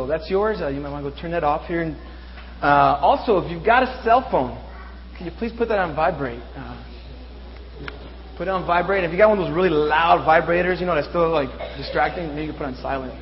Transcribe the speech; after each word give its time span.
So 0.00 0.06
that's 0.06 0.30
yours. 0.30 0.62
Uh, 0.62 0.68
you 0.68 0.80
might 0.80 0.88
want 0.88 1.04
to 1.04 1.10
go 1.10 1.20
turn 1.20 1.30
that 1.32 1.44
off 1.44 1.66
here. 1.68 1.82
And, 1.82 1.94
uh, 2.62 2.96
also, 3.04 3.36
if 3.36 3.50
you've 3.50 3.66
got 3.66 3.82
a 3.82 4.00
cell 4.02 4.26
phone, 4.30 4.56
can 5.14 5.26
you 5.26 5.32
please 5.36 5.52
put 5.52 5.68
that 5.68 5.78
on 5.78 5.94
vibrate? 5.94 6.40
Uh, 6.56 6.72
put 8.38 8.48
it 8.48 8.50
on 8.50 8.66
vibrate. 8.66 9.04
If 9.04 9.12
you 9.12 9.18
got 9.18 9.28
one 9.28 9.38
of 9.38 9.44
those 9.44 9.54
really 9.54 9.68
loud 9.68 10.24
vibrators, 10.24 10.80
you 10.80 10.86
know, 10.86 10.94
that's 10.94 11.08
still 11.08 11.28
like 11.28 11.50
distracting, 11.76 12.28
maybe 12.28 12.46
you 12.46 12.52
can 12.52 12.58
put 12.58 12.66
on 12.68 12.76
silent. 12.80 13.12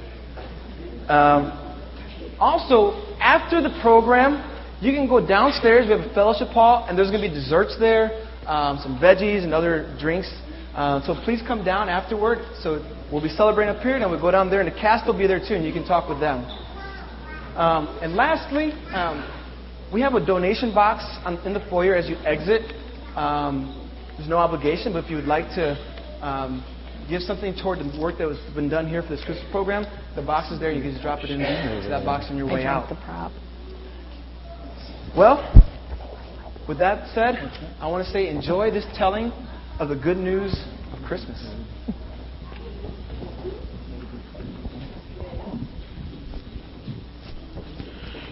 Um, 1.11 1.51
also, 2.39 2.95
after 3.19 3.61
the 3.61 3.77
program, 3.83 4.39
you 4.81 4.93
can 4.93 5.09
go 5.09 5.19
downstairs. 5.19 5.87
We 5.87 5.99
have 5.99 6.09
a 6.09 6.15
fellowship 6.15 6.55
hall, 6.55 6.87
and 6.89 6.97
there's 6.97 7.11
going 7.11 7.23
to 7.23 7.29
be 7.29 7.35
desserts 7.35 7.75
there, 7.81 8.23
um, 8.47 8.79
some 8.79 9.01
veggies 9.03 9.43
and 9.43 9.53
other 9.53 9.97
drinks. 9.99 10.31
Uh, 10.77 11.05
so 11.05 11.19
please 11.25 11.43
come 11.45 11.65
down 11.65 11.89
afterward. 11.89 12.39
So 12.63 12.79
we'll 13.11 13.21
be 13.21 13.35
celebrating 13.35 13.75
up 13.75 13.83
here, 13.83 13.97
and 13.97 14.09
we'll 14.09 14.21
go 14.21 14.31
down 14.31 14.49
there, 14.49 14.61
and 14.61 14.71
the 14.71 14.79
cast 14.79 15.09
will 15.09 15.19
be 15.19 15.27
there 15.27 15.41
too, 15.41 15.55
and 15.55 15.67
you 15.67 15.73
can 15.73 15.85
talk 15.85 16.09
with 16.09 16.21
them. 16.21 16.47
Um, 17.59 17.99
and 18.01 18.15
lastly, 18.15 18.71
um, 18.95 19.27
we 19.93 20.01
have 20.01 20.15
a 20.15 20.25
donation 20.25 20.73
box 20.73 21.03
on, 21.25 21.45
in 21.45 21.53
the 21.53 21.67
foyer 21.69 21.97
as 21.97 22.09
you 22.09 22.15
exit. 22.25 22.63
Um, 23.17 23.91
there's 24.17 24.29
no 24.29 24.37
obligation, 24.37 24.93
but 24.93 25.03
if 25.03 25.11
you 25.11 25.17
would 25.17 25.27
like 25.27 25.47
to 25.57 25.75
um, 26.23 26.65
give 27.11 27.21
something 27.23 27.57
toward 27.61 27.81
the 27.81 28.01
work 28.01 28.19
that 28.19 28.29
has 28.29 28.55
been 28.55 28.69
done 28.69 28.89
here 28.89 29.03
for 29.03 29.09
this 29.09 29.25
Christmas 29.25 29.51
program, 29.51 29.85
the 30.15 30.23
box 30.23 30.53
is 30.53 30.61
there. 30.61 30.71
You 30.71 30.83
can 30.83 30.93
just 30.93 31.03
drop 31.03 31.25
it 31.25 31.31
in 31.31 31.41
to 31.41 31.89
that 31.89 32.05
box 32.05 32.27
on 32.31 32.37
your 32.37 32.47
way 32.47 32.65
out. 32.65 32.89
the 32.89 32.95
prop. 32.95 33.33
Well, 35.17 35.43
with 36.69 36.79
that 36.79 37.13
said, 37.13 37.35
I 37.81 37.89
want 37.89 38.07
to 38.07 38.13
say 38.13 38.29
enjoy 38.29 38.71
this 38.71 38.87
telling 38.95 39.33
of 39.81 39.89
the 39.89 39.97
good 39.97 40.17
news 40.17 40.55
of 40.93 41.03
Christmas. 41.05 41.43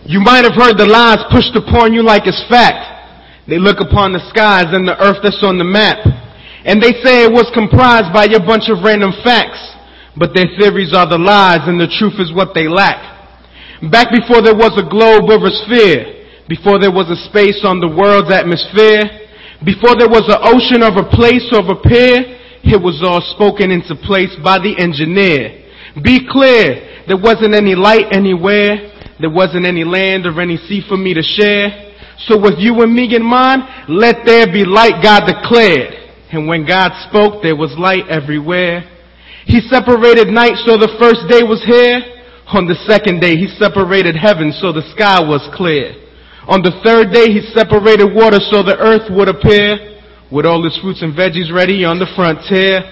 You 0.07 0.23
might 0.23 0.47
have 0.47 0.55
heard 0.55 0.79
the 0.79 0.87
lies 0.87 1.19
pushed 1.35 1.59
upon 1.59 1.91
you 1.91 2.07
like 2.07 2.31
it's 2.31 2.39
fact. 2.47 2.95
They 3.51 3.59
look 3.59 3.83
upon 3.83 4.15
the 4.15 4.23
skies 4.31 4.71
and 4.71 4.87
the 4.87 4.95
earth 5.03 5.19
that's 5.19 5.43
on 5.43 5.59
the 5.59 5.67
map. 5.67 5.99
And 6.63 6.79
they 6.79 6.95
say 7.03 7.27
it 7.27 7.35
was 7.35 7.51
comprised 7.51 8.15
by 8.15 8.31
a 8.31 8.39
bunch 8.39 8.71
of 8.71 8.87
random 8.87 9.11
facts. 9.27 9.59
But 10.15 10.31
their 10.31 10.47
theories 10.55 10.95
are 10.95 11.11
the 11.11 11.19
lies 11.19 11.67
and 11.67 11.79
the 11.79 11.91
truth 11.91 12.23
is 12.23 12.31
what 12.31 12.55
they 12.55 12.71
lack. 12.71 13.03
Back 13.91 14.15
before 14.15 14.47
there 14.47 14.55
was 14.55 14.79
a 14.79 14.87
globe 14.87 15.27
or 15.27 15.43
a 15.43 15.55
sphere, 15.67 16.23
before 16.47 16.79
there 16.79 16.95
was 16.95 17.11
a 17.11 17.19
space 17.27 17.67
on 17.67 17.83
the 17.83 17.91
world's 17.91 18.31
atmosphere, 18.31 19.11
before 19.67 19.99
there 19.99 20.09
was 20.09 20.23
an 20.31 20.39
ocean 20.39 20.87
of 20.87 20.95
a 20.95 21.11
place 21.11 21.51
or 21.51 21.67
a 21.67 21.79
pier, 21.83 22.39
it 22.63 22.79
was 22.79 23.03
all 23.03 23.21
spoken 23.35 23.75
into 23.75 23.99
place 24.07 24.31
by 24.39 24.63
the 24.63 24.75
engineer. 24.79 25.67
Be 25.99 26.23
clear, 26.31 27.05
there 27.11 27.19
wasn't 27.19 27.59
any 27.59 27.75
light 27.75 28.07
anywhere. 28.15 28.96
There 29.19 29.31
wasn't 29.31 29.67
any 29.67 29.85
land 29.85 30.27
or 30.27 30.41
any 30.41 30.57
sea 30.57 30.83
for 30.87 30.97
me 30.97 31.15
to 31.15 31.23
share. 31.23 31.95
So 32.29 32.39
with 32.39 32.59
you 32.59 32.81
and 32.83 32.93
me 32.93 33.15
in 33.15 33.25
mind, 33.25 33.63
let 33.89 34.25
there 34.25 34.47
be 34.47 34.65
light, 34.65 35.03
God 35.03 35.25
declared. 35.25 35.95
And 36.33 36.49
when 36.49 36.67
God 36.67 36.93
spoke, 37.09 37.43
there 37.43 37.57
was 37.57 37.77
light 37.79 38.09
everywhere. 38.09 38.85
He 39.47 39.61
separated 39.61 40.29
night 40.29 40.59
so 40.67 40.77
the 40.77 40.97
first 40.99 41.29
day 41.29 41.43
was 41.45 41.63
here. 41.65 42.03
On 42.53 42.67
the 42.67 42.77
second 42.87 43.21
day, 43.21 43.37
he 43.37 43.49
separated 43.59 44.17
heaven 44.17 44.53
so 44.53 44.73
the 44.73 44.85
sky 44.95 45.21
was 45.21 45.43
clear. 45.55 45.95
On 46.49 46.63
the 46.63 46.79
third 46.85 47.11
day, 47.11 47.33
he 47.33 47.43
separated 47.55 48.15
water 48.15 48.39
so 48.51 48.63
the 48.63 48.79
earth 48.79 49.11
would 49.11 49.29
appear 49.29 49.99
with 50.31 50.47
all 50.47 50.65
its 50.67 50.79
fruits 50.79 51.03
and 51.03 51.15
veggies 51.15 51.53
ready 51.53 51.85
on 51.85 51.99
the 51.99 52.07
frontier. 52.15 52.83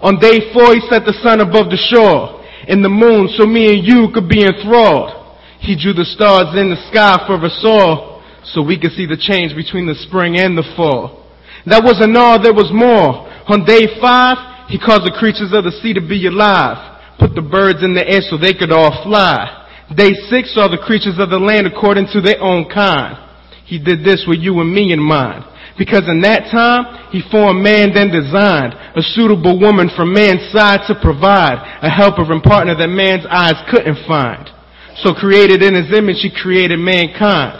On 0.00 0.18
day 0.18 0.52
four, 0.52 0.74
he 0.74 0.80
set 0.88 1.04
the 1.04 1.16
sun 1.22 1.40
above 1.40 1.70
the 1.70 1.80
shore 1.92 2.40
and 2.68 2.84
the 2.84 2.88
moon 2.88 3.28
so 3.36 3.46
me 3.46 3.78
and 3.78 3.84
you 3.84 4.08
could 4.12 4.28
be 4.28 4.44
enthralled. 4.44 5.21
He 5.62 5.78
drew 5.78 5.94
the 5.94 6.04
stars 6.04 6.58
in 6.58 6.74
the 6.74 6.82
sky 6.90 7.22
for 7.22 7.38
us 7.38 7.62
all, 7.62 8.20
so 8.42 8.66
we 8.66 8.74
could 8.74 8.90
see 8.98 9.06
the 9.06 9.16
change 9.16 9.54
between 9.54 9.86
the 9.86 9.94
spring 9.94 10.34
and 10.34 10.58
the 10.58 10.66
fall. 10.74 11.22
That 11.66 11.86
wasn't 11.86 12.18
all, 12.18 12.42
there 12.42 12.52
was 12.52 12.74
more. 12.74 13.30
On 13.46 13.62
day 13.62 13.86
five, 14.02 14.66
he 14.66 14.82
caused 14.82 15.06
the 15.06 15.14
creatures 15.14 15.54
of 15.54 15.62
the 15.62 15.70
sea 15.78 15.94
to 15.94 16.02
be 16.02 16.26
alive, 16.26 17.14
put 17.22 17.38
the 17.38 17.46
birds 17.46 17.86
in 17.86 17.94
the 17.94 18.02
air 18.02 18.26
so 18.26 18.34
they 18.34 18.58
could 18.58 18.74
all 18.74 18.90
fly. 19.06 19.46
Day 19.94 20.10
six 20.26 20.50
saw 20.50 20.66
the 20.66 20.82
creatures 20.82 21.22
of 21.22 21.30
the 21.30 21.38
land 21.38 21.70
according 21.70 22.10
to 22.10 22.20
their 22.20 22.42
own 22.42 22.66
kind. 22.66 23.14
He 23.62 23.78
did 23.78 24.02
this 24.02 24.26
with 24.26 24.42
you 24.42 24.58
and 24.58 24.74
me 24.74 24.90
in 24.92 24.98
mind. 24.98 25.46
Because 25.78 26.04
in 26.10 26.20
that 26.26 26.50
time, 26.50 27.08
he 27.14 27.22
formed 27.30 27.62
man, 27.62 27.94
then 27.94 28.10
designed 28.10 28.74
a 28.98 29.02
suitable 29.14 29.56
woman 29.62 29.88
from 29.94 30.12
man's 30.12 30.50
side 30.50 30.84
to 30.90 30.98
provide 31.00 31.62
a 31.80 31.88
helper 31.88 32.26
and 32.26 32.42
partner 32.42 32.74
that 32.74 32.90
man's 32.90 33.24
eyes 33.30 33.56
couldn't 33.70 34.02
find. 34.04 34.51
So 34.96 35.14
created 35.14 35.62
in 35.62 35.74
his 35.74 35.92
image, 35.92 36.20
he 36.20 36.30
created 36.30 36.78
mankind. 36.78 37.58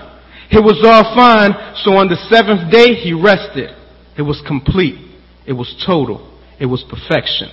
It 0.50 0.62
was 0.62 0.84
all 0.84 1.14
fine, 1.14 1.52
so 1.82 1.96
on 1.96 2.08
the 2.08 2.16
seventh 2.28 2.70
day, 2.70 2.94
he 2.94 3.12
rested. 3.12 3.70
It 4.18 4.22
was 4.22 4.42
complete. 4.46 5.00
It 5.46 5.54
was 5.54 5.82
total. 5.86 6.38
It 6.60 6.66
was 6.66 6.84
perfection. 6.84 7.48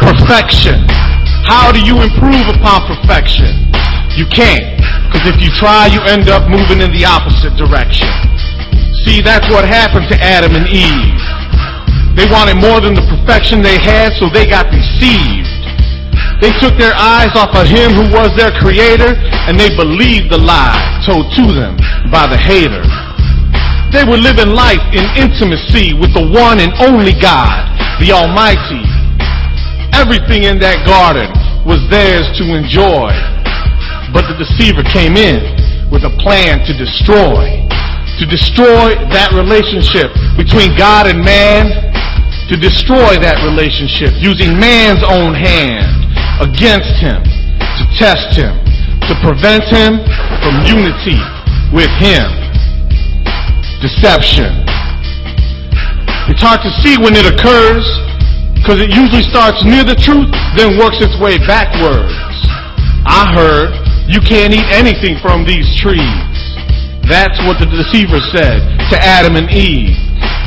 Perfection. 0.00 0.86
How 1.44 1.72
do 1.72 1.80
you 1.80 2.00
improve 2.00 2.48
upon 2.54 2.86
perfection? 2.86 3.50
You 4.16 4.24
can't. 4.30 4.78
Because 5.10 5.28
if 5.28 5.42
you 5.42 5.50
try, 5.58 5.86
you 5.86 6.00
end 6.06 6.28
up 6.28 6.48
moving 6.48 6.80
in 6.80 6.92
the 6.92 7.04
opposite 7.04 7.56
direction. 7.58 8.33
See, 9.04 9.20
that's 9.20 9.44
what 9.52 9.68
happened 9.68 10.08
to 10.08 10.16
Adam 10.16 10.56
and 10.56 10.64
Eve. 10.64 11.20
They 12.16 12.24
wanted 12.30 12.56
more 12.56 12.80
than 12.80 12.96
the 12.96 13.04
perfection 13.04 13.60
they 13.60 13.76
had, 13.76 14.16
so 14.16 14.32
they 14.32 14.48
got 14.48 14.72
deceived. 14.72 15.50
They 16.40 16.56
took 16.58 16.74
their 16.80 16.96
eyes 16.96 17.36
off 17.36 17.52
of 17.52 17.68
him 17.68 17.92
who 17.92 18.08
was 18.10 18.32
their 18.34 18.50
creator, 18.58 19.12
and 19.44 19.60
they 19.60 19.74
believed 19.76 20.32
the 20.32 20.40
lie 20.40 20.80
told 21.04 21.28
to 21.36 21.44
them 21.52 21.76
by 22.08 22.24
the 22.26 22.38
hater. 22.38 22.82
They 23.92 24.08
were 24.08 24.18
living 24.18 24.50
life 24.50 24.82
in 24.90 25.04
intimacy 25.14 25.94
with 25.94 26.10
the 26.16 26.24
one 26.24 26.58
and 26.58 26.72
only 26.82 27.14
God, 27.20 27.54
the 28.00 28.10
Almighty. 28.10 28.82
Everything 29.94 30.48
in 30.48 30.58
that 30.58 30.82
garden 30.82 31.30
was 31.62 31.78
theirs 31.92 32.26
to 32.40 32.44
enjoy. 32.56 33.14
But 34.10 34.26
the 34.26 34.34
deceiver 34.34 34.82
came 34.82 35.14
in 35.14 35.38
with 35.90 36.02
a 36.02 36.10
plan 36.18 36.66
to 36.66 36.72
destroy. 36.74 37.62
To 38.20 38.26
destroy 38.26 38.94
that 39.10 39.34
relationship 39.34 40.14
between 40.38 40.76
God 40.78 41.06
and 41.10 41.18
man. 41.18 41.70
To 42.50 42.56
destroy 42.56 43.18
that 43.18 43.42
relationship 43.42 44.14
using 44.20 44.54
man's 44.54 45.02
own 45.02 45.34
hand 45.34 45.88
against 46.38 46.94
him. 47.02 47.18
To 47.22 47.84
test 47.98 48.38
him. 48.38 48.54
To 49.10 49.14
prevent 49.20 49.66
him 49.66 49.98
from 50.40 50.62
unity 50.62 51.18
with 51.74 51.90
him. 51.98 52.26
Deception. 53.82 54.64
It's 56.30 56.40
hard 56.40 56.62
to 56.64 56.72
see 56.80 56.96
when 56.96 57.12
it 57.12 57.28
occurs 57.28 57.84
because 58.64 58.80
it 58.80 58.88
usually 58.96 59.20
starts 59.20 59.60
near 59.60 59.84
the 59.84 59.92
truth, 59.92 60.32
then 60.56 60.80
works 60.80 60.96
its 60.96 61.12
way 61.20 61.36
backwards. 61.36 62.16
I 63.04 63.28
heard 63.36 63.76
you 64.08 64.24
can't 64.24 64.56
eat 64.56 64.64
anything 64.72 65.20
from 65.20 65.44
these 65.44 65.68
trees. 65.76 66.33
That's 67.08 67.36
what 67.44 67.60
the 67.60 67.68
deceiver 67.68 68.20
said 68.32 68.64
to 68.88 68.96
Adam 68.96 69.36
and 69.36 69.48
Eve. 69.52 69.92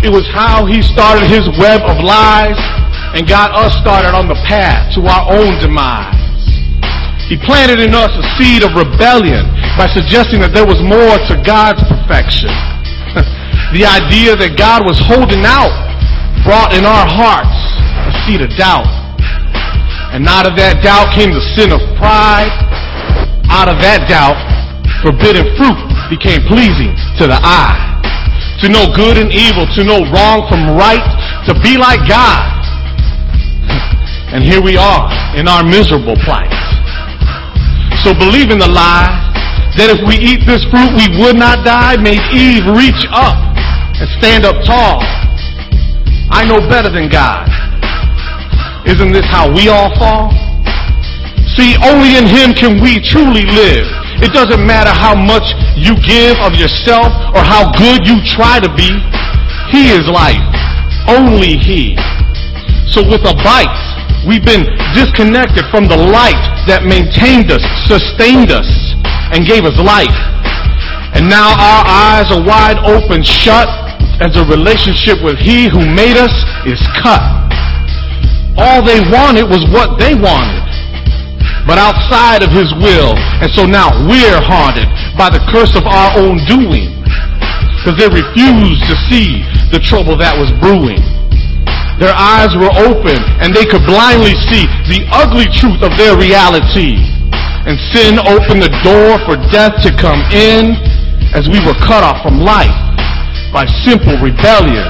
It 0.02 0.10
was 0.10 0.26
how 0.34 0.66
he 0.66 0.82
started 0.82 1.30
his 1.30 1.46
web 1.58 1.86
of 1.86 2.02
lies 2.02 2.58
and 3.14 3.30
got 3.30 3.54
us 3.54 3.74
started 3.82 4.18
on 4.18 4.26
the 4.26 4.38
path 4.46 4.94
to 4.98 5.06
our 5.06 5.26
own 5.38 5.58
demise. 5.62 6.18
He 7.30 7.38
planted 7.38 7.82
in 7.82 7.94
us 7.94 8.10
a 8.14 8.26
seed 8.38 8.64
of 8.64 8.74
rebellion 8.74 9.46
by 9.78 9.86
suggesting 9.94 10.42
that 10.42 10.54
there 10.54 10.66
was 10.66 10.82
more 10.82 11.18
to 11.30 11.36
God's 11.46 11.84
perfection. 11.86 12.50
the 13.78 13.86
idea 13.86 14.34
that 14.38 14.58
God 14.58 14.82
was 14.86 14.98
holding 14.98 15.46
out 15.46 15.74
brought 16.42 16.74
in 16.74 16.88
our 16.88 17.06
hearts 17.06 17.58
a 18.08 18.14
seed 18.26 18.42
of 18.42 18.50
doubt. 18.58 18.88
And 20.16 20.26
out 20.26 20.48
of 20.48 20.56
that 20.56 20.82
doubt 20.82 21.14
came 21.14 21.36
the 21.36 21.44
sin 21.54 21.70
of 21.70 21.84
pride. 22.00 22.50
Out 23.52 23.68
of 23.68 23.78
that 23.84 24.08
doubt, 24.08 24.40
forbidden 25.04 25.46
fruit 25.60 25.87
became 26.10 26.44
pleasing 26.48 26.96
to 27.20 27.28
the 27.28 27.40
eye. 27.40 27.96
To 28.64 28.70
know 28.70 28.90
good 28.90 29.22
and 29.22 29.30
evil, 29.30 29.70
to 29.78 29.84
know 29.86 30.02
wrong 30.10 30.50
from 30.50 30.74
right, 30.74 31.04
to 31.46 31.54
be 31.62 31.78
like 31.78 32.02
God. 32.10 32.58
And 34.34 34.44
here 34.44 34.62
we 34.62 34.76
are 34.76 35.08
in 35.38 35.48
our 35.48 35.64
miserable 35.64 36.18
plight. 36.26 36.52
So 38.04 38.14
believing 38.18 38.60
the 38.60 38.68
lie 38.68 39.08
that 39.78 39.94
if 39.94 40.02
we 40.04 40.18
eat 40.18 40.42
this 40.50 40.66
fruit 40.74 40.90
we 40.98 41.06
would 41.22 41.38
not 41.38 41.62
die 41.62 41.96
made 42.02 42.20
Eve 42.34 42.66
reach 42.74 43.04
up 43.14 43.38
and 44.00 44.10
stand 44.18 44.44
up 44.44 44.58
tall. 44.66 45.06
I 46.34 46.44
know 46.44 46.60
better 46.68 46.90
than 46.90 47.08
God. 47.08 47.46
Isn't 48.90 49.14
this 49.14 49.26
how 49.30 49.48
we 49.54 49.70
all 49.70 49.94
fall? 49.96 50.34
See, 51.56 51.78
only 51.84 52.18
in 52.18 52.26
Him 52.28 52.52
can 52.54 52.82
we 52.82 53.00
truly 53.00 53.46
live 53.48 53.88
It 54.18 54.34
doesn't 54.34 54.66
matter 54.66 54.90
how 54.90 55.14
much 55.14 55.46
you 55.78 55.94
give 56.02 56.42
of 56.42 56.58
yourself 56.58 57.14
or 57.38 57.42
how 57.46 57.70
good 57.78 58.02
you 58.10 58.18
try 58.26 58.58
to 58.58 58.70
be. 58.74 58.90
He 59.70 59.94
is 59.94 60.10
life. 60.10 60.42
Only 61.06 61.54
He. 61.54 61.94
So 62.90 63.06
with 63.06 63.22
a 63.30 63.38
bite, 63.46 63.78
we've 64.26 64.44
been 64.44 64.66
disconnected 64.98 65.70
from 65.70 65.86
the 65.86 65.96
light 65.96 66.40
that 66.66 66.82
maintained 66.82 67.54
us, 67.54 67.62
sustained 67.86 68.50
us, 68.50 68.66
and 69.30 69.46
gave 69.46 69.70
us 69.70 69.78
life. 69.78 70.18
And 71.14 71.30
now 71.30 71.54
our 71.54 71.84
eyes 71.86 72.34
are 72.34 72.42
wide 72.42 72.82
open 72.90 73.22
shut 73.22 73.70
as 74.18 74.34
the 74.34 74.44
relationship 74.50 75.22
with 75.22 75.38
He 75.38 75.70
who 75.70 75.86
made 75.86 76.18
us 76.18 76.34
is 76.66 76.82
cut. 76.98 77.22
All 78.58 78.82
they 78.82 79.00
wanted 79.14 79.46
was 79.46 79.62
what 79.70 80.02
they 80.02 80.18
wanted 80.18 80.67
but 81.68 81.76
outside 81.76 82.42
of 82.42 82.50
his 82.50 82.72
will. 82.80 83.14
And 83.44 83.52
so 83.52 83.68
now 83.68 83.92
we're 84.08 84.40
haunted 84.40 84.88
by 85.20 85.28
the 85.28 85.44
curse 85.52 85.76
of 85.76 85.84
our 85.84 86.16
own 86.16 86.40
doing 86.48 86.96
because 87.78 88.00
they 88.00 88.08
refused 88.08 88.88
to 88.88 88.96
see 89.12 89.44
the 89.76 89.84
trouble 89.84 90.16
that 90.18 90.32
was 90.34 90.50
brewing. 90.64 91.04
Their 92.00 92.16
eyes 92.16 92.56
were 92.56 92.72
open 92.88 93.20
and 93.44 93.52
they 93.52 93.68
could 93.68 93.84
blindly 93.84 94.34
see 94.48 94.64
the 94.88 95.04
ugly 95.12 95.52
truth 95.52 95.84
of 95.84 95.92
their 96.00 96.16
reality. 96.16 97.04
And 97.68 97.76
sin 97.92 98.16
opened 98.16 98.64
the 98.64 98.72
door 98.88 99.20
for 99.28 99.36
death 99.52 99.76
to 99.84 99.92
come 99.92 100.24
in 100.32 100.80
as 101.36 101.52
we 101.52 101.60
were 101.68 101.76
cut 101.84 102.00
off 102.00 102.24
from 102.24 102.40
life 102.40 102.76
by 103.52 103.68
simple 103.84 104.16
rebellion. 104.24 104.88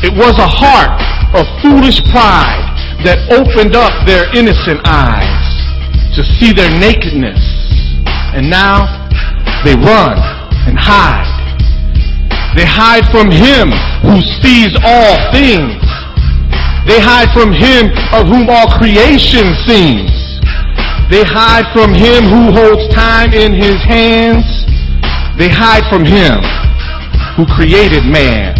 It 0.00 0.16
was 0.16 0.40
a 0.40 0.48
heart 0.48 0.96
of 1.36 1.44
foolish 1.60 2.00
pride 2.12 2.73
that 3.02 3.18
opened 3.34 3.74
up 3.74 3.92
their 4.06 4.30
innocent 4.30 4.78
eyes 4.86 5.42
to 6.14 6.22
see 6.38 6.54
their 6.54 6.70
nakedness. 6.70 7.42
And 8.38 8.48
now 8.48 8.86
they 9.66 9.74
run 9.74 10.14
and 10.70 10.78
hide. 10.78 11.34
They 12.54 12.64
hide 12.64 13.10
from 13.10 13.34
Him 13.34 13.74
who 14.06 14.22
sees 14.38 14.70
all 14.86 15.18
things. 15.34 15.82
They 16.86 17.02
hide 17.02 17.32
from 17.34 17.50
Him 17.50 17.90
of 18.14 18.30
whom 18.30 18.46
all 18.46 18.70
creation 18.78 19.50
sings. 19.66 20.12
They 21.10 21.26
hide 21.26 21.66
from 21.74 21.92
Him 21.92 22.30
who 22.30 22.54
holds 22.54 22.86
time 22.94 23.34
in 23.34 23.52
His 23.52 23.76
hands. 23.82 24.46
They 25.36 25.50
hide 25.50 25.82
from 25.90 26.04
Him 26.06 26.38
who 27.34 27.44
created 27.50 28.06
man. 28.06 28.54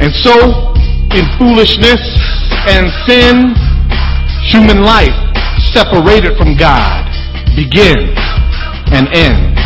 And 0.00 0.12
so, 0.24 0.72
in 1.14 1.24
foolishness, 1.38 2.02
and 2.66 2.90
sin, 3.06 3.54
human 4.50 4.82
life 4.82 5.14
separated 5.72 6.36
from 6.36 6.56
God 6.56 7.06
begins 7.54 8.18
and 8.90 9.06
ends. 9.14 9.56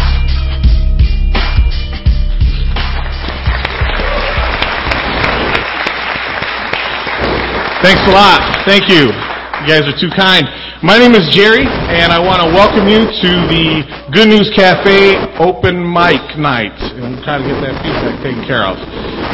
Thanks 7.83 8.05
a 8.07 8.13
lot. 8.13 8.41
Thank 8.67 8.89
you. 8.89 9.09
You 9.09 9.67
guys 9.67 9.89
are 9.89 9.97
too 9.99 10.11
kind. 10.15 10.45
My 10.83 10.99
name 10.99 11.13
is 11.13 11.29
Jerry, 11.33 11.65
and 11.65 12.13
I 12.13 12.21
want 12.21 12.41
to 12.41 12.49
welcome 12.53 12.89
you 12.89 13.05
to 13.05 13.31
the 13.49 13.85
Good 14.13 14.29
News 14.29 14.53
Cafe 14.55 15.17
open 15.41 15.81
mic 15.81 16.39
night. 16.39 16.77
And 16.77 17.05
I'm 17.05 17.23
trying 17.25 17.43
to 17.43 17.49
get 17.49 17.61
that 17.61 17.77
feedback 17.85 18.23
taken 18.23 18.45
care 18.47 18.65
of. 18.65 18.77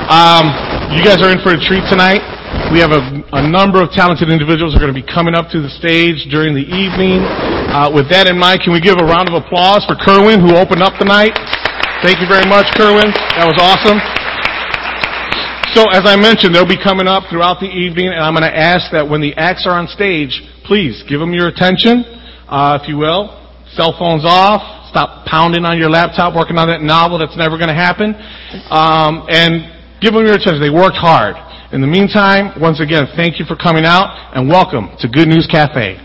Um, 0.06 0.54
you 0.94 1.02
guys 1.02 1.18
are 1.18 1.34
in 1.34 1.42
for 1.42 1.50
a 1.50 1.58
treat 1.58 1.82
tonight. 1.90 2.22
We 2.70 2.78
have 2.78 2.94
a, 2.94 3.02
a, 3.34 3.42
number 3.42 3.82
of 3.82 3.90
talented 3.90 4.30
individuals 4.30 4.70
who 4.70 4.78
are 4.78 4.86
going 4.86 4.94
to 4.94 5.02
be 5.02 5.02
coming 5.02 5.34
up 5.34 5.50
to 5.50 5.58
the 5.58 5.66
stage 5.66 6.30
during 6.30 6.54
the 6.54 6.62
evening. 6.62 7.26
Uh, 7.74 7.90
with 7.90 8.06
that 8.14 8.30
in 8.30 8.38
mind, 8.38 8.62
can 8.62 8.70
we 8.70 8.78
give 8.78 9.02
a 9.02 9.06
round 9.06 9.26
of 9.26 9.34
applause 9.34 9.82
for 9.82 9.98
Kerwin, 9.98 10.38
who 10.38 10.54
opened 10.54 10.78
up 10.78 10.94
the 11.02 11.10
night? 11.10 11.34
Thank 12.06 12.22
you 12.22 12.30
very 12.30 12.46
much, 12.46 12.70
Kerwin. 12.78 13.10
That 13.34 13.50
was 13.50 13.58
awesome. 13.58 13.98
So, 15.74 15.90
as 15.90 16.06
I 16.06 16.14
mentioned, 16.14 16.54
they'll 16.54 16.70
be 16.70 16.78
coming 16.78 17.10
up 17.10 17.26
throughout 17.26 17.58
the 17.58 17.66
evening, 17.66 18.14
and 18.14 18.22
I'm 18.22 18.38
going 18.38 18.46
to 18.46 18.54
ask 18.54 18.94
that 18.94 19.10
when 19.10 19.18
the 19.18 19.34
acts 19.34 19.66
are 19.66 19.74
on 19.74 19.90
stage, 19.90 20.38
please 20.70 21.02
give 21.10 21.18
them 21.18 21.34
your 21.34 21.50
attention, 21.50 22.06
uh, 22.46 22.78
if 22.78 22.86
you 22.86 22.94
will. 22.94 23.34
Cell 23.74 23.90
phones 23.98 24.22
off. 24.22 24.86
Stop 24.86 25.26
pounding 25.26 25.66
on 25.66 25.82
your 25.82 25.90
laptop, 25.90 26.38
working 26.38 26.62
on 26.62 26.70
that 26.70 26.80
novel 26.80 27.18
that's 27.18 27.36
never 27.36 27.58
going 27.58 27.74
to 27.74 27.76
happen. 27.76 28.14
Um, 28.70 29.26
and 29.26 29.75
give 30.00 30.12
them 30.12 30.24
your 30.24 30.34
attention. 30.34 30.60
They 30.60 30.70
worked 30.70 30.96
hard. 30.96 31.36
In 31.72 31.80
the 31.80 31.86
meantime, 31.86 32.60
once 32.60 32.80
again, 32.80 33.06
thank 33.16 33.38
you 33.38 33.44
for 33.44 33.56
coming 33.56 33.84
out 33.84 34.32
and 34.34 34.48
welcome 34.48 34.90
to 35.00 35.08
Good 35.08 35.28
News 35.28 35.48
Cafe. 35.50 35.98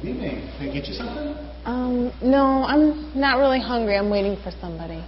Good 0.00 0.08
evening. 0.08 0.50
Can 0.58 0.68
I 0.68 0.72
get 0.72 0.88
you 0.88 0.94
something? 0.94 1.36
Um, 1.64 2.12
no, 2.22 2.64
I'm 2.64 3.18
not 3.18 3.38
really 3.38 3.60
hungry. 3.60 3.96
I'm 3.96 4.10
waiting 4.10 4.36
for 4.42 4.50
somebody. 4.60 5.04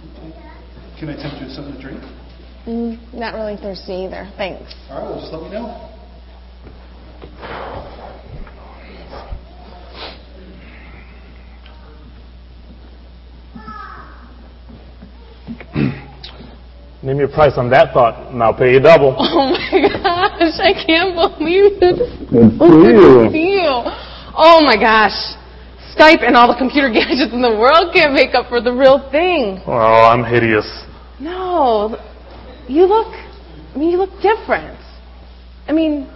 Can 0.99 1.09
I 1.09 1.15
tempt 1.15 1.41
you 1.41 1.47
with 1.47 1.55
something 1.55 1.75
to 1.75 1.81
drink? 1.81 2.01
Mm, 2.65 3.13
not 3.13 3.33
really 3.33 3.57
thirsty 3.57 4.05
either. 4.05 4.31
Thanks. 4.37 4.73
All 4.89 4.99
right, 4.99 5.09
well, 5.09 5.19
just 5.19 5.33
let 5.33 5.43
me 5.43 5.49
know. 5.51 5.91
Name 17.03 17.19
your 17.19 17.27
price 17.27 17.53
on 17.57 17.69
that 17.69 17.93
thought, 17.93 18.31
and 18.33 18.41
I'll 18.41 18.53
pay 18.53 18.73
you 18.73 18.79
double. 18.79 19.15
Oh 19.19 19.51
my 19.71 19.81
gosh, 19.81 20.57
I 20.61 20.73
can't 20.73 21.13
believe 21.13 21.77
it. 21.81 22.29
Good 22.29 22.57
for 22.57 23.35
you. 23.35 23.83
Oh 24.35 24.61
my 24.63 24.75
gosh. 24.79 25.13
Skype 25.95 26.25
and 26.25 26.35
all 26.35 26.47
the 26.47 26.57
computer 26.57 26.89
gadgets 26.93 27.31
in 27.33 27.41
the 27.41 27.51
world 27.51 27.93
can't 27.93 28.13
make 28.13 28.33
up 28.33 28.49
for 28.49 28.59
the 28.61 28.71
real 28.73 29.09
thing. 29.11 29.61
Oh, 29.67 29.71
I'm 30.09 30.23
hideous. 30.23 30.65
No. 31.19 31.95
You 32.67 32.85
look, 32.85 33.13
I 33.13 33.77
mean, 33.77 33.91
you 33.91 33.97
look 33.97 34.11
different. 34.21 34.79
I 35.67 35.71
mean, 35.73 36.07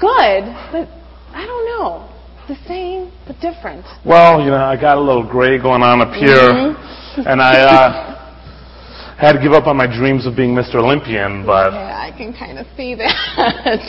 good, 0.00 0.42
but 0.70 0.88
I 1.34 1.44
don't 1.46 1.66
know. 1.66 2.08
The 2.46 2.56
same, 2.68 3.10
but 3.26 3.40
different. 3.40 3.84
Well, 4.04 4.40
you 4.40 4.50
know, 4.50 4.62
I 4.62 4.78
got 4.78 4.98
a 4.98 5.00
little 5.00 5.26
gray 5.26 5.58
going 5.58 5.82
on 5.82 6.00
up 6.00 6.12
here, 6.14 6.36
Mm-hmm. 6.52 7.03
And 7.16 7.40
I 7.40 7.60
uh, 7.60 9.16
had 9.16 9.32
to 9.32 9.40
give 9.40 9.52
up 9.52 9.66
on 9.66 9.76
my 9.76 9.86
dreams 9.86 10.26
of 10.26 10.36
being 10.36 10.54
Mr. 10.54 10.76
Olympian, 10.76 11.44
but. 11.46 11.72
Yeah, 11.72 12.00
I 12.00 12.10
can 12.16 12.32
kind 12.32 12.58
of 12.58 12.66
see 12.76 12.94
that. 12.94 13.80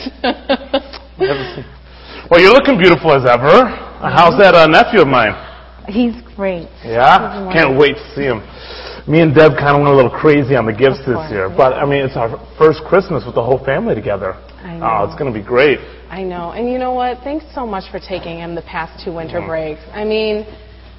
Well, 2.28 2.40
you're 2.40 2.52
looking 2.52 2.76
beautiful 2.76 3.14
as 3.14 3.22
ever. 3.22 3.70
How's 4.02 4.34
that 4.42 4.54
uh, 4.56 4.66
nephew 4.66 5.00
of 5.00 5.06
mine? 5.06 5.30
He's 5.86 6.18
great. 6.34 6.66
Yeah? 6.82 7.46
He's 7.46 7.54
Can't 7.54 7.78
wait 7.78 7.94
to 7.94 8.06
see 8.18 8.26
him. 8.26 8.42
Me 9.06 9.22
and 9.22 9.30
Deb 9.32 9.54
kind 9.54 9.78
of 9.78 9.86
went 9.86 9.94
a 9.94 9.96
little 9.96 10.10
crazy 10.10 10.58
on 10.58 10.66
the 10.66 10.74
gifts 10.74 10.98
Of 11.06 11.14
this 11.14 11.30
year, 11.30 11.46
yeah. 11.46 11.56
but 11.56 11.78
I 11.78 11.86
mean, 11.86 12.02
it's 12.02 12.16
our 12.18 12.34
first 12.58 12.82
Christmas 12.82 13.22
with 13.22 13.36
the 13.38 13.44
whole 13.44 13.62
family 13.62 13.94
together. 13.94 14.34
I 14.58 14.82
Oh, 14.82 15.06
it's 15.06 15.14
going 15.14 15.32
to 15.32 15.38
be 15.38 15.44
great. 15.44 15.78
I 16.10 16.24
know. 16.26 16.50
And 16.50 16.66
you 16.66 16.78
know 16.82 16.90
what? 16.90 17.22
Thanks 17.22 17.46
so 17.54 17.64
much 17.64 17.86
for 17.94 18.00
taking 18.02 18.42
him 18.42 18.56
the 18.56 18.66
past 18.66 18.98
two 19.04 19.14
winter 19.14 19.38
breaks. 19.46 19.80
I 19.94 20.02
mean, 20.02 20.42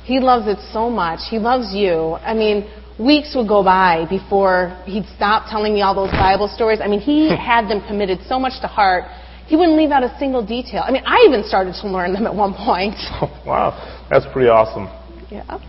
he 0.07 0.21
loves 0.21 0.47
it 0.47 0.57
so 0.71 0.89
much. 0.89 1.19
He 1.29 1.37
loves 1.37 1.75
you. 1.75 2.15
I 2.23 2.33
mean, 2.33 2.63
weeks 2.97 3.35
would 3.35 3.49
go 3.49 3.61
by 3.61 4.05
before 4.09 4.69
he'd 4.85 5.05
stop 5.17 5.51
telling 5.51 5.73
me 5.73 5.81
all 5.81 5.93
those 5.93 6.11
Bible 6.11 6.47
stories. 6.47 6.79
I 6.81 6.87
mean, 6.87 7.01
he 7.01 7.27
had 7.51 7.67
them 7.67 7.85
committed 7.85 8.19
so 8.25 8.39
much 8.39 8.61
to 8.61 8.67
heart. 8.67 9.03
He 9.47 9.57
wouldn't 9.57 9.77
leave 9.77 9.91
out 9.91 10.03
a 10.03 10.17
single 10.17 10.45
detail. 10.45 10.83
I 10.87 10.91
mean, 10.91 11.03
I 11.05 11.25
even 11.27 11.43
started 11.43 11.75
to 11.81 11.87
learn 11.89 12.13
them 12.13 12.25
at 12.25 12.33
one 12.33 12.53
point. 12.53 12.95
wow, 13.45 13.75
that's 14.09 14.25
pretty 14.31 14.47
awesome. 14.47 14.87
Yeah. 15.29 15.59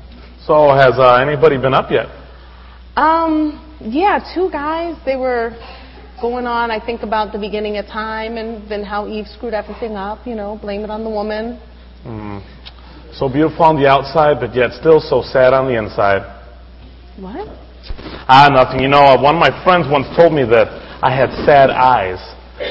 So, 0.47 0.71
has 0.71 0.95
uh, 0.99 1.17
anybody 1.17 1.59
been 1.59 1.75
up 1.75 1.91
yet? 1.91 2.07
Um, 2.95 3.59
yeah, 3.81 4.23
two 4.35 4.51
guys. 4.51 4.97
They 5.05 5.17
were 5.17 5.51
going 6.21 6.47
on, 6.47 6.71
I 6.71 6.85
think, 6.85 7.03
about 7.03 7.33
the 7.33 7.39
beginning 7.41 7.77
of 7.79 7.87
time 7.87 8.37
and 8.37 8.71
then 8.71 8.85
how 8.85 9.09
Eve 9.09 9.27
screwed 9.27 9.55
everything 9.55 9.97
up, 9.97 10.27
you 10.29 10.37
know, 10.37 10.59
blame 10.63 10.83
it 10.83 10.91
on 10.91 11.03
the 11.03 11.11
woman. 11.11 11.61
Hmm. 12.05 12.39
So 13.13 13.29
beautiful 13.29 13.65
on 13.65 13.81
the 13.81 13.89
outside, 13.89 14.41
but 14.41 14.55
yet 14.55 14.73
still 14.73 15.01
so 15.01 15.23
sad 15.23 15.53
on 15.53 15.67
the 15.67 15.79
inside. 15.79 16.23
What? 17.19 17.49
Ah, 18.29 18.49
nothing. 18.53 18.81
You 18.81 18.89
know, 18.89 19.01
uh, 19.01 19.21
one 19.21 19.35
of 19.35 19.41
my 19.41 19.51
friends 19.65 19.87
once 19.91 20.07
told 20.17 20.33
me 20.33 20.45
that 20.45 20.69
I 21.03 21.15
had 21.15 21.31
sad 21.45 21.71
eyes. 21.71 22.19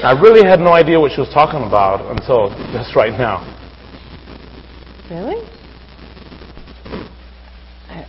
I 0.04 0.12
really 0.12 0.48
had 0.48 0.60
no 0.60 0.74
idea 0.74 1.00
what 1.00 1.12
she 1.12 1.22
was 1.22 1.30
talking 1.34 1.64
about 1.64 2.04
until 2.12 2.50
just 2.72 2.96
right 2.96 3.18
now. 3.18 3.42
Really? 5.10 5.42
I, 7.90 8.06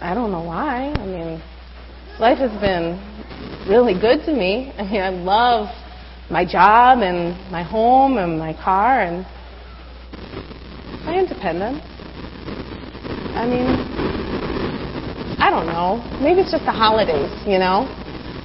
I 0.00 0.14
don't 0.14 0.32
know 0.32 0.42
why. 0.42 0.92
I 0.92 1.06
mean, 1.06 1.42
life 2.18 2.38
has 2.38 2.50
been 2.60 2.98
really 3.68 3.94
good 3.94 4.24
to 4.26 4.32
me. 4.32 4.72
I 4.78 4.82
mean, 4.82 5.00
I 5.00 5.10
love 5.10 5.68
my 6.30 6.44
job 6.44 6.98
and 6.98 7.34
my 7.50 7.62
home 7.62 8.18
and 8.18 8.38
my 8.38 8.52
car 8.52 9.00
and 9.00 9.24
my 11.04 11.18
independence. 11.18 11.80
I 13.34 13.46
mean, 13.46 13.66
I 15.40 15.48
don't 15.50 15.66
know. 15.66 16.02
Maybe 16.20 16.40
it's 16.42 16.50
just 16.50 16.64
the 16.64 16.72
holidays, 16.72 17.30
you 17.46 17.58
know? 17.58 17.88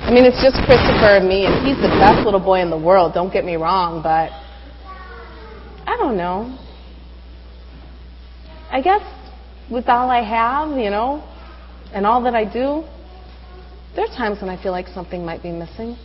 I 0.05 0.11
mean, 0.11 0.23
it's 0.23 0.41
just 0.41 0.55
Christopher 0.63 1.17
and 1.17 1.27
me, 1.27 1.45
and 1.45 1.65
he's 1.65 1.77
the 1.77 1.89
best 1.99 2.23
little 2.23 2.39
boy 2.39 2.61
in 2.61 2.69
the 2.69 2.77
world, 2.77 3.13
don't 3.13 3.33
get 3.33 3.43
me 3.43 3.55
wrong, 3.55 4.01
but 4.03 4.29
I 5.87 5.97
don't 5.97 6.15
know. 6.15 6.57
I 8.71 8.81
guess 8.81 9.01
with 9.71 9.89
all 9.89 10.09
I 10.09 10.21
have, 10.21 10.77
you 10.77 10.89
know, 10.89 11.23
and 11.93 12.05
all 12.05 12.21
that 12.23 12.35
I 12.35 12.45
do, 12.45 12.83
there 13.95 14.05
are 14.05 14.15
times 14.15 14.41
when 14.41 14.49
I 14.49 14.61
feel 14.61 14.71
like 14.71 14.87
something 14.89 15.25
might 15.25 15.41
be 15.41 15.51
missing. 15.51 15.97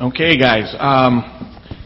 Okay, 0.00 0.38
guys. 0.38 0.74
Um, 0.78 1.22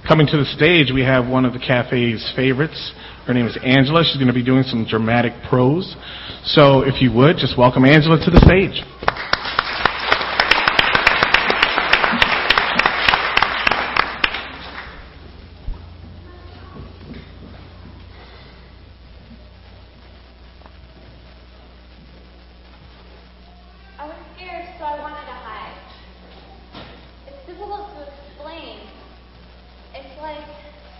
coming 0.06 0.28
to 0.28 0.37
the 0.37 0.44
stage, 0.44 0.92
we 0.94 1.00
have 1.02 1.26
one 1.26 1.44
of 1.44 1.52
the 1.52 1.59
cafe's 1.59 2.33
favorites. 2.37 2.92
Her 3.26 3.35
name 3.35 3.47
is 3.47 3.59
Angela. 3.64 4.04
She's 4.04 4.18
going 4.18 4.28
to 4.28 4.33
be 4.33 4.44
doing 4.44 4.62
some 4.62 4.87
dramatic 4.88 5.33
prose. 5.50 5.97
So, 6.44 6.83
if 6.83 7.02
you 7.02 7.11
would, 7.11 7.38
just 7.38 7.59
welcome 7.59 7.85
Angela 7.85 8.25
to 8.25 8.30
the 8.30 8.38
stage. 8.38 8.85
I 23.99 24.06
was 24.06 24.16
scared, 24.37 24.66
so 24.78 24.85
I 24.85 25.00
wanted 25.00 25.26
to 25.26 25.33
hide. 25.33 25.75
It's 27.26 27.47
difficult 27.47 27.88
to 27.94 28.06
explain. 28.09 28.80
It's 29.94 30.13
like 30.25 30.49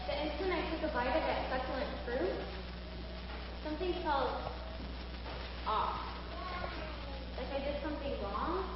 the 0.07 0.13
instant 0.21 0.53
I 0.53 0.61
took 0.69 0.91
a 0.91 0.93
bite 0.93 1.17
of 1.17 1.25
that 1.25 1.49
succulent 1.49 1.89
fruit, 2.05 2.37
something 3.65 3.95
felt 4.05 4.37
off. 5.67 5.97
Like 7.39 7.63
I 7.63 7.65
did 7.65 7.83
something 7.83 8.13
wrong. 8.23 8.69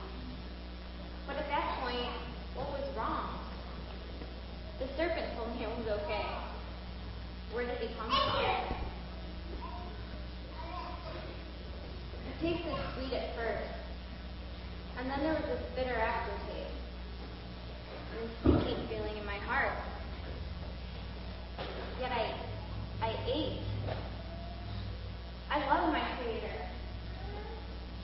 But 1.27 1.37
at 1.37 1.49
that 1.51 1.81
point, 1.83 2.09
what 2.55 2.73
was 2.73 2.81
wrong? 2.97 3.39
The 4.81 4.87
serpent 4.97 5.37
told 5.37 5.55
me 5.55 5.65
it 5.65 5.69
was 5.69 6.01
okay. 6.01 6.25
Where 7.53 7.67
did 7.67 7.77
he 7.77 7.89
come 7.99 8.09
from? 8.09 8.79
It 12.25 12.41
tasted 12.41 12.75
sweet 12.97 13.13
at 13.13 13.37
first. 13.37 13.69
And 14.97 15.11
then 15.11 15.21
there 15.21 15.35
was 15.35 15.45
this 15.45 15.61
bitter 15.77 15.95
aftertaste. 15.95 16.73
And 18.13 18.25
this 18.25 18.65
sinking 18.65 18.89
feeling 18.89 19.19
in 19.19 19.27
my 19.27 19.37
heart. 19.45 19.77
Yet 22.01 22.13
I 23.03 23.11
I. 23.29 23.59
I 25.51 25.59
love 25.69 25.93
my 25.93 26.01
creator. 26.17 26.55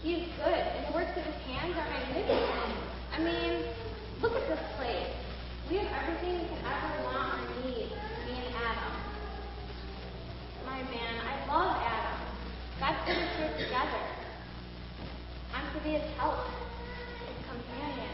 He 0.02 0.14
is 0.14 0.28
good, 0.36 0.52
and 0.52 0.88
the 0.88 0.92
works 0.92 1.16
of 1.16 1.24
his 1.24 1.34
hands 1.48 1.76
are 1.76 1.88
magnificent. 1.88 2.76
I 3.12 3.18
mean, 3.20 3.64
look 4.20 4.32
at 4.32 4.48
this 4.48 4.60
place. 4.76 5.12
We 5.70 5.76
have 5.78 5.88
everything 6.02 6.42
we 6.42 6.48
could 6.48 6.64
ever 6.64 7.04
want 7.04 7.40
or 7.40 7.64
need, 7.64 7.88
me 7.88 8.34
and 8.36 8.54
Adam. 8.54 8.94
My 10.66 10.82
man, 10.82 11.14
I 11.24 11.46
love 11.48 11.76
Adam. 11.80 12.20
God 12.80 12.94
put 13.06 13.16
us 13.16 13.36
here 13.38 13.52
together. 13.64 14.04
I'm 15.54 15.72
to 15.72 15.84
be 15.84 15.90
his 15.90 16.10
help, 16.18 16.36
his 17.24 17.38
companion. 17.48 18.12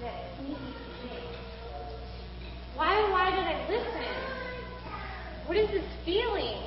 That 0.00 0.40
needs 0.42 0.58
me. 1.04 1.18
Why, 2.74 3.10
why 3.10 3.30
did 3.30 3.40
I 3.40 3.68
listen? 3.68 4.28
What 5.58 5.74
is 5.74 5.82
this 5.82 5.90
feeling? 6.04 6.62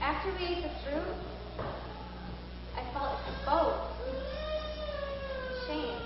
After 0.00 0.32
we 0.32 0.46
ate 0.46 0.62
the 0.64 0.70
fruit, 0.82 1.14
I 2.74 2.82
felt 2.92 3.20
exposed, 3.30 3.94
ashamed. 5.62 6.02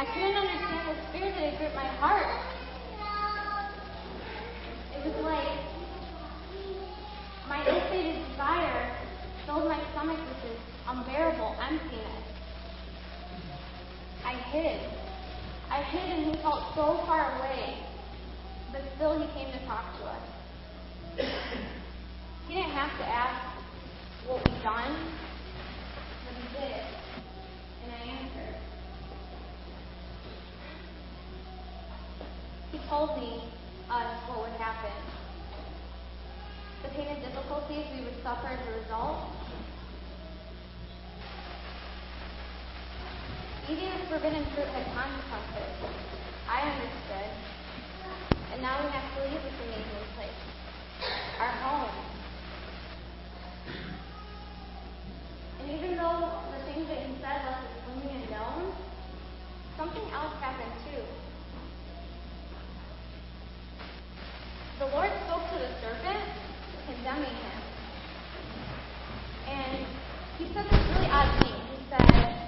I 0.00 0.04
couldn't 0.12 0.34
understand 0.34 0.98
the 0.98 1.12
fear 1.12 1.30
that 1.30 1.38
had 1.38 1.58
gripped 1.58 1.76
my 1.76 1.86
heart. 1.86 2.26
It 4.96 5.06
was 5.06 5.24
like 5.24 5.58
my 7.48 7.64
ill-fated 7.68 8.16
desire 8.30 8.96
filled 9.46 9.68
my 9.68 9.80
stomach 9.92 10.18
with 10.18 10.50
this 10.50 10.60
unbearable 10.88 11.54
emptiness. 11.62 12.24
I 14.24 14.32
hid. 14.50 14.80
I 15.68 15.82
hid 15.82 16.16
and 16.16 16.36
he 16.36 16.42
felt 16.42 16.62
so 16.76 17.02
far 17.06 17.38
away. 17.38 17.76
But 18.72 18.82
still 18.94 19.18
he 19.18 19.26
came 19.34 19.52
to 19.52 19.66
talk 19.66 19.98
to 19.98 20.04
us. 20.04 20.22
He 22.46 22.54
didn't 22.54 22.70
have 22.70 22.96
to 22.98 23.04
ask 23.04 23.58
what 24.28 24.38
we'd 24.48 24.62
done, 24.62 25.12
but 26.24 26.34
he 26.36 26.46
did. 26.56 26.82
And 27.82 27.92
I 27.92 27.98
answered. 28.14 28.56
He 32.70 32.78
told 32.88 33.18
me 33.18 33.42
us 33.90 34.28
what 34.28 34.38
would 34.42 34.60
happen. 34.60 34.92
The 36.84 36.88
pain 36.90 37.08
and 37.08 37.22
difficulties 37.22 37.86
we 37.92 38.04
would 38.04 38.22
suffer 38.22 38.46
as 38.46 38.60
a 38.68 38.70
result. 38.82 39.18
Eating 43.68 43.90
the 43.90 43.95
forbidden 44.08 44.46
fruit 44.54 44.66
had 44.70 44.86
consequences. 44.94 45.90
I 46.48 46.62
understood. 46.62 47.30
And 48.52 48.62
now 48.62 48.78
we 48.78 48.90
have 48.90 49.02
to 49.16 49.22
leave 49.26 49.42
this 49.42 49.58
amazing 49.66 50.06
place. 50.14 50.40
Our 51.40 51.50
home. 51.50 51.90
And 55.60 55.70
even 55.70 55.96
though 55.96 56.38
the 56.54 56.72
things 56.72 56.86
that 56.86 56.98
he 57.02 57.14
said 57.18 57.42
left 57.42 57.66
us 57.66 57.70
swimming 57.82 58.22
in 58.22 58.30
knowns, 58.30 58.74
something 59.76 60.06
else 60.14 60.34
happened 60.38 60.72
too. 60.86 61.02
The 64.78 64.86
Lord 64.86 65.10
spoke 65.26 65.50
to 65.50 65.58
the 65.58 65.70
serpent, 65.82 66.22
condemning 66.86 67.34
him. 67.34 67.58
And 69.48 69.86
he 70.38 70.46
said 70.54 70.66
this 70.70 70.86
really 70.94 71.10
odd 71.10 71.42
thing. 71.42 71.58
He 71.74 71.78
said, 71.90 72.46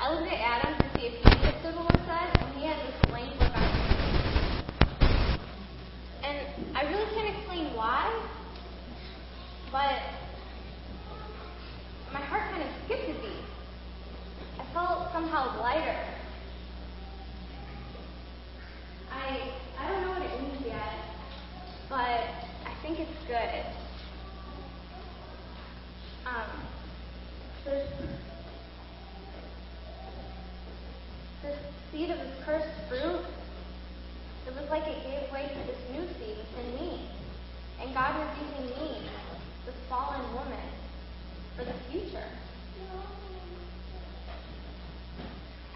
I 0.00 0.14
looked 0.14 0.32
at 0.32 0.38
Adam 0.38 0.78
to 0.78 0.94
see 0.94 1.06
if 1.08 1.14
he 1.18 1.28
understood 1.28 1.74
what 1.74 1.86
was 1.86 2.00
said, 2.06 2.30
and 2.40 2.54
he 2.56 2.66
had 2.66 2.76
look 2.86 2.94
on 3.12 3.26
his 3.26 3.38
face. 3.42 4.14
And 6.22 6.76
I 6.76 6.82
really 6.84 7.10
can't 7.16 7.36
explain 7.36 7.74
why, 7.74 8.08
but 9.72 10.00
my 12.12 12.20
heart 12.20 12.48
kind 12.52 12.62
of 12.62 12.68
skipped 12.84 13.10
a 13.10 13.14
beat. 13.20 13.44
I 14.60 14.64
felt 14.72 15.12
somehow 15.12 15.60
lighter. 15.60 15.98
I 19.10 19.50
I 19.80 19.88
don't 19.88 20.02
know 20.02 20.10
what 20.10 20.22
it 20.22 20.40
means 20.40 20.64
yet, 20.64 20.94
but 21.88 21.98
I 21.98 22.74
think 22.82 23.00
it's 23.00 23.26
good. 23.26 23.66
Um, 26.24 26.67
this 27.68 27.86
seed 31.92 32.10
of 32.10 32.18
this 32.18 32.32
cursed 32.44 32.66
fruit, 32.88 33.20
it 34.46 34.54
was 34.54 34.70
like 34.70 34.86
it 34.86 35.02
gave 35.02 35.30
way 35.32 35.42
to 35.42 35.58
this 35.66 35.78
new 35.92 36.06
seed 36.18 36.36
within 36.38 36.74
me, 36.80 37.00
and 37.82 37.92
God 37.92 38.16
was 38.16 38.28
using 38.40 38.66
me, 38.80 39.02
this 39.66 39.74
fallen 39.88 40.22
woman, 40.32 40.70
for 41.56 41.64
the 41.64 41.74
future. 41.90 42.28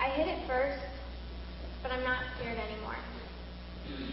I 0.01 0.09
hid 0.09 0.29
it 0.29 0.47
first, 0.47 0.81
but 1.83 1.93
I'm 1.93 2.05
not 2.05 2.21
scared 2.37 2.59
anymore. 2.59 2.97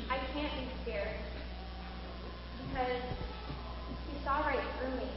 I 0.10 0.18
can't 0.34 0.52
be 0.54 0.68
scared 0.84 1.16
because 2.68 3.02
he 4.12 4.20
saw 4.24 4.40
right 4.40 4.60
through 4.80 4.96
me 4.98 5.08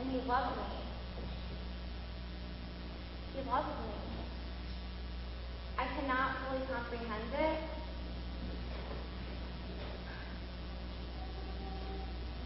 and 0.00 0.10
he 0.10 0.18
loved 0.28 0.56
me. 0.56 0.85
He 3.36 3.42
loves 3.50 3.68
me. 3.68 3.92
I 5.76 5.84
cannot 5.84 6.36
fully 6.38 6.62
comprehend 6.72 7.34
it, 7.38 7.58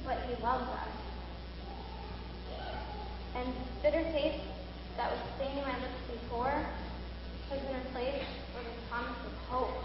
but 0.04 0.18
he 0.26 0.42
loves 0.42 0.68
us. 0.68 0.88
And 3.36 3.54
bitter 3.82 4.02
taste 4.02 4.42
that 4.96 5.12
was 5.12 5.20
staining 5.36 5.62
my 5.62 5.78
lips 5.78 5.94
before 6.10 6.66
has 7.50 7.60
been 7.60 7.76
replaced 7.86 8.26
with 8.56 8.66
a 8.66 8.88
promise 8.88 9.18
of 9.26 9.32
hope. 9.48 9.84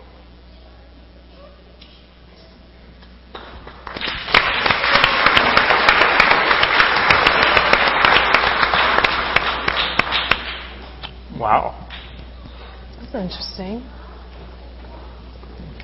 Interesting. 13.13 13.81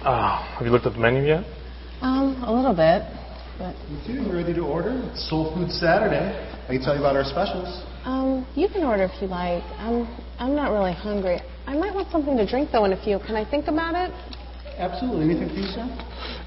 Uh, 0.03 0.41
have 0.58 0.65
you 0.65 0.72
looked 0.72 0.86
at 0.86 0.94
the 0.94 1.00
menu 1.00 1.24
yet? 1.24 1.44
Um, 2.01 2.41
a 2.44 2.51
little 2.51 2.74
bit. 2.74 3.03
But 3.60 3.75
You 3.89 4.25
two, 4.25 4.32
ready 4.34 4.53
to 4.53 4.62
order? 4.62 5.00
It's 5.12 5.30
Soul 5.30 5.53
Food 5.53 5.70
Saturday. 5.70 6.34
I 6.68 6.74
can 6.74 6.82
tell 6.82 6.96
you 6.96 7.00
about 7.01 7.15
our 7.15 7.24
specials. 7.24 7.84
um, 8.06 8.48
you 8.56 8.68
can 8.68 8.84
order 8.84 9.03
if 9.03 9.22
you 9.22 9.27
like. 9.27 9.63
I'm 9.77 10.08
I'm 10.39 10.56
not 10.56 10.72
really 10.72 10.94
hungry. 10.94 11.39
I 11.68 11.75
might 11.77 11.94
want 11.94 12.10
something 12.12 12.36
to 12.38 12.46
drink 12.50 12.70
though 12.72 12.86
in 12.86 12.94
a 12.94 13.03
few. 13.03 13.20
Can 13.20 13.36
I 13.36 13.46
think 13.48 13.68
about 13.68 13.94
it? 13.94 14.12
Absolutely. 14.80 15.25
Anything 15.30 15.50
for 15.50 15.56
you, 15.62 15.68
sir? 15.68 15.86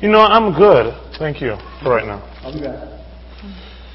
You 0.00 0.08
know, 0.10 0.18
I'm 0.20 0.52
good. 0.56 0.92
Thank 1.18 1.40
you 1.40 1.54
for 1.82 1.90
right 1.94 2.06
now. 2.06 2.18
I'll 2.42 2.52
be 2.52 2.60
back. 2.60 2.88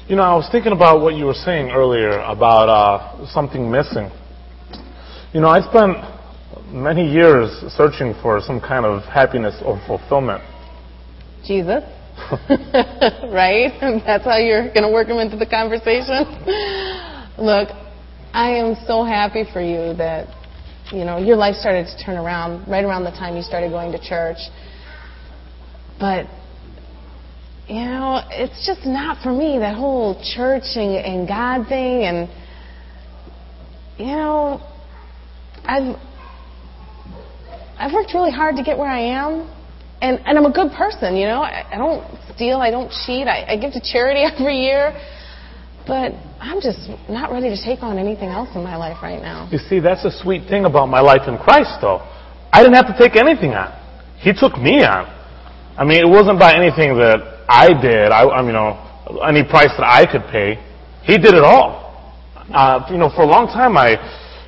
You 0.08 0.16
know, 0.16 0.22
I 0.22 0.34
was 0.34 0.48
thinking 0.50 0.72
about 0.72 1.02
what 1.02 1.14
you 1.14 1.26
were 1.26 1.34
saying 1.34 1.70
earlier 1.70 2.18
about 2.20 2.68
uh, 2.68 3.26
something 3.26 3.70
missing. 3.70 4.10
You 5.32 5.40
know, 5.40 5.48
I 5.48 5.60
spent 5.60 5.96
many 6.72 7.08
years 7.08 7.50
searching 7.76 8.14
for 8.20 8.40
some 8.40 8.60
kind 8.60 8.84
of 8.84 9.04
happiness 9.04 9.54
or 9.64 9.80
fulfillment. 9.86 10.42
Jesus. 11.46 11.84
right? 13.30 13.70
That's 14.04 14.24
how 14.24 14.38
you're 14.38 14.74
going 14.74 14.82
to 14.82 14.90
work 14.90 15.06
him 15.06 15.18
into 15.18 15.36
the 15.36 15.46
conversation? 15.46 16.26
Look, 17.38 17.68
I 18.32 18.58
am 18.58 18.74
so 18.88 19.04
happy 19.04 19.44
for 19.52 19.60
you 19.60 19.94
that, 19.98 20.26
you 20.90 21.04
know, 21.04 21.18
your 21.18 21.36
life 21.36 21.54
started 21.54 21.86
to 21.86 22.04
turn 22.04 22.16
around 22.16 22.68
right 22.68 22.84
around 22.84 23.04
the 23.04 23.10
time 23.10 23.36
you 23.36 23.42
started 23.42 23.70
going 23.70 23.92
to 23.92 24.00
church. 24.00 24.38
But, 26.00 26.26
you 27.68 27.84
know, 27.84 28.20
it's 28.30 28.66
just 28.66 28.84
not 28.84 29.22
for 29.22 29.32
me, 29.32 29.58
that 29.60 29.76
whole 29.76 30.20
church 30.34 30.74
and, 30.74 30.96
and 30.96 31.28
God 31.28 31.68
thing. 31.68 32.02
And, 32.02 32.28
you 33.96 34.06
know, 34.06 34.60
I've, 35.70 35.94
I've 37.78 37.92
worked 37.92 38.12
really 38.12 38.32
hard 38.32 38.56
to 38.56 38.64
get 38.64 38.76
where 38.76 38.90
I 38.90 39.00
am 39.00 39.48
and 40.02 40.18
and 40.26 40.38
I'm 40.38 40.46
a 40.46 40.52
good 40.52 40.72
person, 40.72 41.16
you 41.16 41.26
know. 41.26 41.42
I, 41.42 41.64
I 41.70 41.78
don't 41.78 42.02
steal, 42.34 42.58
I 42.58 42.70
don't 42.70 42.90
cheat, 43.06 43.28
I, 43.28 43.54
I 43.54 43.56
give 43.56 43.72
to 43.74 43.80
charity 43.80 44.20
every 44.26 44.58
year, 44.58 44.98
but 45.86 46.12
I'm 46.40 46.60
just 46.60 46.90
not 47.08 47.30
ready 47.30 47.50
to 47.50 47.60
take 47.62 47.82
on 47.82 47.98
anything 47.98 48.28
else 48.28 48.48
in 48.54 48.64
my 48.64 48.76
life 48.76 48.98
right 49.02 49.20
now. 49.22 49.48
You 49.52 49.58
see, 49.58 49.78
that's 49.78 50.02
the 50.02 50.10
sweet 50.10 50.48
thing 50.48 50.64
about 50.64 50.86
my 50.86 51.00
life 51.00 51.28
in 51.28 51.38
Christ, 51.38 51.78
though. 51.80 52.02
I 52.52 52.62
didn't 52.62 52.74
have 52.74 52.90
to 52.90 52.98
take 52.98 53.14
anything 53.14 53.52
on. 53.54 53.70
He 54.18 54.32
took 54.32 54.58
me 54.58 54.82
on. 54.82 55.06
I 55.78 55.84
mean, 55.84 56.02
it 56.02 56.08
wasn't 56.08 56.38
by 56.38 56.54
anything 56.54 56.98
that 56.98 57.46
I 57.48 57.68
did. 57.80 58.10
I, 58.10 58.24
I 58.24 58.42
you 58.42 58.52
know, 58.52 58.74
any 59.22 59.44
price 59.44 59.70
that 59.78 59.86
I 59.86 60.04
could 60.10 60.24
pay. 60.32 60.58
He 61.04 61.16
did 61.16 61.34
it 61.34 61.44
all. 61.44 61.88
Uh, 62.52 62.84
you 62.90 62.98
know, 62.98 63.08
for 63.14 63.22
a 63.22 63.26
long 63.26 63.46
time, 63.46 63.76
I 63.76 63.94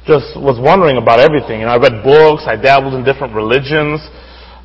just 0.07 0.35
was 0.35 0.59
wondering 0.59 0.97
about 0.99 1.21
everything. 1.21 1.63
Know, 1.63 1.75
I 1.75 1.79
read 1.79 2.03
books, 2.03 2.45
I 2.47 2.57
dabbled 2.57 2.95
in 2.95 3.05
different 3.05 3.35
religions, 3.35 4.03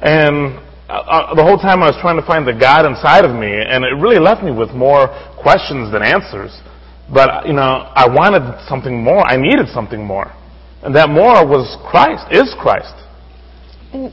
and 0.02 0.58
uh, 0.90 1.36
the 1.36 1.44
whole 1.44 1.58
time 1.58 1.84
I 1.84 1.92
was 1.92 2.00
trying 2.02 2.18
to 2.18 2.26
find 2.26 2.48
the 2.48 2.58
God 2.58 2.86
inside 2.86 3.26
of 3.26 3.36
me, 3.36 3.52
and 3.52 3.86
it 3.86 3.94
really 4.02 4.20
left 4.20 4.42
me 4.42 4.52
with 4.52 4.72
more 4.72 5.12
questions 5.38 5.92
than 5.92 6.02
answers. 6.02 6.56
But 7.14 7.46
you 7.46 7.54
know, 7.54 7.88
I 7.94 8.08
wanted 8.10 8.44
something 8.68 9.04
more. 9.04 9.22
I 9.22 9.38
needed 9.38 9.68
something 9.74 10.04
more, 10.04 10.34
and 10.82 10.96
that 10.96 11.10
more 11.10 11.46
was 11.46 11.78
Christ. 11.86 12.26
Is 12.32 12.54
Christ? 12.60 12.96
And, 13.94 14.12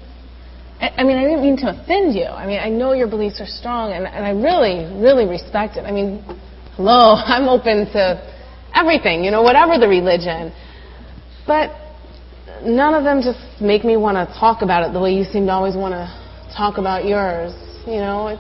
I 0.81 1.03
mean, 1.05 1.17
I 1.17 1.25
didn't 1.25 1.43
mean 1.43 1.57
to 1.65 1.71
offend 1.71 2.15
you. 2.15 2.27
I 2.27 2.47
mean, 2.47 2.61
I 2.61 2.69
know 2.69 2.93
your 2.93 3.09
beliefs 3.09 3.41
are 3.41 3.47
strong, 3.47 3.93
and, 3.93 4.07
and 4.07 4.25
I 4.25 4.31
really, 4.31 4.85
really 5.01 5.25
respect 5.25 5.77
it. 5.77 5.87
I 5.87 5.93
mean, 5.93 6.23
hello, 6.77 7.15
I'm 7.25 7.49
open 7.49 7.87
to 7.95 8.21
everything, 8.75 9.25
you 9.25 9.31
know, 9.31 9.43
whatever 9.43 9.79
the 9.79 9.89
religion. 9.89 10.53
But 11.47 11.77
none 12.65 12.95
of 12.95 13.05
them 13.05 13.21
just 13.21 13.61
make 13.61 13.85
me 13.85 13.97
want 13.97 14.17
to 14.17 14.27
talk 14.39 14.63
about 14.63 14.89
it 14.89 14.93
the 14.93 15.01
way 15.01 15.13
you 15.13 15.25
seem 15.25 15.47
to 15.47 15.53
always 15.53 15.77
want 15.77 15.93
to 15.93 16.09
talk 16.57 16.79
about 16.79 17.05
yours. 17.05 17.53
You 17.87 18.01
know, 18.01 18.29
it, 18.29 18.39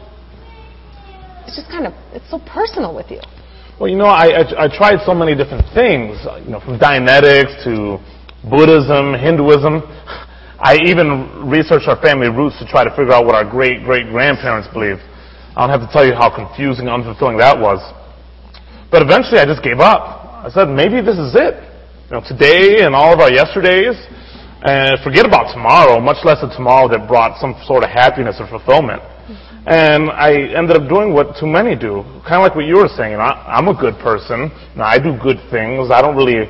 it's 1.47 1.57
just 1.57 1.69
kind 1.69 1.87
of, 1.87 1.93
it's 2.13 2.29
so 2.31 2.41
personal 2.47 2.95
with 2.95 3.11
you. 3.11 3.21
Well, 3.79 3.91
you 3.91 3.97
know, 3.97 4.07
I, 4.07 4.41
I, 4.41 4.65
I 4.65 4.69
tried 4.71 5.05
so 5.05 5.13
many 5.13 5.35
different 5.35 5.67
things, 5.75 6.17
you 6.47 6.51
know, 6.51 6.61
from 6.61 6.79
Dianetics 6.79 7.65
to 7.65 7.99
Buddhism, 8.49 9.15
Hinduism. 9.19 9.83
I 10.65 10.79
even 10.87 11.51
researched 11.51 11.89
our 11.89 12.01
family 12.01 12.29
roots 12.29 12.57
to 12.61 12.67
try 12.67 12.85
to 12.85 12.91
figure 12.91 13.13
out 13.13 13.27
what 13.27 13.35
our 13.35 13.45
great 13.45 13.85
great 13.85 14.07
grandparents 14.09 14.69
believed. 14.73 15.03
I 15.57 15.67
don't 15.67 15.69
have 15.69 15.87
to 15.87 15.93
tell 15.93 16.07
you 16.07 16.15
how 16.15 16.31
confusing 16.31 16.89
and 16.89 17.03
unfulfilling 17.05 17.39
that 17.39 17.59
was. 17.59 17.83
But 18.91 19.03
eventually 19.03 19.39
I 19.39 19.45
just 19.45 19.63
gave 19.63 19.81
up. 19.81 20.47
I 20.47 20.51
said, 20.55 20.71
maybe 20.71 21.03
this 21.03 21.19
is 21.19 21.35
it. 21.35 21.74
You 22.05 22.21
know, 22.21 22.23
today 22.29 22.85
and 22.85 22.95
all 22.95 23.15
of 23.15 23.21
our 23.21 23.33
yesterdays, 23.33 23.97
and 24.61 25.01
forget 25.01 25.25
about 25.25 25.49
tomorrow, 25.57 26.01
much 26.05 26.21
less 26.21 26.37
a 26.45 26.53
tomorrow 26.53 26.85
that 26.93 27.09
brought 27.09 27.41
some 27.41 27.57
sort 27.65 27.83
of 27.83 27.89
happiness 27.89 28.37
or 28.39 28.47
fulfillment. 28.47 29.01
And 29.65 30.13
I 30.13 30.53
ended 30.53 30.77
up 30.77 30.85
doing 30.85 31.17
what 31.17 31.33
too 31.41 31.49
many 31.49 31.73
do, 31.73 32.05
kind 32.29 32.45
of 32.45 32.45
like 32.45 32.55
what 32.55 32.69
you 32.69 32.77
were 32.77 32.93
saying. 32.93 33.17
I, 33.17 33.57
I'm 33.57 33.69
a 33.69 33.77
good 33.81 33.97
person. 34.05 34.53
You 34.53 34.77
know, 34.77 34.85
I 34.85 35.01
do 35.01 35.17
good 35.17 35.41
things. 35.49 35.89
I 35.89 36.05
don't 36.05 36.13
really 36.13 36.45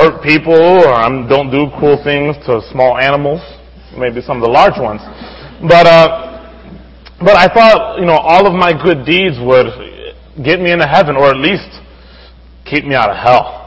hurt 0.00 0.24
people, 0.24 0.56
or 0.56 0.88
I 0.88 1.04
don't 1.28 1.52
do 1.52 1.68
cool 1.76 2.00
things 2.00 2.32
to 2.48 2.64
small 2.72 2.96
animals, 2.96 3.44
maybe 4.00 4.24
some 4.24 4.40
of 4.40 4.48
the 4.48 4.52
large 4.52 4.80
ones. 4.80 5.04
But 5.60 5.84
uh, 5.84 6.08
but 7.20 7.36
I 7.36 7.52
thought, 7.52 8.00
you 8.00 8.08
know, 8.08 8.16
all 8.16 8.48
of 8.48 8.56
my 8.56 8.72
good 8.72 9.04
deeds 9.04 9.36
would 9.44 9.68
get 10.40 10.56
me 10.56 10.72
into 10.72 10.88
heaven, 10.88 11.20
or 11.20 11.28
at 11.28 11.36
least 11.36 11.68
keep 12.64 12.88
me 12.88 12.96
out 12.96 13.12
of 13.12 13.20
hell. 13.20 13.65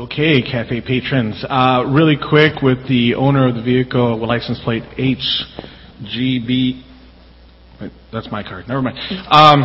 Okay, 0.00 0.40
cafe 0.40 0.80
patrons. 0.80 1.44
Uh, 1.46 1.84
really 1.86 2.16
quick, 2.16 2.62
with 2.62 2.88
the 2.88 3.14
owner 3.16 3.46
of 3.46 3.54
the 3.54 3.60
vehicle 3.60 4.18
with 4.18 4.30
license 4.30 4.58
plate 4.64 4.82
HGB. 4.96 6.82
wait, 7.78 7.92
That's 8.10 8.32
my 8.32 8.42
card. 8.42 8.66
Never 8.66 8.80
mind. 8.80 8.96
Um, 9.28 9.60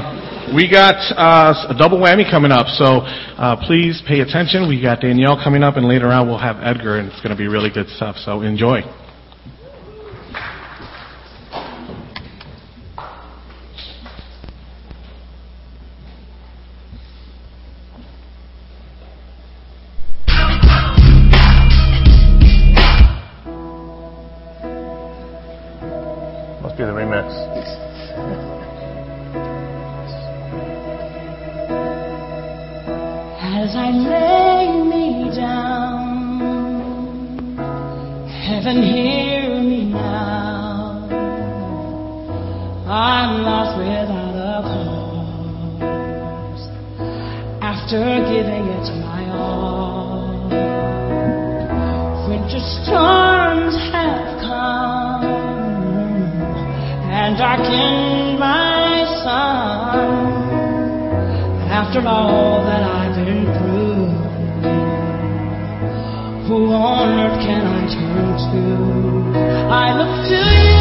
we 0.53 0.69
got 0.69 0.99
uh, 1.15 1.71
a 1.71 1.79
double 1.79 1.99
whammy 1.99 2.29
coming 2.29 2.51
up, 2.51 2.67
so 2.67 2.99
uh, 3.07 3.65
please 3.65 4.03
pay 4.05 4.19
attention. 4.19 4.67
We 4.67 4.81
got 4.81 4.99
Danielle 4.99 5.39
coming 5.41 5.63
up, 5.63 5.77
and 5.77 5.87
later 5.87 6.07
on 6.07 6.27
we'll 6.27 6.37
have 6.37 6.57
Edgar, 6.59 6.99
and 6.99 7.07
it's 7.07 7.21
going 7.21 7.31
to 7.31 7.39
be 7.39 7.47
really 7.47 7.69
good 7.69 7.87
stuff. 7.87 8.17
So 8.17 8.41
enjoy. 8.41 8.81
To? 68.55 69.69
I 69.71 69.97
look 69.97 70.29
to 70.29 70.69
you. 70.69 70.74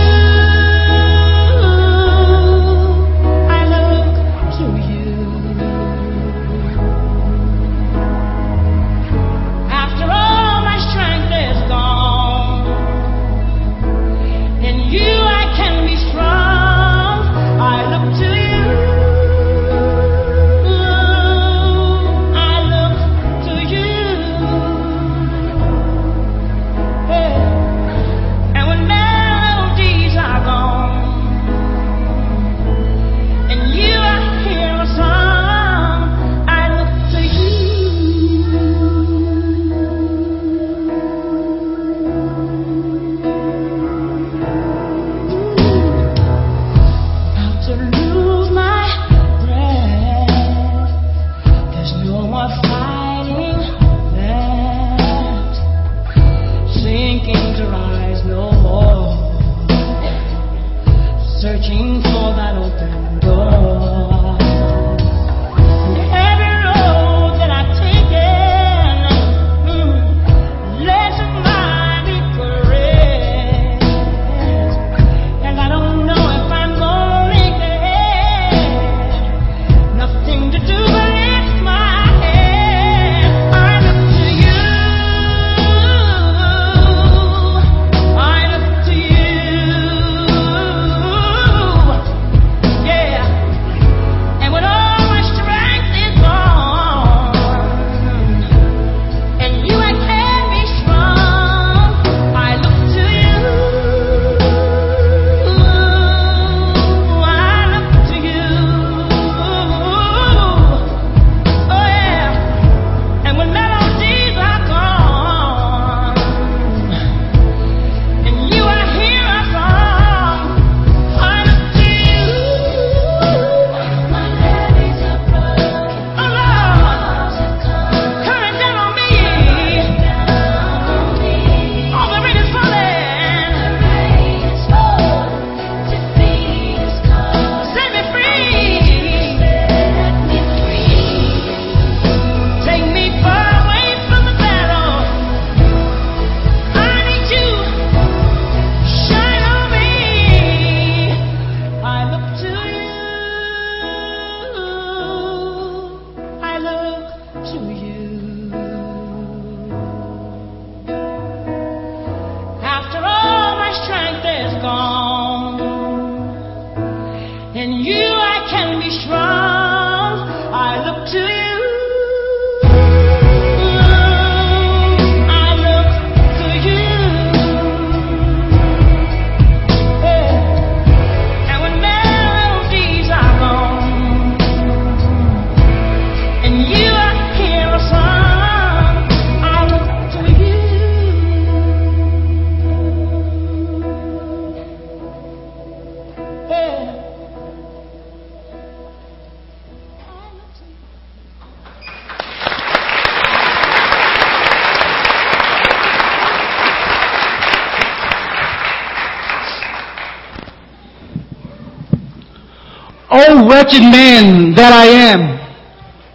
Wretched 213.65 213.83
man 213.83 214.53
that 214.55 214.73
I 214.73 214.85
am. 214.85 215.41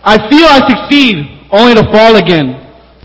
I 0.04 0.30
feel 0.30 0.46
I 0.46 0.62
succeed, 0.70 1.50
only 1.52 1.74
to 1.74 1.84
fall 1.92 2.16
again. 2.16 2.62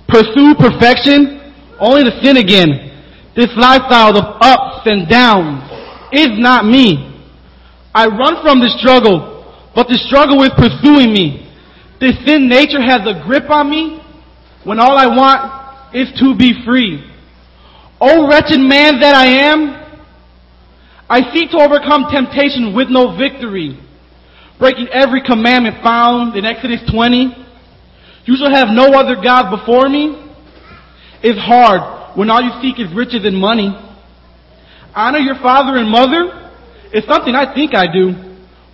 Pursue 0.06 0.54
perfection, 0.60 1.40
only 1.80 2.04
to 2.04 2.12
sin 2.22 2.36
again. 2.36 2.92
This 3.34 3.48
lifestyle 3.56 4.16
of 4.16 4.36
ups 4.40 4.84
and 4.84 5.08
downs 5.08 5.64
is 6.12 6.36
not 6.36 6.66
me. 6.66 7.24
I 7.94 8.06
run 8.06 8.44
from 8.44 8.60
the 8.60 8.68
struggle, 8.78 9.48
but 9.74 9.88
the 9.88 9.96
struggle 9.96 10.42
is 10.42 10.52
pursuing 10.56 11.12
me. 11.12 11.50
This 12.00 12.12
sin 12.26 12.48
nature 12.48 12.82
has 12.82 13.00
a 13.06 13.24
grip 13.24 13.48
on 13.48 13.70
me 13.70 14.02
when 14.64 14.78
all 14.78 14.98
I 14.98 15.06
want 15.06 15.96
is 15.96 16.12
to 16.20 16.36
be 16.36 16.52
free. 16.66 17.00
Oh, 17.98 18.28
wretched 18.28 18.60
man 18.60 19.00
that 19.00 19.14
I 19.14 19.26
am, 19.48 19.70
I 21.08 21.32
seek 21.32 21.50
to 21.52 21.58
overcome 21.58 22.06
temptation 22.10 22.74
with 22.74 22.88
no 22.90 23.16
victory, 23.16 23.80
breaking 24.58 24.88
every 24.88 25.22
commandment 25.22 25.82
found 25.82 26.36
in 26.36 26.44
Exodus 26.44 26.80
20. 26.90 27.34
You 28.24 28.36
shall 28.36 28.50
have 28.50 28.68
no 28.70 28.94
other 28.94 29.16
God 29.20 29.54
before 29.54 29.88
me. 29.88 30.20
It's 31.22 31.38
hard 31.38 32.16
when 32.16 32.30
all 32.30 32.42
you 32.42 32.52
seek 32.62 32.78
is 32.78 32.94
riches 32.94 33.24
and 33.24 33.36
money. 33.36 33.72
Honor 34.94 35.18
your 35.18 35.36
father 35.36 35.76
and 35.76 35.90
mother 35.90 36.52
is 36.92 37.04
something 37.06 37.34
I 37.34 37.52
think 37.54 37.74
I 37.74 37.90
do, 37.92 38.12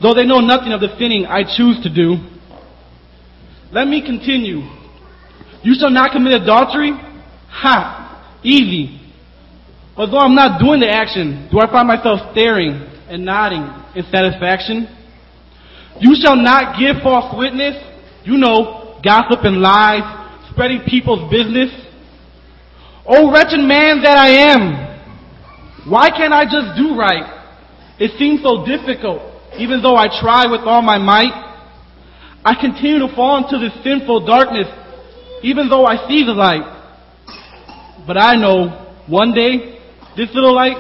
though 0.02 0.14
they 0.14 0.26
know 0.26 0.40
nothing 0.40 0.72
of 0.72 0.80
the 0.80 0.94
sinning 0.98 1.26
I 1.26 1.42
choose 1.44 1.82
to 1.82 1.88
do. 1.92 2.16
Let 3.72 3.88
me 3.88 4.02
continue. 4.04 4.60
You 5.62 5.74
shall 5.78 5.90
not 5.90 6.12
commit 6.12 6.42
adultery? 6.42 6.92
Ha! 7.48 8.40
Easy. 8.42 9.00
Although 9.96 10.18
I'm 10.18 10.34
not 10.34 10.60
doing 10.60 10.80
the 10.80 10.88
action, 10.88 11.48
do 11.50 11.60
I 11.60 11.70
find 11.70 11.86
myself 11.86 12.32
staring 12.32 12.72
and 13.08 13.24
nodding 13.24 13.62
in 13.94 14.04
satisfaction? 14.10 14.88
You 15.98 16.14
shall 16.22 16.37
not 16.37 16.79
give 16.79 17.03
false 17.03 17.35
witness. 17.37 17.74
You 18.24 18.37
know, 18.37 19.00
gossip 19.03 19.44
and 19.44 19.61
lies, 19.61 20.05
spreading 20.50 20.83
people's 20.87 21.31
business. 21.31 21.70
Oh, 23.07 23.33
wretched 23.33 23.61
man 23.61 24.03
that 24.03 24.16
I 24.16 24.29
am. 24.55 25.90
Why 25.90 26.11
can't 26.11 26.33
I 26.33 26.44
just 26.44 26.76
do 26.76 26.96
right? 26.96 27.38
It 27.98 28.12
seems 28.18 28.42
so 28.42 28.64
difficult, 28.64 29.20
even 29.59 29.83
though 29.83 29.96
I 29.96 30.09
try 30.20 30.46
with 30.46 30.61
all 30.61 30.83
my 30.83 30.98
might. 30.98 31.48
I 32.44 32.55
continue 32.55 33.00
to 33.00 33.14
fall 33.14 33.44
into 33.44 33.59
this 33.59 33.72
sinful 33.83 34.26
darkness, 34.26 34.68
even 35.42 35.68
though 35.68 35.85
I 35.85 36.09
see 36.09 36.24
the 36.24 36.33
light. 36.33 36.64
But 38.07 38.16
I 38.16 38.37
know 38.37 38.94
one 39.07 39.33
day 39.33 39.81
this 40.16 40.29
little 40.35 40.55
light 40.55 40.76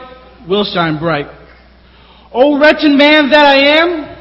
will 0.48 0.64
shine 0.64 0.98
bright. 0.98 1.26
Oh, 2.32 2.58
wretched 2.58 2.92
man 2.92 3.30
that 3.30 3.44
I 3.44 3.80
am! 3.80 4.19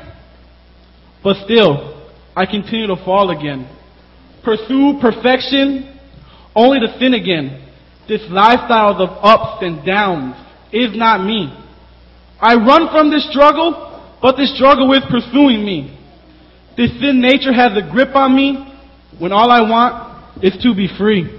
But 1.23 1.37
still, 1.45 2.09
I 2.35 2.45
continue 2.45 2.87
to 2.87 2.95
fall 2.95 3.31
again. 3.31 3.67
Pursue 4.43 4.99
perfection, 5.01 5.99
only 6.55 6.79
to 6.79 6.97
sin 6.99 7.13
again. 7.13 7.67
This 8.07 8.21
lifestyle 8.29 9.01
of 9.01 9.09
ups 9.21 9.63
and 9.63 9.85
downs 9.85 10.35
is 10.71 10.95
not 10.95 11.25
me. 11.25 11.53
I 12.39 12.55
run 12.55 12.89
from 12.91 13.11
this 13.11 13.29
struggle, 13.29 14.17
but 14.21 14.37
this 14.37 14.55
struggle 14.55 14.91
is 14.93 15.03
pursuing 15.09 15.65
me. 15.65 15.97
This 16.77 16.91
sin 16.99 17.21
nature 17.21 17.53
has 17.53 17.75
a 17.75 17.91
grip 17.91 18.15
on 18.15 18.35
me 18.35 18.65
when 19.19 19.31
all 19.33 19.51
I 19.51 19.61
want 19.61 20.43
is 20.43 20.57
to 20.63 20.73
be 20.73 20.87
free. 20.97 21.38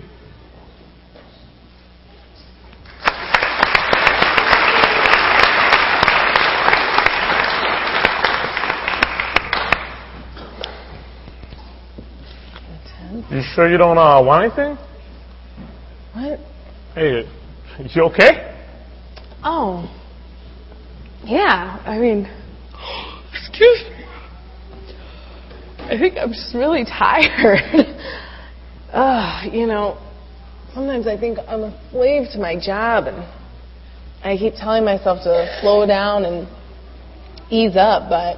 You 13.40 13.46
sure 13.54 13.70
you 13.70 13.78
don't 13.78 13.96
uh, 13.96 14.22
want 14.22 14.44
anything? 14.44 14.76
What? 16.12 16.38
Hey, 16.94 17.26
you 17.88 18.02
okay? 18.02 18.54
Oh. 19.42 19.88
Yeah, 21.24 21.82
I 21.86 21.96
mean, 21.96 22.26
excuse 23.32 23.82
me. 23.88 24.04
I 25.78 25.96
think 25.98 26.18
I'm 26.18 26.28
just 26.28 26.54
really 26.54 26.84
tired. 26.98 27.62
Ugh, 28.92 29.54
you 29.54 29.66
know, 29.66 29.96
sometimes 30.74 31.06
I 31.06 31.16
think 31.16 31.38
I'm 31.48 31.62
a 31.62 31.90
slave 31.90 32.28
to 32.32 32.38
my 32.38 32.60
job 32.62 33.06
and 33.06 33.26
I 34.22 34.36
keep 34.36 34.52
telling 34.54 34.84
myself 34.84 35.20
to 35.24 35.58
slow 35.62 35.86
down 35.86 36.26
and 36.26 36.46
ease 37.48 37.74
up, 37.74 38.10
but 38.10 38.36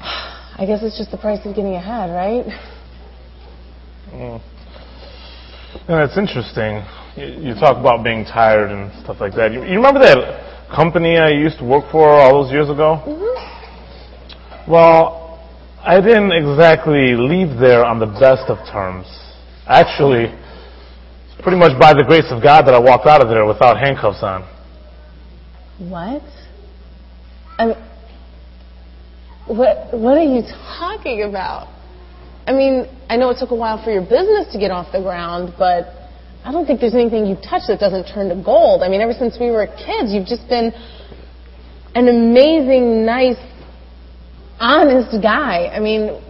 I 0.00 0.64
guess 0.66 0.82
it's 0.82 0.96
just 0.96 1.10
the 1.10 1.18
price 1.18 1.40
of 1.44 1.54
getting 1.54 1.74
ahead, 1.74 2.08
right? 2.08 2.69
Mm. 4.12 4.40
Yeah, 5.88 6.04
it's 6.04 6.18
interesting. 6.18 6.82
You, 7.16 7.50
you 7.50 7.54
talk 7.54 7.76
about 7.78 8.02
being 8.04 8.24
tired 8.24 8.70
and 8.70 8.92
stuff 9.04 9.16
like 9.20 9.34
that. 9.34 9.52
You, 9.52 9.62
you 9.64 9.76
remember 9.76 10.00
that 10.00 10.68
company 10.74 11.16
I 11.18 11.30
used 11.30 11.58
to 11.58 11.64
work 11.64 11.90
for 11.90 12.08
all 12.08 12.42
those 12.42 12.52
years 12.52 12.68
ago? 12.68 13.02
Mm-hmm. 13.06 14.70
Well, 14.70 15.40
I 15.82 16.00
didn't 16.00 16.32
exactly 16.32 17.16
leave 17.16 17.58
there 17.58 17.84
on 17.84 17.98
the 17.98 18.06
best 18.06 18.50
of 18.50 18.58
terms. 18.70 19.06
Actually, 19.66 20.24
it's 20.24 21.42
pretty 21.42 21.58
much 21.58 21.78
by 21.80 21.94
the 21.94 22.04
grace 22.06 22.26
of 22.30 22.42
God 22.42 22.66
that 22.66 22.74
I 22.74 22.78
walked 22.78 23.06
out 23.06 23.22
of 23.22 23.28
there 23.28 23.46
without 23.46 23.78
handcuffs 23.78 24.22
on. 24.22 24.42
What? 25.78 26.22
I 27.58 27.66
mean, 27.66 27.76
what 29.46 29.92
what 29.92 30.18
are 30.18 30.22
you 30.22 30.42
talking 30.78 31.22
about? 31.22 31.68
I 32.50 32.52
mean, 32.52 32.90
I 33.08 33.16
know 33.16 33.30
it 33.30 33.38
took 33.38 33.52
a 33.52 33.54
while 33.54 33.80
for 33.80 33.92
your 33.92 34.02
business 34.02 34.52
to 34.52 34.58
get 34.58 34.72
off 34.72 34.90
the 34.90 35.00
ground, 35.00 35.54
but 35.56 35.86
I 36.44 36.50
don't 36.50 36.66
think 36.66 36.80
there's 36.80 36.96
anything 36.96 37.24
you 37.24 37.36
touch 37.36 37.62
that 37.68 37.78
doesn't 37.78 38.12
turn 38.12 38.28
to 38.28 38.42
gold. 38.42 38.82
I 38.82 38.88
mean, 38.88 39.00
ever 39.00 39.12
since 39.12 39.38
we 39.38 39.52
were 39.52 39.68
kids, 39.68 40.10
you've 40.10 40.26
just 40.26 40.48
been 40.48 40.72
an 41.94 42.08
amazing, 42.08 43.06
nice, 43.06 43.38
honest 44.58 45.22
guy. 45.22 45.68
I 45.68 45.78
mean, 45.78 46.20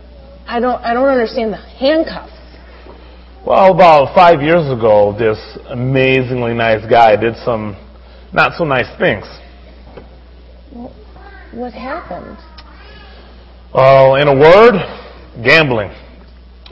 I 0.46 0.60
don't 0.60 0.78
I 0.84 0.92
don't 0.92 1.08
understand 1.08 1.54
the 1.54 1.56
handcuffs. 1.56 2.36
Well, 3.46 3.72
about 3.72 4.14
five 4.14 4.42
years 4.42 4.70
ago, 4.70 5.16
this 5.18 5.40
amazingly 5.68 6.52
nice 6.52 6.84
guy 6.84 7.16
did 7.16 7.34
some 7.46 7.80
not 8.34 8.58
so 8.58 8.64
nice 8.64 8.92
things. 8.98 9.24
Well, 10.70 10.92
what 11.54 11.72
happened? 11.72 12.36
Well, 13.72 14.16
in 14.16 14.28
a 14.28 14.34
word, 14.36 14.74
gambling. 15.42 15.92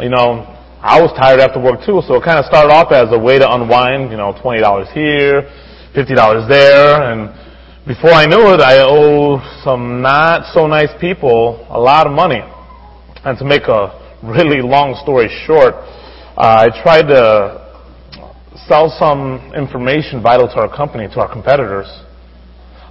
You 0.00 0.10
know, 0.10 0.46
I 0.78 1.02
was 1.02 1.10
tired 1.18 1.40
after 1.40 1.58
work 1.58 1.82
too, 1.82 2.06
so 2.06 2.14
it 2.14 2.22
kind 2.22 2.38
of 2.38 2.46
started 2.46 2.70
off 2.70 2.94
as 2.94 3.10
a 3.10 3.18
way 3.18 3.36
to 3.42 3.46
unwind, 3.50 4.12
you 4.12 4.16
know, 4.16 4.30
$20 4.30 4.62
here, 4.94 5.42
$50 5.90 6.48
there, 6.48 7.02
and 7.02 7.34
before 7.82 8.14
I 8.14 8.26
knew 8.26 8.54
it, 8.54 8.60
I 8.60 8.78
owed 8.86 9.42
some 9.64 10.00
not 10.00 10.54
so 10.54 10.68
nice 10.68 10.94
people 11.00 11.66
a 11.68 11.80
lot 11.80 12.06
of 12.06 12.12
money. 12.12 12.38
And 13.24 13.36
to 13.38 13.44
make 13.44 13.66
a 13.66 13.90
really 14.22 14.62
long 14.62 14.94
story 15.02 15.26
short, 15.46 15.74
uh, 15.74 16.62
I 16.62 16.82
tried 16.82 17.10
to 17.10 17.66
sell 18.68 18.94
some 19.02 19.50
information 19.56 20.22
vital 20.22 20.46
to 20.46 20.62
our 20.62 20.70
company, 20.70 21.08
to 21.08 21.18
our 21.18 21.32
competitors. 21.32 21.90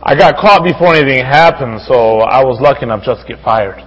I 0.04 0.12
got 0.14 0.36
caught 0.36 0.60
before 0.62 0.94
anything 0.94 1.24
happened, 1.24 1.80
so 1.88 2.20
I 2.20 2.44
was 2.44 2.60
lucky 2.60 2.84
enough 2.84 3.06
just 3.06 3.22
to 3.22 3.28
get 3.32 3.42
fired. 3.46 3.80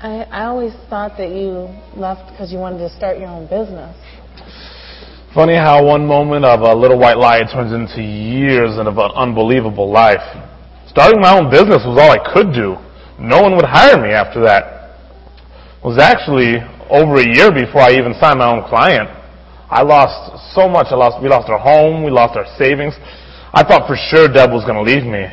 I, 0.00 0.28
I 0.28 0.44
always 0.44 0.72
thought 0.90 1.16
that 1.16 1.32
you 1.32 1.72
left 1.96 2.30
because 2.30 2.52
you 2.52 2.58
wanted 2.58 2.84
to 2.84 2.90
start 2.96 3.16
your 3.18 3.28
own 3.28 3.48
business. 3.48 3.96
Funny 5.32 5.56
how 5.56 5.84
one 5.84 6.04
moment 6.06 6.44
of 6.44 6.60
a 6.60 6.74
little 6.74 6.98
white 6.98 7.16
lie 7.16 7.40
turns 7.48 7.72
into 7.72 8.04
years 8.04 8.76
and 8.76 8.88
of 8.88 8.98
an 8.98 9.10
unbelievable 9.16 9.90
life. 9.90 10.20
Starting 10.88 11.20
my 11.20 11.32
own 11.32 11.48
business 11.48 11.80
was 11.80 11.96
all 11.96 12.12
I 12.12 12.20
could 12.20 12.52
do. 12.52 12.76
No 13.18 13.40
one 13.40 13.56
would 13.56 13.64
hire 13.64 13.96
me 13.96 14.12
after 14.12 14.44
that. 14.44 15.00
It 15.80 15.84
was 15.84 15.98
actually 15.98 16.60
over 16.92 17.16
a 17.16 17.28
year 17.32 17.48
before 17.48 17.80
I 17.80 17.96
even 17.96 18.12
signed 18.20 18.38
my 18.38 18.52
own 18.52 18.68
client. 18.68 19.08
I 19.68 19.80
lost 19.80 20.52
so 20.52 20.68
much. 20.68 20.88
I 20.92 20.96
lost, 20.96 21.22
we 21.22 21.28
lost 21.28 21.48
our 21.48 21.58
home. 21.58 22.04
We 22.04 22.10
lost 22.10 22.36
our 22.36 22.46
savings. 22.58 22.92
I 23.52 23.64
thought 23.64 23.88
for 23.88 23.96
sure 23.96 24.28
Deb 24.28 24.52
was 24.52 24.68
going 24.68 24.76
to 24.76 24.84
leave 24.84 25.08
me. 25.08 25.24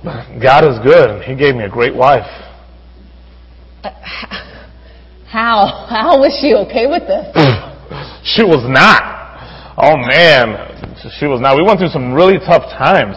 But 0.00 0.40
God 0.40 0.64
is 0.64 0.80
good, 0.80 1.10
and 1.10 1.22
He 1.22 1.36
gave 1.36 1.54
me 1.54 1.64
a 1.64 1.68
great 1.68 1.94
wife. 1.94 2.28
How? 5.26 5.86
How 5.90 6.18
was 6.20 6.36
she 6.40 6.54
okay 6.54 6.86
with 6.86 7.06
this? 7.10 7.26
she 8.24 8.42
was 8.42 8.62
not. 8.70 9.02
Oh 9.76 9.98
man, 9.98 10.94
she 11.18 11.26
was 11.26 11.40
not. 11.40 11.56
We 11.56 11.66
went 11.66 11.80
through 11.80 11.90
some 11.90 12.14
really 12.14 12.38
tough 12.38 12.70
times. 12.70 13.16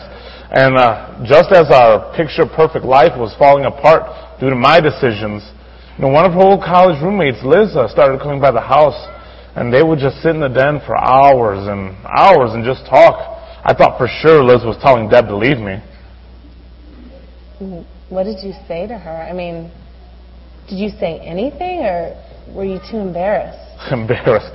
And 0.50 0.78
uh, 0.78 1.22
just 1.28 1.52
as 1.52 1.70
our 1.70 2.16
picture 2.16 2.48
perfect 2.48 2.86
life 2.86 3.12
was 3.20 3.36
falling 3.38 3.66
apart 3.66 4.40
due 4.40 4.50
to 4.50 4.56
my 4.56 4.80
decisions, 4.80 5.44
you 5.98 6.06
know, 6.06 6.10
one 6.10 6.26
of 6.26 6.34
her 6.34 6.40
old 6.40 6.64
college 6.64 7.02
roommates, 7.04 7.44
Liz, 7.44 7.76
uh, 7.76 7.88
started 7.88 8.22
coming 8.22 8.40
by 8.40 8.52
the 8.52 8.62
house, 8.62 8.96
and 9.56 9.74
they 9.74 9.84
would 9.84 10.00
just 10.00 10.24
sit 10.24 10.32
in 10.32 10.40
the 10.40 10.48
den 10.48 10.80
for 10.86 10.96
hours 10.96 11.68
and 11.68 11.94
hours 12.06 12.54
and 12.54 12.64
just 12.64 12.86
talk. 12.88 13.18
I 13.64 13.74
thought 13.74 13.98
for 13.98 14.08
sure 14.08 14.44
Liz 14.44 14.64
was 14.64 14.78
telling 14.82 15.10
Deb 15.10 15.28
to 15.28 15.36
leave 15.36 15.60
me. 15.60 15.84
what 18.10 18.24
did 18.24 18.40
you 18.42 18.54
say 18.68 18.88
to 18.88 18.98
her? 18.98 19.18
I 19.22 19.34
mean, 19.34 19.70
did 20.68 20.78
you 20.78 20.90
say 21.00 21.20
anything 21.20 21.80
or 21.86 22.16
were 22.54 22.66
you 22.66 22.80
too 22.90 22.98
embarrassed? 22.98 23.60
Embarrassed. 23.92 24.52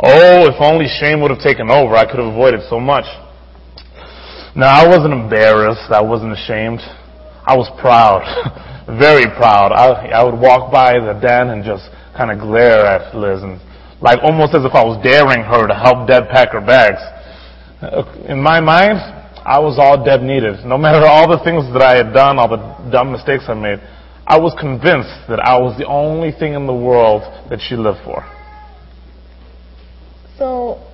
Oh, 0.00 0.46
if 0.46 0.54
only 0.60 0.86
shame 1.00 1.20
would 1.22 1.30
have 1.30 1.40
taken 1.40 1.70
over, 1.70 1.94
I 1.96 2.04
could 2.06 2.20
have 2.20 2.32
avoided 2.32 2.60
so 2.68 2.78
much. 2.78 3.04
No, 4.54 4.66
I 4.66 4.86
wasn't 4.86 5.12
embarrassed. 5.14 5.90
I 5.90 6.02
wasn't 6.02 6.32
ashamed. 6.32 6.80
I 7.46 7.56
was 7.56 7.66
proud. 7.80 8.22
Very 8.98 9.26
proud. 9.36 9.72
I, 9.72 10.08
I 10.14 10.24
would 10.24 10.38
walk 10.38 10.72
by 10.72 10.94
the 10.98 11.18
den 11.20 11.50
and 11.50 11.64
just 11.64 11.88
kind 12.16 12.30
of 12.30 12.38
glare 12.38 12.86
at 12.86 13.14
Liz 13.14 13.42
and 13.42 13.60
like 14.00 14.18
almost 14.22 14.54
as 14.54 14.64
if 14.64 14.74
I 14.74 14.84
was 14.84 15.02
daring 15.02 15.42
her 15.42 15.66
to 15.66 15.74
help 15.74 16.06
Deb 16.06 16.28
pack 16.30 16.50
her 16.52 16.60
bags. 16.60 17.02
Uh, 17.82 18.06
In 18.28 18.40
my 18.42 18.60
mind, 18.60 18.98
I 19.42 19.58
was 19.58 19.78
all 19.78 20.02
Deb 20.04 20.22
needed. 20.22 20.64
No 20.64 20.78
matter 20.78 21.04
all 21.06 21.26
the 21.26 21.42
things 21.42 21.66
that 21.72 21.82
I 21.82 21.96
had 21.96 22.12
done, 22.14 22.38
all 22.38 22.48
the 22.48 22.90
dumb 22.90 23.10
mistakes 23.10 23.44
I 23.48 23.54
made, 23.54 23.80
I 24.28 24.38
was 24.38 24.54
convinced 24.60 25.26
that 25.30 25.40
I 25.40 25.56
was 25.56 25.78
the 25.78 25.86
only 25.86 26.32
thing 26.32 26.52
in 26.52 26.66
the 26.66 26.74
world 26.74 27.22
that 27.48 27.60
she 27.66 27.76
lived 27.76 28.04
for. 28.04 28.20
So, 30.36 30.84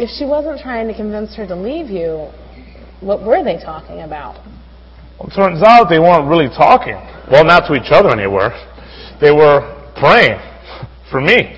if 0.00 0.10
she 0.10 0.26
wasn't 0.26 0.60
trying 0.60 0.88
to 0.88 0.94
convince 0.94 1.36
her 1.36 1.46
to 1.46 1.54
leave 1.54 1.90
you, 1.90 2.28
what 3.00 3.22
were 3.22 3.44
they 3.44 3.56
talking 3.62 4.00
about? 4.00 4.34
Well, 5.16 5.30
it 5.30 5.34
turns 5.36 5.62
out 5.62 5.86
they 5.88 6.00
weren't 6.00 6.28
really 6.28 6.48
talking. 6.48 6.98
Well, 7.30 7.44
not 7.44 7.68
to 7.68 7.74
each 7.74 7.92
other 7.94 8.10
anywhere. 8.10 8.50
They 9.20 9.30
were 9.30 9.62
praying 9.94 10.40
for 11.12 11.20
me. 11.20 11.54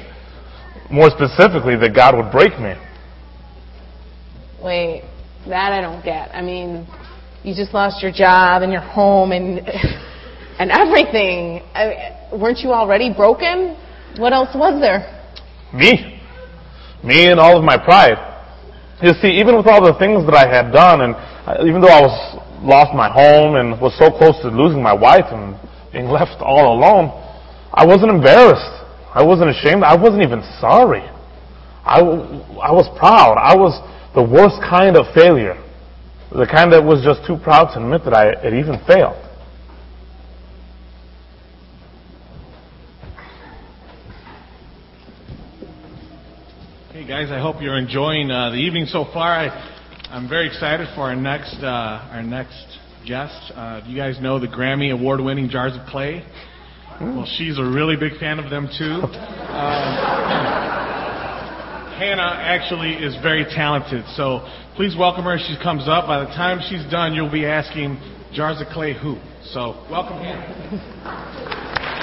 More 0.90 1.08
specifically, 1.08 1.76
that 1.76 1.96
God 1.96 2.14
would 2.16 2.30
break 2.30 2.52
me. 2.60 2.74
Wait, 4.62 5.04
that 5.48 5.72
I 5.72 5.80
don't 5.80 6.04
get. 6.04 6.34
I 6.34 6.42
mean, 6.42 6.86
you 7.42 7.54
just 7.54 7.72
lost 7.72 8.02
your 8.02 8.12
job 8.12 8.60
and 8.60 8.70
your 8.70 8.82
home 8.82 9.32
and 9.32 9.66
and 10.58 10.70
everything. 10.70 11.62
I, 11.74 12.28
weren't 12.32 12.58
you 12.58 12.72
already 12.72 13.12
broken? 13.12 13.76
What 14.18 14.32
else 14.32 14.50
was 14.54 14.80
there? 14.80 15.12
Me. 15.72 16.20
Me 17.04 17.28
and 17.28 17.38
all 17.38 17.56
of 17.56 17.64
my 17.64 17.76
pride. 17.76 18.16
You 19.02 19.12
see, 19.20 19.28
even 19.38 19.56
with 19.56 19.66
all 19.66 19.84
the 19.84 19.98
things 19.98 20.24
that 20.24 20.34
I 20.34 20.48
had 20.48 20.72
done, 20.72 21.02
and 21.02 21.14
uh, 21.14 21.66
even 21.66 21.80
though 21.80 21.92
I 21.92 22.00
was 22.00 22.16
lost 22.62 22.96
my 22.96 23.12
home 23.12 23.56
and 23.56 23.78
was 23.80 23.92
so 23.98 24.10
close 24.10 24.40
to 24.40 24.48
losing 24.48 24.82
my 24.82 24.94
wife 24.94 25.26
and 25.28 25.54
being 25.92 26.08
left 26.18 26.40
all 26.40 26.72
alone, 26.72 27.12
I 27.72 27.84
wasn't 27.84 28.10
embarrassed. 28.10 28.72
I 29.12 29.22
wasn't 29.22 29.50
ashamed. 29.50 29.84
I 29.84 29.96
wasn't 29.96 30.22
even 30.22 30.40
sorry. 30.60 31.04
I, 31.84 32.00
I 32.00 32.72
was 32.72 32.88
proud. 32.98 33.36
I 33.36 33.54
was 33.54 33.76
the 34.14 34.24
worst 34.24 34.56
kind 34.64 34.96
of 34.96 35.06
failure. 35.14 35.60
The 36.32 36.48
kind 36.48 36.72
that 36.72 36.82
was 36.82 37.04
just 37.04 37.24
too 37.26 37.36
proud 37.36 37.72
to 37.72 37.80
admit 37.80 38.02
that 38.04 38.14
I 38.14 38.34
had 38.42 38.52
even 38.52 38.80
failed. 38.88 39.16
Guys, 47.06 47.30
I 47.30 47.38
hope 47.38 47.62
you're 47.62 47.78
enjoying 47.78 48.32
uh, 48.32 48.50
the 48.50 48.56
evening 48.56 48.86
so 48.86 49.04
far. 49.12 49.30
I, 49.30 49.46
I'm 50.10 50.28
very 50.28 50.48
excited 50.48 50.88
for 50.96 51.02
our 51.02 51.14
next 51.14 51.54
uh, 51.62 52.10
our 52.10 52.22
next 52.22 52.66
guest. 53.06 53.52
Uh, 53.54 53.80
do 53.80 53.90
you 53.90 53.96
guys 53.96 54.20
know 54.20 54.40
the 54.40 54.48
Grammy 54.48 54.92
award-winning 54.92 55.48
Jars 55.48 55.76
of 55.76 55.86
Clay? 55.86 56.26
Well, 57.00 57.24
she's 57.38 57.58
a 57.58 57.64
really 57.64 57.94
big 57.94 58.18
fan 58.18 58.40
of 58.40 58.50
them 58.50 58.68
too. 58.76 59.02
Um, 59.56 59.96
Hannah 61.96 62.36
actually 62.42 62.92
is 62.92 63.16
very 63.22 63.44
talented, 63.44 64.04
so 64.16 64.46
please 64.74 64.94
welcome 64.98 65.24
her. 65.24 65.36
as 65.36 65.40
She 65.40 65.56
comes 65.62 65.88
up. 65.88 66.06
By 66.06 66.18
the 66.24 66.30
time 66.32 66.60
she's 66.68 66.84
done, 66.90 67.14
you'll 67.14 67.32
be 67.32 67.46
asking 67.46 67.98
Jars 68.34 68.60
of 68.60 68.66
Clay 68.66 68.92
who. 68.92 69.16
So 69.54 69.86
welcome 69.90 70.18
Hannah. 70.18 71.92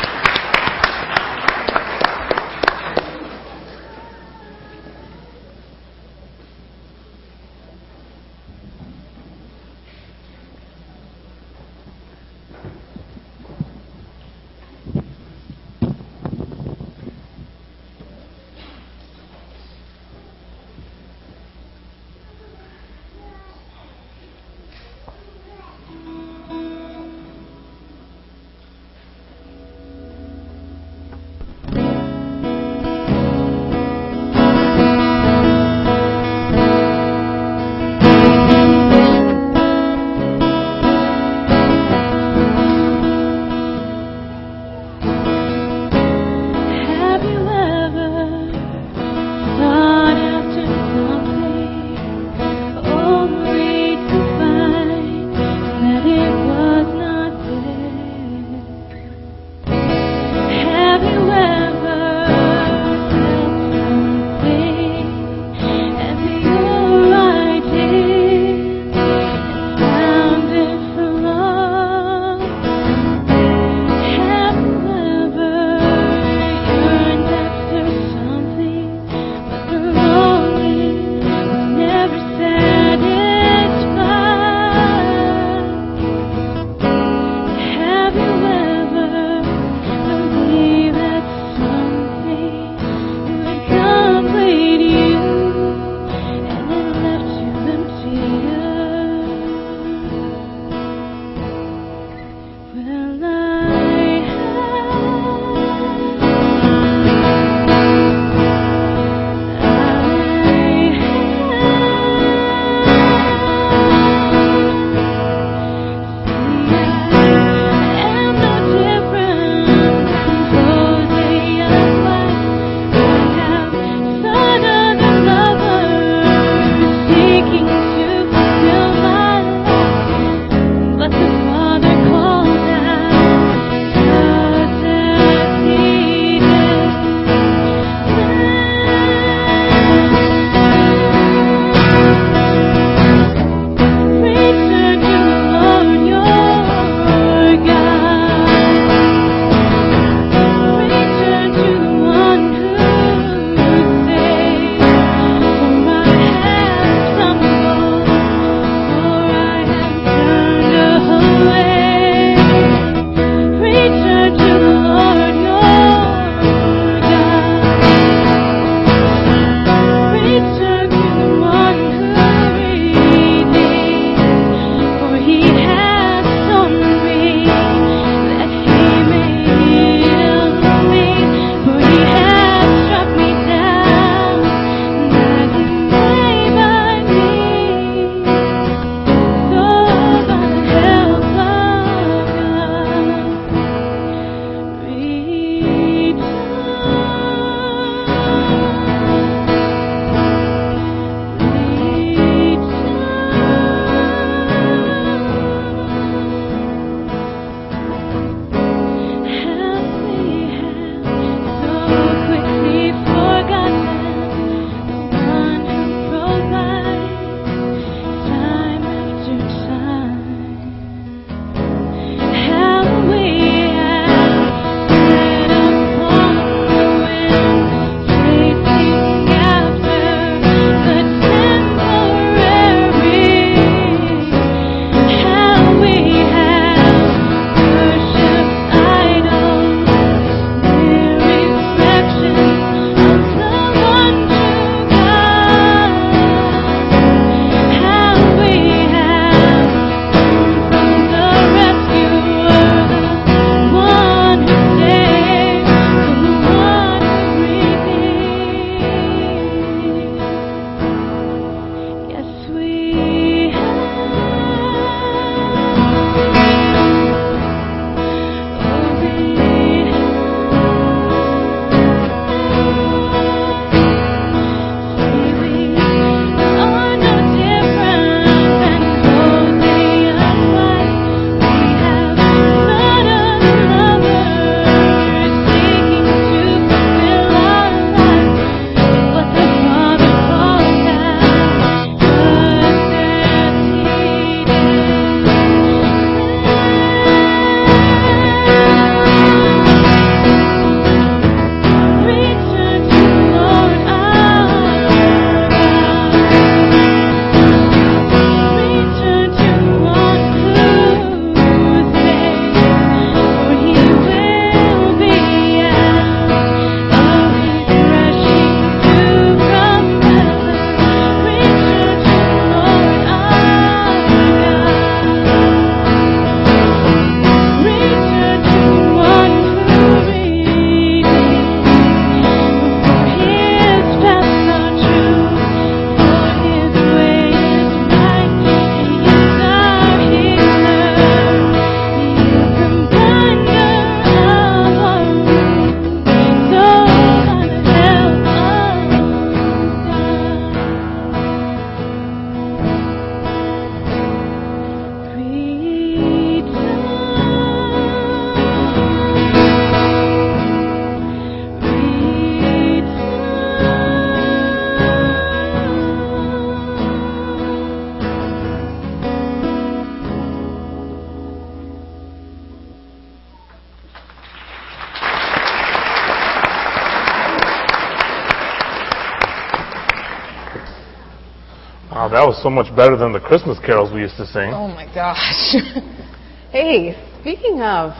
that 382.13 382.27
was 382.27 382.39
so 382.43 382.49
much 382.49 382.69
better 382.75 382.95
than 382.95 383.11
the 383.11 383.19
Christmas 383.19 383.57
carols 383.57 383.91
we 383.91 384.01
used 384.01 384.17
to 384.17 384.27
sing. 384.27 384.53
Oh 384.53 384.67
my 384.67 384.85
gosh. 384.93 385.17
hey, 386.51 386.93
speaking 387.19 387.61
of, 387.61 387.93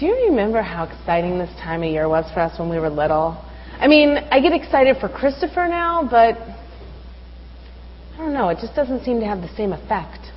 do 0.00 0.06
you 0.06 0.28
remember 0.30 0.62
how 0.62 0.84
exciting 0.84 1.38
this 1.38 1.52
time 1.60 1.82
of 1.82 1.90
year 1.90 2.08
was 2.08 2.24
for 2.32 2.40
us 2.40 2.58
when 2.58 2.70
we 2.70 2.78
were 2.78 2.88
little? 2.88 3.44
I 3.78 3.88
mean, 3.88 4.16
I 4.32 4.40
get 4.40 4.54
excited 4.54 4.96
for 5.00 5.08
Christopher 5.08 5.68
now, 5.68 6.02
but 6.02 6.40
I 8.14 8.16
don't 8.16 8.32
know, 8.32 8.48
it 8.48 8.56
just 8.58 8.74
doesn't 8.74 9.04
seem 9.04 9.20
to 9.20 9.26
have 9.26 9.42
the 9.42 9.54
same 9.54 9.72
effect. 9.72 10.32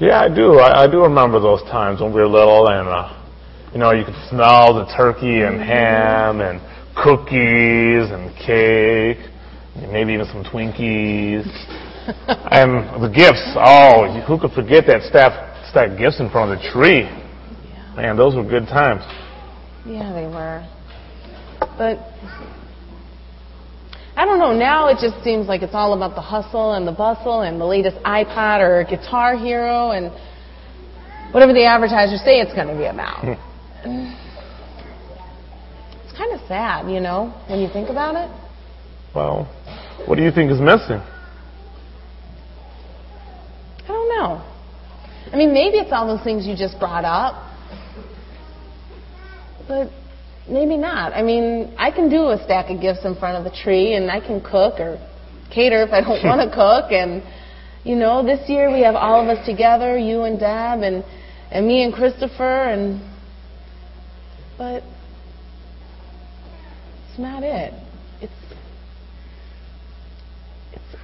Yeah, 0.00 0.18
I 0.22 0.34
do. 0.34 0.58
I, 0.60 0.84
I 0.84 0.90
do 0.90 1.02
remember 1.02 1.40
those 1.40 1.60
times 1.64 2.00
when 2.00 2.14
we 2.14 2.20
were 2.22 2.26
little, 2.26 2.68
and 2.68 2.88
uh, 2.88 3.20
you 3.74 3.78
know, 3.78 3.92
you 3.92 4.04
could 4.04 4.16
smell 4.30 4.72
the 4.72 4.86
turkey 4.96 5.42
and 5.42 5.60
ham 5.60 6.40
and 6.40 6.58
cookies 6.96 8.10
and 8.10 8.34
cake, 8.34 9.18
maybe 9.88 10.12
even 10.14 10.26
some 10.26 10.44
Twinkies, 10.44 11.46
and 12.50 13.02
the 13.02 13.08
gifts. 13.08 13.42
Oh, 13.56 14.22
who 14.26 14.38
could 14.38 14.52
forget 14.52 14.86
that 14.86 15.02
staff 15.02 15.32
stacked 15.70 15.98
gifts 15.98 16.20
in 16.20 16.30
front 16.30 16.52
of 16.52 16.58
the 16.58 16.68
tree? 16.70 17.04
Man, 17.96 18.16
those 18.16 18.34
were 18.34 18.44
good 18.44 18.66
times. 18.66 19.02
Yeah, 19.86 20.12
they 20.12 20.26
were. 20.26 20.66
But 21.76 21.98
I 24.16 24.24
don't 24.24 24.38
know. 24.38 24.52
Now 24.52 24.88
it 24.88 24.98
just 25.00 25.22
seems 25.24 25.46
like 25.46 25.62
it's 25.62 25.74
all 25.74 25.94
about 25.94 26.14
the 26.14 26.20
hustle 26.20 26.74
and 26.74 26.86
the 26.86 26.92
bustle 26.92 27.40
and 27.40 27.60
the 27.60 27.64
latest 27.64 27.96
iPod 28.04 28.60
or 28.60 28.84
Guitar 28.84 29.36
Hero 29.36 29.92
and 29.92 30.12
whatever 31.32 31.52
the 31.52 31.64
advertisers 31.64 32.20
say 32.20 32.40
it's 32.40 32.52
going 32.52 32.68
to 32.68 32.76
be 32.76 32.86
about. 32.86 33.24
Hmm. 33.82 34.12
it's 36.04 36.16
kind 36.18 36.32
of 36.32 36.40
sad, 36.46 36.90
you 36.90 37.00
know, 37.00 37.32
when 37.48 37.60
you 37.60 37.68
think 37.72 37.88
about 37.88 38.14
it. 38.14 38.30
Well, 39.14 39.48
what 40.06 40.16
do 40.16 40.22
you 40.22 40.30
think 40.30 40.50
is 40.50 40.60
missing? 40.60 41.00
I 43.78 43.88
don't 43.88 44.08
know. 44.08 44.44
I 45.32 45.36
mean, 45.36 45.52
maybe 45.52 45.78
it's 45.78 45.92
all 45.92 46.06
those 46.06 46.24
things 46.24 46.46
you 46.46 46.56
just 46.56 46.78
brought 46.78 47.04
up. 47.04 47.46
But 49.68 49.90
maybe 50.48 50.76
not. 50.76 51.12
I 51.12 51.22
mean, 51.22 51.74
I 51.78 51.90
can 51.90 52.08
do 52.08 52.30
a 52.30 52.42
stack 52.44 52.70
of 52.70 52.80
gifts 52.80 53.04
in 53.04 53.14
front 53.14 53.36
of 53.36 53.44
the 53.50 53.56
tree 53.56 53.94
and 53.94 54.10
I 54.10 54.20
can 54.20 54.40
cook 54.40 54.80
or 54.80 54.98
cater 55.54 55.82
if 55.82 55.92
I 55.92 56.00
don't 56.00 56.24
want 56.24 56.48
to 56.48 56.54
cook 56.54 56.92
and 56.92 57.22
you 57.84 57.96
know, 57.96 58.22
this 58.22 58.48
year 58.48 58.70
we 58.70 58.82
have 58.82 58.94
all 58.94 59.22
of 59.22 59.28
us 59.28 59.46
together, 59.46 59.96
you 59.96 60.22
and 60.22 60.38
Deb 60.38 60.82
and 60.82 61.04
and 61.50 61.66
me 61.66 61.82
and 61.82 61.92
Christopher 61.92 62.44
and 62.44 63.00
but 64.58 64.82
it's 67.08 67.18
not 67.18 67.42
it. 67.42 67.72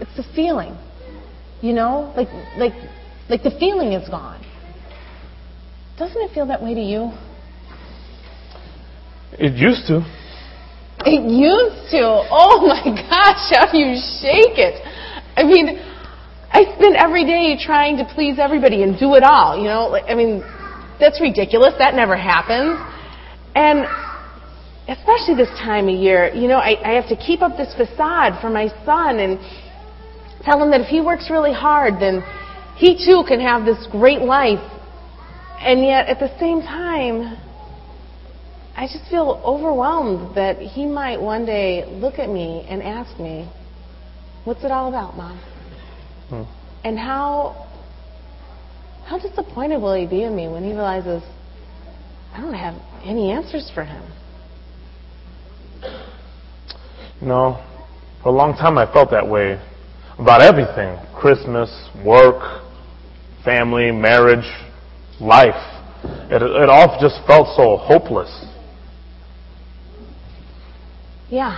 It's 0.00 0.16
the 0.16 0.24
feeling. 0.34 0.76
You 1.62 1.72
know? 1.72 2.12
Like 2.16 2.28
like 2.56 2.74
like 3.28 3.42
the 3.42 3.56
feeling 3.58 3.92
is 3.92 4.08
gone. 4.08 4.44
Doesn't 5.98 6.20
it 6.20 6.34
feel 6.34 6.46
that 6.46 6.62
way 6.62 6.74
to 6.74 6.80
you? 6.80 7.12
It 9.38 9.54
used 9.54 9.86
to. 9.88 10.04
It 11.04 11.22
used 11.28 11.90
to. 11.92 12.02
Oh 12.30 12.66
my 12.66 12.84
gosh, 12.84 13.52
how 13.52 13.72
you 13.72 13.96
shake 14.20 14.58
it? 14.58 14.80
I 15.36 15.44
mean, 15.44 15.78
I 16.50 16.64
spend 16.76 16.96
every 16.96 17.24
day 17.24 17.56
trying 17.60 17.98
to 17.98 18.04
please 18.14 18.38
everybody 18.38 18.82
and 18.82 18.98
do 18.98 19.14
it 19.14 19.22
all, 19.22 19.58
you 19.58 19.64
know? 19.64 19.88
Like, 19.88 20.04
I 20.08 20.14
mean, 20.14 20.40
that's 20.98 21.20
ridiculous. 21.20 21.74
That 21.78 21.94
never 21.94 22.16
happens. 22.16 22.80
And 23.54 23.84
especially 24.88 25.34
this 25.36 25.52
time 25.58 25.88
of 25.88 25.94
year, 25.94 26.32
you 26.34 26.48
know, 26.48 26.56
I, 26.56 26.80
I 26.82 26.94
have 26.94 27.08
to 27.08 27.16
keep 27.16 27.42
up 27.42 27.56
this 27.56 27.74
facade 27.74 28.40
for 28.40 28.48
my 28.48 28.68
son 28.84 29.18
and 29.18 29.38
tell 30.46 30.62
him 30.62 30.70
that 30.70 30.80
if 30.80 30.86
he 30.86 31.00
works 31.00 31.28
really 31.28 31.52
hard, 31.52 31.94
then 32.00 32.22
he 32.76 33.04
too 33.04 33.24
can 33.26 33.40
have 33.40 33.66
this 33.66 33.86
great 33.90 34.20
life. 34.20 34.62
And 35.60 35.84
yet, 35.84 36.06
at 36.06 36.20
the 36.20 36.30
same 36.38 36.62
time, 36.62 37.36
I 38.76 38.86
just 38.86 39.10
feel 39.10 39.42
overwhelmed 39.44 40.36
that 40.36 40.58
he 40.58 40.86
might 40.86 41.20
one 41.20 41.44
day 41.44 41.84
look 41.86 42.18
at 42.18 42.30
me 42.30 42.64
and 42.68 42.82
ask 42.82 43.18
me, 43.18 43.50
What's 44.44 44.62
it 44.62 44.70
all 44.70 44.88
about, 44.88 45.16
Mom? 45.16 45.38
Hmm. 46.28 46.42
And 46.84 46.96
how 46.96 47.66
how 49.06 49.18
disappointed 49.18 49.78
will 49.78 49.94
he 49.94 50.06
be 50.06 50.22
in 50.22 50.36
me 50.36 50.46
when 50.48 50.62
he 50.62 50.70
realizes 50.70 51.22
I 52.32 52.40
don't 52.40 52.54
have 52.54 52.74
any 53.04 53.32
answers 53.32 53.70
for 53.74 53.82
him? 53.82 54.04
No, 57.20 57.64
for 58.22 58.28
a 58.28 58.32
long 58.32 58.52
time 58.54 58.78
I 58.78 58.92
felt 58.92 59.10
that 59.10 59.26
way 59.26 59.60
about 60.18 60.42
everything 60.42 60.98
Christmas, 61.14 61.70
work, 62.04 62.62
family, 63.44 63.90
marriage, 63.90 64.46
life. 65.20 65.54
It, 66.30 66.42
it 66.42 66.68
all 66.68 66.98
just 67.00 67.26
felt 67.26 67.56
so 67.56 67.76
hopeless. 67.76 68.44
Yeah, 71.30 71.56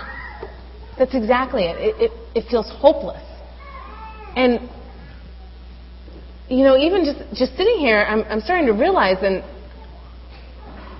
that's 0.97 1.13
exactly 1.13 1.63
it. 1.63 1.77
It, 1.77 2.11
it, 2.11 2.11
it 2.35 2.49
feels 2.49 2.67
hopeless. 2.69 3.23
And, 4.35 4.69
you 6.49 6.63
know, 6.63 6.77
even 6.77 7.05
just, 7.05 7.19
just 7.37 7.55
sitting 7.57 7.77
here, 7.77 8.05
I'm, 8.07 8.23
I'm 8.23 8.41
starting 8.41 8.67
to 8.67 8.73
realize, 8.73 9.17
and, 9.21 9.43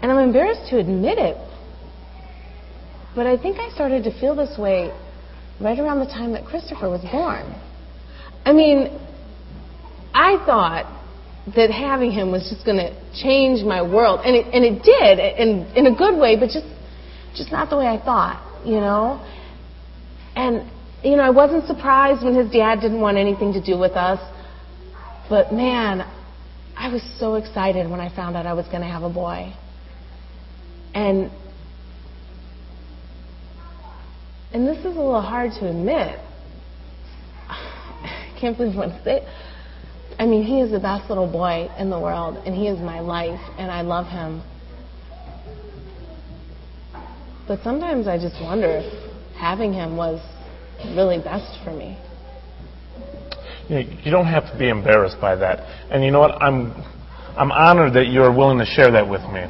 and 0.02 0.12
I'm 0.12 0.20
embarrassed 0.20 0.70
to 0.70 0.78
admit 0.78 1.18
it, 1.18 1.38
but 3.16 3.26
I 3.26 3.38
think 3.38 3.58
I 3.58 3.70
started 3.74 4.04
to 4.04 4.20
feel 4.20 4.36
this 4.36 4.58
way 4.58 4.92
right 5.62 5.78
around 5.80 6.00
the 6.00 6.06
time 6.06 6.34
that 6.34 6.46
Christopher 6.46 6.90
was 6.90 7.02
born. 7.02 7.54
I 8.46 8.54
mean, 8.54 9.00
I 10.14 10.38
thought 10.46 10.86
that 11.56 11.72
having 11.72 12.12
him 12.12 12.32
was 12.32 12.48
just 12.50 12.66
going 12.66 12.78
to 12.78 12.94
change 13.22 13.66
my 13.66 13.82
world, 13.82 14.22
and 14.24 14.36
it, 14.36 14.46
and 14.54 14.64
it 14.64 14.84
did, 14.84 15.20
in, 15.20 15.66
in 15.76 15.86
a 15.88 15.96
good 15.96 16.20
way, 16.20 16.36
but 16.36 16.50
just, 16.50 16.68
just 17.36 17.52
not 17.52 17.70
the 17.70 17.78
way 17.78 17.88
I 17.88 17.98
thought 18.04 18.50
you 18.66 18.80
know? 18.80 19.26
And, 20.36 20.70
you 21.04 21.16
know, 21.16 21.24
I 21.24 21.30
wasn't 21.30 21.66
surprised 21.66 22.24
when 22.24 22.36
his 22.36 22.52
dad 22.52 22.82
didn't 22.82 23.02
want 23.02 23.18
anything 23.18 23.54
to 23.54 23.62
do 23.64 23.78
with 23.78 23.94
us. 23.94 24.20
But 25.30 25.54
man, 25.54 26.02
I 26.76 26.92
was 26.92 27.02
so 27.20 27.36
excited 27.36 27.90
when 27.90 28.00
I 28.00 28.14
found 28.16 28.36
out 28.36 28.46
I 28.46 28.54
was 28.54 28.66
going 28.68 28.82
to 28.82 28.88
have 28.88 29.04
a 29.04 29.10
boy. 29.10 29.54
And, 30.94 31.32
and 34.52 34.68
this 34.68 34.78
is 34.80 34.86
a 34.86 34.90
little 34.90 35.22
hard 35.22 35.52
to 35.60 35.70
admit. 35.70 36.20
I 37.48 38.34
can't 38.40 38.58
believe 38.58 38.76
what 38.76 38.90
I 38.90 39.04
say. 39.04 39.28
I 40.18 40.26
mean, 40.26 40.44
he 40.44 40.60
is 40.60 40.72
the 40.72 40.80
best 40.80 41.08
little 41.10 41.32
boy 41.32 41.70
in 41.78 41.90
the 41.90 42.00
world, 42.00 42.44
and 42.46 42.54
he 42.54 42.68
is 42.68 42.80
my 42.80 43.00
life, 43.00 43.40
and 43.58 43.72
I 43.72 43.82
love 43.82 44.08
him. 44.08 44.44
But 47.48 47.62
sometimes 47.64 48.08
I 48.08 48.18
just 48.18 48.36
wonder 48.42 48.68
if 48.68 49.38
having 49.38 49.72
him 49.72 49.96
was 49.96 50.20
really 50.96 51.20
best 51.20 51.64
for 51.64 51.72
me. 51.72 51.98
You 53.70 54.12
don't 54.12 54.26
have 54.26 54.52
to 54.52 54.58
be 54.58 54.68
embarrassed 54.70 55.18
by 55.22 55.36
that. 55.36 55.60
And 55.92 56.04
you 56.04 56.12
know 56.12 56.20
what? 56.20 56.42
I'm, 56.42 56.74
I'm 57.38 57.52
honored 57.52 57.94
that 57.94 58.08
you're 58.08 58.34
willing 58.36 58.58
to 58.58 58.66
share 58.66 58.92
that 58.92 59.08
with 59.08 59.22
me. 59.32 59.46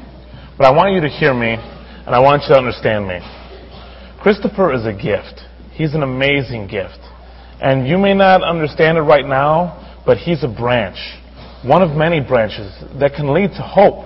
But 0.58 0.68
I 0.68 0.72
want 0.72 0.94
you 0.94 1.02
to 1.02 1.10
hear 1.10 1.34
me, 1.34 1.56
and 1.56 2.14
I 2.14 2.20
want 2.20 2.44
you 2.44 2.50
to 2.50 2.58
understand 2.60 3.08
me. 3.08 3.20
Christopher 4.22 4.74
is 4.74 4.86
a 4.86 4.92
gift. 4.92 5.42
He's 5.72 5.94
an 5.94 6.04
amazing 6.04 6.68
gift. 6.68 7.00
And 7.62 7.88
you 7.88 7.98
may 7.98 8.14
not 8.14 8.44
understand 8.44 8.98
it 8.98 9.02
right 9.02 9.26
now, 9.26 10.02
but 10.06 10.18
he's 10.18 10.44
a 10.44 10.48
branch, 10.48 10.98
one 11.64 11.82
of 11.82 11.96
many 11.96 12.20
branches 12.20 12.74
that 13.00 13.14
can 13.16 13.34
lead 13.34 13.52
to 13.52 13.62
hope. 13.62 14.06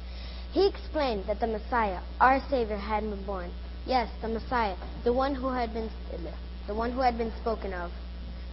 He 0.51 0.67
explained 0.67 1.25
that 1.27 1.39
the 1.39 1.47
Messiah, 1.47 1.99
our 2.19 2.43
Savior, 2.49 2.75
had 2.75 3.09
been 3.09 3.23
born. 3.23 3.51
Yes, 3.85 4.09
the 4.21 4.27
Messiah, 4.27 4.75
the 5.03 5.13
one 5.13 5.33
who 5.33 5.47
had 5.47 5.73
been 5.73 5.89
the 6.67 6.75
one 6.75 6.91
who 6.91 6.99
had 6.99 7.17
been 7.17 7.31
spoken 7.39 7.73
of 7.73 7.91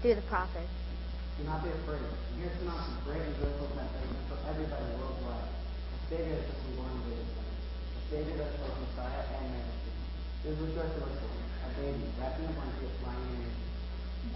through 0.01 0.15
the 0.15 0.23
prophets. 0.23 0.71
Do 1.39 1.45
not 1.45 1.63
be 1.63 1.71
afraid. 1.71 2.03
Here's 2.39 2.55
to 2.55 2.63
announce 2.63 2.87
great 3.05 3.23
and 3.23 3.35
joyful 3.35 3.67
message 3.75 4.15
for 4.31 4.39
everybody 4.49 4.87
worldwide. 4.95 5.51
The 6.11 6.17
Savior 6.17 6.35
has 6.39 6.47
just 6.47 6.63
been 6.67 6.77
born 6.79 6.91
in 6.95 7.03
David's 7.03 7.35
son. 7.35 7.47
The 7.95 8.03
Savior 8.15 8.37
that 8.39 8.51
was 8.63 8.75
Messiah 8.79 9.23
and 9.39 9.47
Majesty. 9.59 9.93
It 10.39 10.49
was 10.55 10.59
rejoiced 10.71 10.95
to 10.95 11.01
look 11.03 11.19
a 11.19 11.69
baby 11.83 12.07
wrapped 12.15 12.39
in 12.39 12.47
a 12.47 12.55
blanket 12.55 12.95
lying 13.03 13.27
in 13.27 13.35
a 13.35 13.43
manger. 13.43 13.67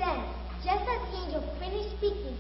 Then, 0.02 0.18
just 0.66 0.82
as 0.82 1.00
the 1.06 1.14
angel 1.14 1.42
finished 1.62 1.94
speaking, 1.94 2.36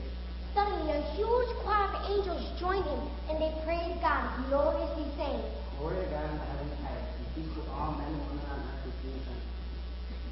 suddenly 0.54 0.92
a 0.92 1.02
huge 1.16 1.50
choir 1.64 1.88
of 1.88 2.10
angels 2.10 2.44
joined 2.60 2.84
him, 2.84 3.02
and 3.28 3.40
they 3.40 3.52
praised 3.64 4.00
God 4.00 4.48
gloriously, 4.48 5.06
saying, 5.16 5.42
Glory 5.78 6.04
to 6.04 6.10
God 6.10 6.30
in 6.30 6.38
the 6.38 6.44
heavenly 6.44 6.76
highest, 6.84 7.18
and 7.18 7.26
peace 7.34 7.52
to 7.56 7.62
all 7.72 7.92
men 7.96 8.08
and 8.08 8.22
women 8.28 8.46
on 8.52 8.60
earth 8.60 8.84
who 8.84 8.90
fear 9.02 9.18
him. 9.18 9.40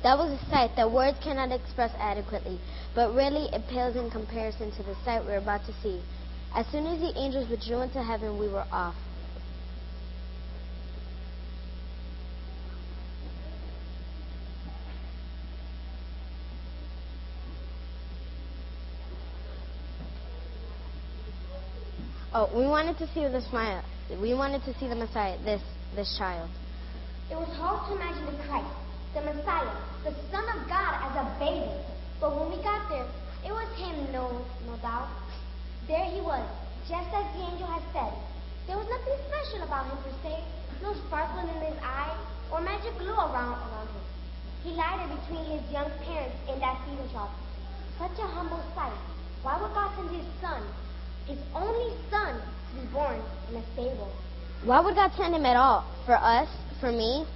That 0.02 0.18
was 0.18 0.32
a 0.32 0.50
sight 0.50 0.76
that 0.76 0.90
words 0.90 1.18
cannot 1.22 1.52
express 1.52 1.92
adequately, 1.98 2.60
but 2.94 3.14
really 3.14 3.48
it 3.52 3.66
pales 3.68 3.96
in 3.96 4.10
comparison 4.10 4.70
to 4.72 4.82
the 4.82 4.94
sight 5.04 5.24
we're 5.24 5.38
about 5.38 5.64
to 5.66 5.74
see. 5.82 6.00
As 6.54 6.66
soon 6.68 6.86
as 6.86 7.00
the 7.00 7.16
angels 7.18 7.48
withdrew 7.48 7.82
into 7.82 8.02
heaven, 8.02 8.38
we 8.38 8.48
were 8.48 8.66
off. 8.72 8.96
Oh, 22.32 22.46
we 22.54 22.62
wanted 22.62 22.94
to 22.98 23.10
see 23.10 23.26
the 23.26 23.42
smile. 23.50 23.82
We 24.22 24.34
wanted 24.34 24.62
to 24.62 24.70
see 24.78 24.86
the 24.86 24.94
Messiah, 24.94 25.34
this 25.42 25.62
this 25.98 26.14
child. 26.14 26.46
It 27.26 27.34
was 27.34 27.50
hard 27.58 27.90
to 27.90 27.98
imagine 27.98 28.22
the 28.30 28.38
Christ, 28.46 28.70
the 29.18 29.22
Messiah, 29.26 29.74
the 30.06 30.14
Son 30.30 30.46
of 30.54 30.62
God 30.70 30.94
as 31.10 31.12
a 31.18 31.26
baby. 31.42 31.74
But 32.22 32.38
when 32.38 32.54
we 32.54 32.62
got 32.62 32.86
there, 32.86 33.10
it 33.42 33.50
was 33.50 33.66
him, 33.74 34.14
no, 34.14 34.46
no 34.62 34.78
doubt. 34.78 35.10
There 35.90 36.06
he 36.06 36.22
was, 36.22 36.46
just 36.86 37.10
as 37.10 37.26
the 37.34 37.42
angel 37.50 37.66
had 37.66 37.82
said. 37.90 38.14
There 38.70 38.78
was 38.78 38.86
nothing 38.86 39.18
special 39.26 39.66
about 39.66 39.90
him 39.90 39.98
per 40.06 40.14
se, 40.22 40.38
no 40.86 40.94
sparkling 41.10 41.50
in 41.50 41.58
his 41.66 41.78
eye 41.82 42.14
or 42.54 42.62
magic 42.62 42.94
glue 43.02 43.10
around 43.10 43.58
around 43.58 43.90
him. 43.90 44.06
He 44.62 44.70
in 44.78 45.10
between 45.18 45.58
his 45.58 45.66
young 45.74 45.90
parents 46.06 46.38
in 46.46 46.62
that 46.62 46.78
feeding 46.86 47.10
trough. 47.10 47.34
Such 47.98 48.14
a 48.22 48.28
humble 48.30 48.62
sight. 48.78 48.94
Why 49.42 49.58
would 49.58 49.74
God 49.74 49.90
send 49.98 50.14
his 50.14 50.26
son, 50.38 50.62
his 51.30 51.38
only 51.54 51.96
son, 52.10 52.40
to 52.40 52.80
be 52.80 52.92
born 52.92 53.20
in 53.50 53.56
a 53.56 53.72
stable? 53.72 54.12
Why 54.64 54.80
would 54.80 54.94
God 54.94 55.12
send 55.16 55.34
him 55.34 55.46
at 55.46 55.56
all? 55.56 55.86
For 56.06 56.16
us? 56.16 56.48
For 56.80 56.90
me? 56.90 57.26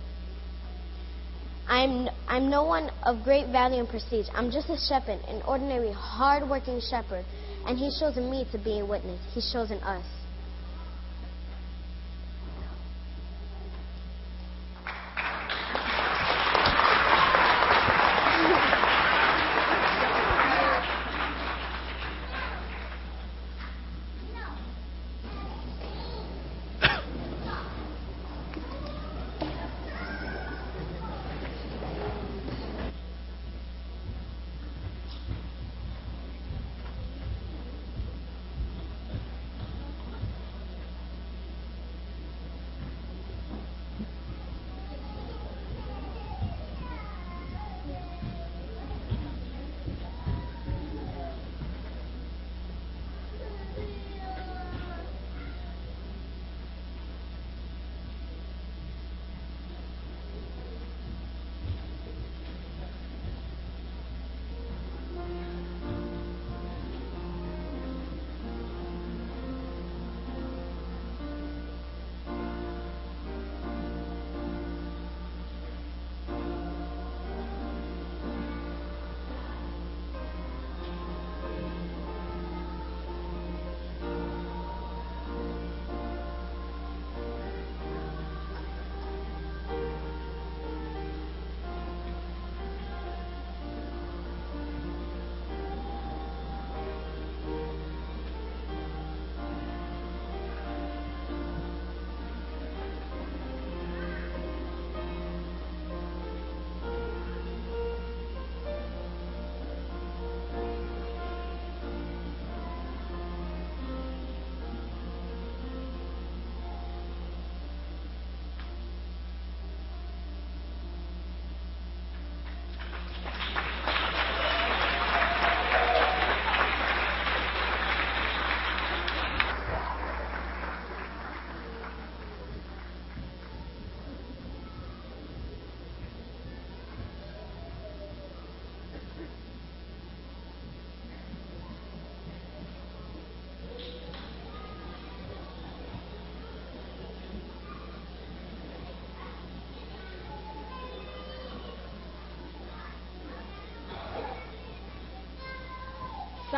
I'm 1.67 2.09
I'm 2.29 2.51
no 2.51 2.65
one 2.65 2.91
of 3.05 3.23
great 3.25 3.49
value 3.49 3.81
and 3.81 3.89
prestige. 3.89 4.27
I'm 4.35 4.51
just 4.51 4.69
a 4.69 4.77
shepherd, 4.77 5.21
an 5.29 5.41
ordinary, 5.49 5.93
hard-working 5.93 6.81
shepherd, 6.91 7.25
and 7.67 7.79
He's 7.79 7.99
chosen 7.99 8.31
me 8.31 8.47
to 8.53 8.59
be 8.59 8.81
a 8.81 8.87
witness. 8.87 9.21
He's 9.33 9.51
chosen 9.51 9.79
us. 9.79 10.05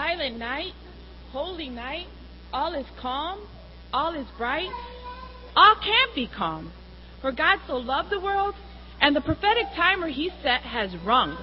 Silent 0.07 0.39
night, 0.39 0.73
holy 1.33 1.69
night, 1.69 2.07
all 2.53 2.75
is 2.75 2.87
calm, 3.01 3.41
all 3.93 4.15
is 4.15 4.27
bright. 4.39 4.71
All 5.57 5.75
can't 5.83 6.15
be 6.15 6.29
calm, 6.29 6.71
for 7.21 7.33
God 7.33 7.59
so 7.67 7.79
loved 7.79 8.11
the 8.11 8.21
world, 8.21 8.55
and 9.01 9.17
the 9.17 9.21
prophetic 9.21 9.65
timer 9.75 10.07
he 10.07 10.31
set 10.45 10.61
has 10.61 10.95
rung. 11.05 11.37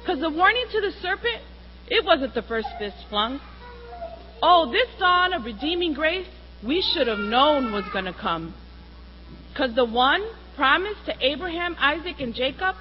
Because 0.00 0.18
the 0.20 0.30
warning 0.30 0.64
to 0.72 0.80
the 0.80 0.92
serpent, 1.02 1.42
it 1.86 2.06
wasn't 2.06 2.32
the 2.32 2.40
first 2.40 2.68
fist 2.78 2.96
flung. 3.10 3.38
Oh, 4.42 4.72
this 4.72 4.88
dawn 4.98 5.34
of 5.34 5.44
redeeming 5.44 5.92
grace, 5.92 6.28
we 6.66 6.80
should 6.80 7.06
have 7.06 7.18
known 7.18 7.70
was 7.70 7.84
going 7.92 8.06
to 8.06 8.14
come. 8.14 8.54
Because 9.52 9.74
the 9.74 9.84
one 9.84 10.24
promised 10.56 11.04
to 11.04 11.14
Abraham, 11.20 11.76
Isaac, 11.78 12.18
and 12.18 12.34
Jacob 12.34 12.76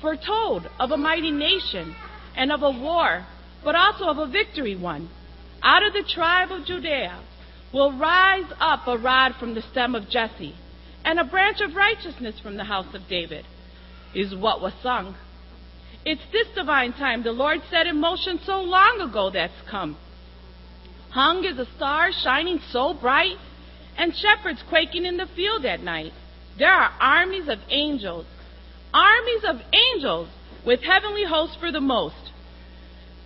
foretold 0.00 0.68
of 0.80 0.90
a 0.90 0.96
mighty 0.96 1.30
nation 1.30 1.94
and 2.36 2.50
of 2.50 2.64
a 2.64 2.70
war 2.72 3.24
but 3.64 3.74
also 3.74 4.04
of 4.04 4.18
a 4.18 4.26
victory 4.26 4.76
one. 4.76 5.08
Out 5.62 5.82
of 5.82 5.92
the 5.92 6.02
tribe 6.02 6.50
of 6.50 6.64
Judea 6.64 7.20
will 7.72 7.92
rise 7.92 8.50
up 8.58 8.86
a 8.86 8.96
rod 8.96 9.34
from 9.38 9.54
the 9.54 9.62
stem 9.62 9.94
of 9.94 10.08
Jesse, 10.08 10.54
and 11.04 11.18
a 11.18 11.24
branch 11.24 11.60
of 11.60 11.74
righteousness 11.74 12.40
from 12.40 12.56
the 12.56 12.64
house 12.64 12.94
of 12.94 13.08
David, 13.08 13.44
is 14.14 14.34
what 14.34 14.60
was 14.60 14.72
sung. 14.82 15.14
It's 16.04 16.22
this 16.32 16.48
divine 16.54 16.92
time 16.94 17.22
the 17.22 17.32
Lord 17.32 17.60
set 17.70 17.86
in 17.86 18.00
motion 18.00 18.40
so 18.44 18.60
long 18.60 19.00
ago 19.00 19.30
that's 19.30 19.52
come. 19.70 19.96
Hung 21.10 21.44
is 21.44 21.58
a 21.58 21.66
star 21.76 22.10
shining 22.12 22.60
so 22.70 22.94
bright, 22.94 23.36
and 23.98 24.14
shepherds 24.16 24.62
quaking 24.68 25.04
in 25.04 25.18
the 25.18 25.26
field 25.26 25.66
at 25.66 25.82
night. 25.82 26.12
There 26.58 26.72
are 26.72 26.92
armies 27.00 27.48
of 27.48 27.58
angels, 27.68 28.26
armies 28.94 29.44
of 29.44 29.56
angels 29.72 30.28
with 30.64 30.80
heavenly 30.80 31.24
hosts 31.24 31.56
for 31.56 31.70
the 31.70 31.80
most 31.80 32.29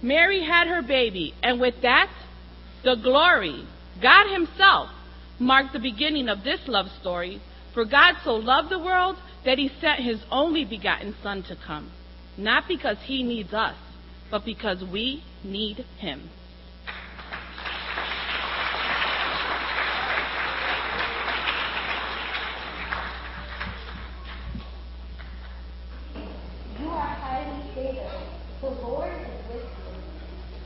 Mary 0.04 0.44
had 0.44 0.66
her 0.66 0.82
baby, 0.82 1.32
and 1.42 1.58
with 1.58 1.80
that, 1.80 2.10
the 2.82 2.94
glory, 2.94 3.66
God 4.02 4.30
Himself, 4.30 4.90
marked 5.38 5.72
the 5.72 5.78
beginning 5.78 6.28
of 6.28 6.44
this 6.44 6.60
love 6.68 6.90
story. 7.00 7.40
For 7.72 7.86
God 7.86 8.16
so 8.22 8.34
loved 8.36 8.68
the 8.68 8.78
world 8.78 9.16
that 9.46 9.56
He 9.56 9.70
sent 9.80 10.00
His 10.00 10.20
only 10.30 10.66
begotten 10.66 11.14
Son 11.22 11.42
to 11.44 11.56
come, 11.56 11.90
not 12.36 12.68
because 12.68 12.98
He 13.06 13.22
needs 13.22 13.54
us, 13.54 13.76
but 14.30 14.44
because 14.44 14.84
we 14.84 15.24
need 15.42 15.86
Him. 15.98 16.28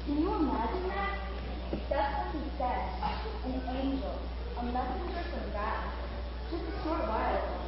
Can 0.09 0.23
you 0.23 0.35
imagine 0.37 0.89
that? 0.89 1.21
That's 1.91 2.33
what 2.33 2.33
he 2.33 2.49
said. 2.57 2.81
An 3.45 3.61
angel, 3.77 4.17
a 4.57 4.63
messenger 4.65 5.21
from 5.29 5.53
God. 5.53 5.85
Just 6.49 6.65
a 6.65 6.75
short 6.81 7.05
while 7.13 7.37
ago. 7.37 7.61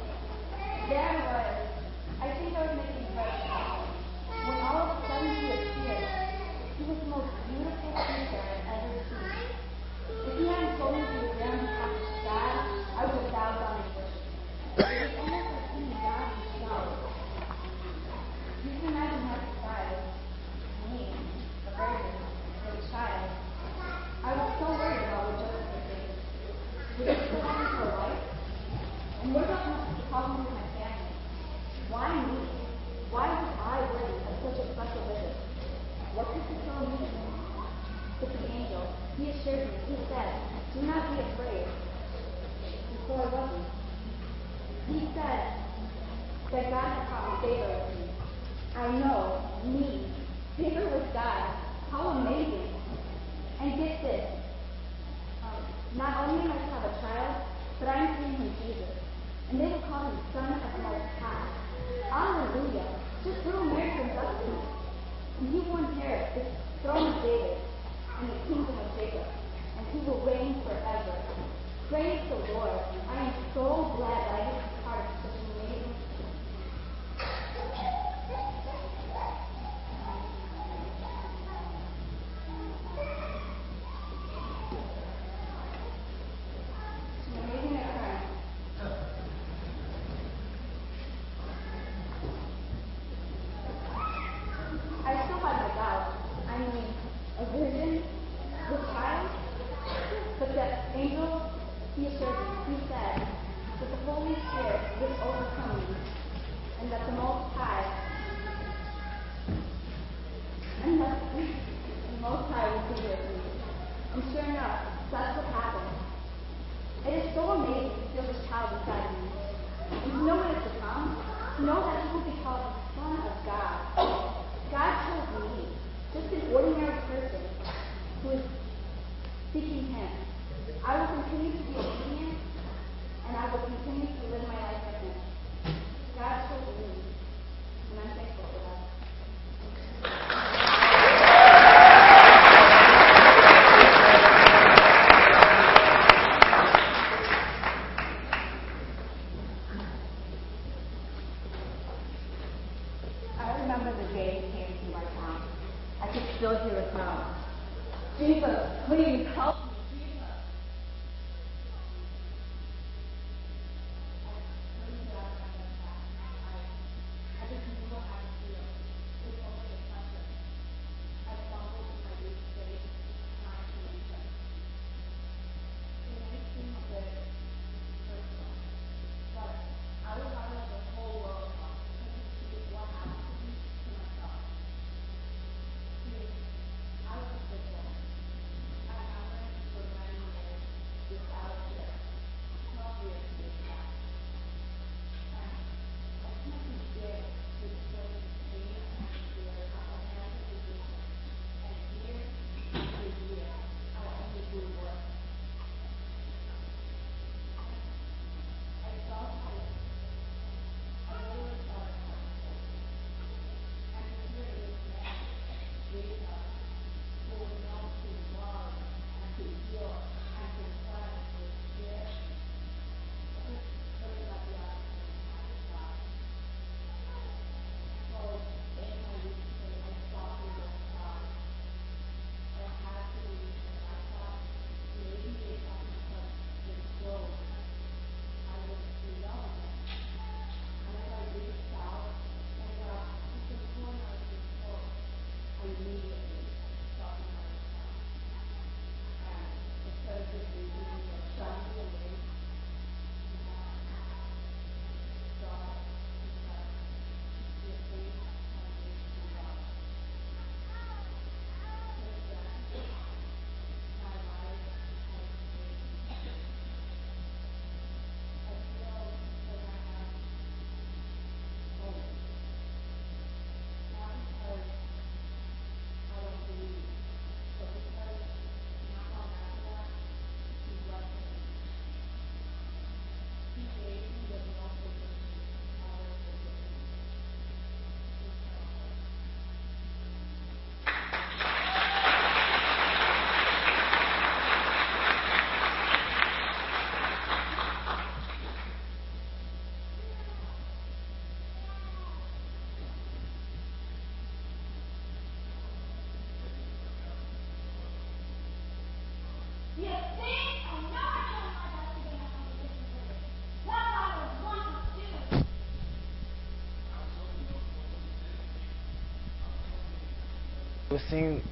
There 0.89 1.05
I 1.05 1.21
was. 1.21 1.69
I 2.17 2.27
think 2.33 2.57
I 2.57 2.61
was 2.65 2.81
making 2.81 3.13
breakfast. 3.13 3.93
When 4.25 4.57
all 4.57 4.81
of 4.81 4.89
a 4.89 5.05
sudden 5.05 5.35
he 5.37 5.53
appeared, 5.53 6.09
he 6.81 6.83
was 6.89 6.97
the 6.97 7.09
most 7.13 7.29
beautiful 7.45 7.93
creature 7.93 8.41
I've 8.41 8.89
ever 8.89 9.05
seen. 9.05 9.45
If 10.25 10.33
he 10.39 10.45
hadn't 10.49 10.77
told 10.81 10.97
me 10.97 11.20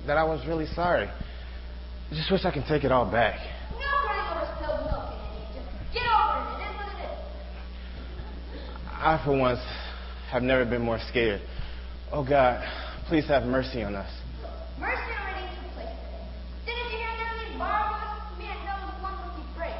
that 0.07 0.17
I 0.17 0.23
was 0.23 0.45
really 0.47 0.67
sorry. 0.67 1.07
I 1.07 2.15
just 2.15 2.31
wish 2.31 2.45
I 2.45 2.51
can 2.51 2.63
take 2.65 2.83
it 2.83 2.91
all 2.91 3.09
back. 3.09 3.39
I, 9.01 9.21
for 9.23 9.37
once, 9.37 9.59
have 10.29 10.43
never 10.43 10.65
been 10.65 10.81
more 10.81 10.99
scared. 11.09 11.41
Oh 12.11 12.23
God, 12.27 12.59
please 13.07 13.25
have 13.27 13.43
mercy 13.43 13.81
on 13.81 13.95
us. 13.95 14.11
Mercy 14.77 14.99
already 14.99 15.47
took 15.55 15.71
place 15.71 15.87
today. 15.87 16.19
Didn't 16.67 16.91
you 16.91 16.99
hear 16.99 17.07
none 17.15 17.31
of 17.31 17.39
these 17.47 17.55
borrowers? 17.55 18.19
Man 18.35 18.59
knows 18.67 18.91
one 18.99 19.15
must 19.23 19.39
be 19.39 19.43
break. 19.55 19.79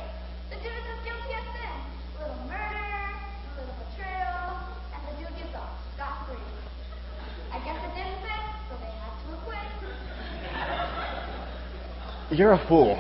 The 0.52 0.56
dude 0.64 0.72
is 0.72 0.88
as 0.88 1.04
guilty 1.04 1.36
as 1.36 1.44
sin. 1.52 1.80
A 2.16 2.32
little 2.32 2.48
murder, 2.48 2.80
a 2.80 3.60
little 3.60 3.76
betrayal, 3.92 4.56
and 4.96 5.02
the 5.04 5.14
dude 5.20 5.36
gets 5.36 5.52
off 5.52 5.76
scot 6.00 6.24
free. 6.24 6.40
I 7.52 7.60
guess 7.60 7.76
it 7.76 7.92
didn't 8.00 8.24
fit, 8.24 8.44
so 8.72 8.80
they 8.80 8.92
had 9.04 9.20
to 9.20 9.36
acquit. 9.36 9.68
You're 12.40 12.54
a 12.54 12.68
fool. 12.70 12.96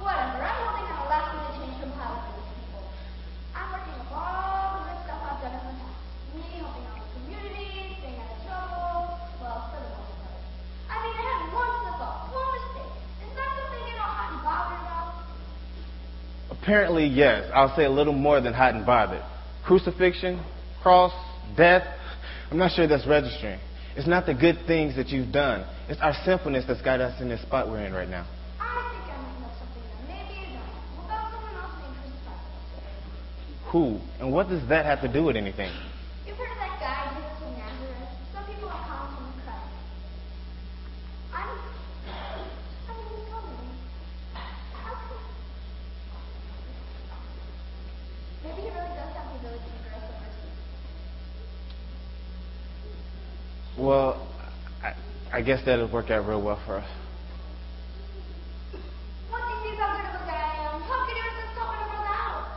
Whatever. 0.00 0.40
I'm 0.40 0.56
holding 0.64 0.88
out 0.88 1.04
a 1.04 1.12
last 1.12 1.36
minute 1.36 1.52
change 1.60 1.76
from 1.84 1.92
Pilate 1.92 2.24
for 2.24 2.32
these 2.32 2.48
people. 2.64 2.88
I'm 3.52 3.68
working 3.76 3.92
up 3.92 4.08
all 4.08 4.80
the 4.80 4.88
good 4.88 5.04
stuff 5.04 5.20
I've 5.20 5.36
done 5.44 5.52
in 5.52 5.68
the 5.68 5.76
past. 5.76 6.00
Me 6.32 6.40
helping 6.56 6.88
out 6.88 6.96
the 6.96 7.12
community, 7.12 8.00
staying 8.00 8.24
out 8.24 8.32
of 8.32 8.40
trouble. 8.40 9.20
Well, 9.36 9.68
for 9.68 9.84
the 9.84 9.92
most 10.00 10.16
part. 10.16 10.40
I 10.88 10.96
mean, 11.04 11.12
I 11.12 11.24
had 11.28 11.52
one 11.52 11.76
slip 11.76 12.00
up, 12.00 12.32
one 12.32 12.56
mistake. 12.56 12.96
Is 13.20 13.36
that 13.36 13.52
something 13.52 13.84
you're 13.84 14.00
not 14.00 14.16
hot 14.16 14.32
and 14.32 14.40
bothered 14.40 14.80
about? 14.80 15.28
Apparently, 16.72 17.04
yes. 17.04 17.50
I'll 17.52 17.76
say 17.76 17.84
a 17.84 17.90
little 17.90 18.14
more 18.14 18.40
than 18.40 18.54
hot 18.54 18.74
and 18.74 18.86
bothered. 18.86 19.22
Crucifixion, 19.62 20.42
cross, 20.82 21.12
death. 21.54 21.82
I'm 22.50 22.56
not 22.56 22.72
sure 22.74 22.88
that's 22.88 23.06
registering. 23.06 23.60
It's 23.94 24.08
not 24.08 24.24
the 24.24 24.32
good 24.32 24.56
things 24.66 24.96
that 24.96 25.08
you've 25.08 25.30
done. 25.30 25.66
It's 25.90 26.00
our 26.00 26.14
sinfulness 26.24 26.64
that's 26.66 26.80
got 26.80 27.02
us 27.02 27.20
in 27.20 27.28
this 27.28 27.42
spot 27.42 27.68
we're 27.68 27.84
in 27.84 27.92
right 27.92 28.08
now. 28.08 28.26
I 28.58 28.88
think 28.90 29.04
I 29.04 29.20
might 29.20 29.38
know 29.40 29.52
something 29.60 29.82
that 29.84 30.00
maybe 30.08 30.32
you 30.40 30.56
don't. 30.56 30.64
Without 31.02 31.28
someone 31.30 31.56
else 31.60 31.76
being 31.76 31.92
crucified. 32.24 32.40
Who? 33.72 34.00
And 34.18 34.32
what 34.32 34.48
does 34.48 34.66
that 34.70 34.86
have 34.86 35.02
to 35.02 35.12
do 35.12 35.24
with 35.24 35.36
anything? 35.36 35.70
You've 36.26 36.38
heard 36.38 36.52
of 36.52 36.56
that 36.56 36.80
guy, 36.80 37.12
Jesus 37.20 37.36
of 37.36 37.52
Nazareth? 37.52 38.16
Some 38.32 38.46
people 38.48 38.70
are 38.72 38.80
calling 38.88 39.12
him 39.12 39.44
Christ. 39.44 39.76
I'm. 41.36 41.52
I 41.52 42.96
mean, 42.96 43.12
he's 43.12 43.28
coming. 43.28 43.60
How 44.32 44.96
come? 44.96 45.20
Maybe 48.42 48.62
he 48.62 48.74
really 48.74 48.90
does 48.98 49.14
have 49.14 49.30
the 49.30 49.38
ability 49.38 49.70
to 49.70 49.78
grant 49.86 50.02
us 50.02 50.18
mercy. 50.18 50.50
Well, 53.92 54.26
I, 54.82 54.94
I 55.30 55.42
guess 55.42 55.60
that'll 55.66 55.92
work 55.92 56.08
out 56.08 56.26
real 56.26 56.40
well 56.40 56.58
for 56.64 56.78
us. 56.78 56.88
Once 59.30 59.44
he 59.62 59.68
sees 59.68 59.78
how 59.78 60.00
of 60.00 60.22
a 60.22 60.24
guy 60.24 60.32
I 60.32 60.72
am, 60.72 60.80
how 60.80 61.04
could 61.04 61.12
he 61.12 61.20
resist 61.28 61.52
helping 61.60 61.92
a? 62.00 62.48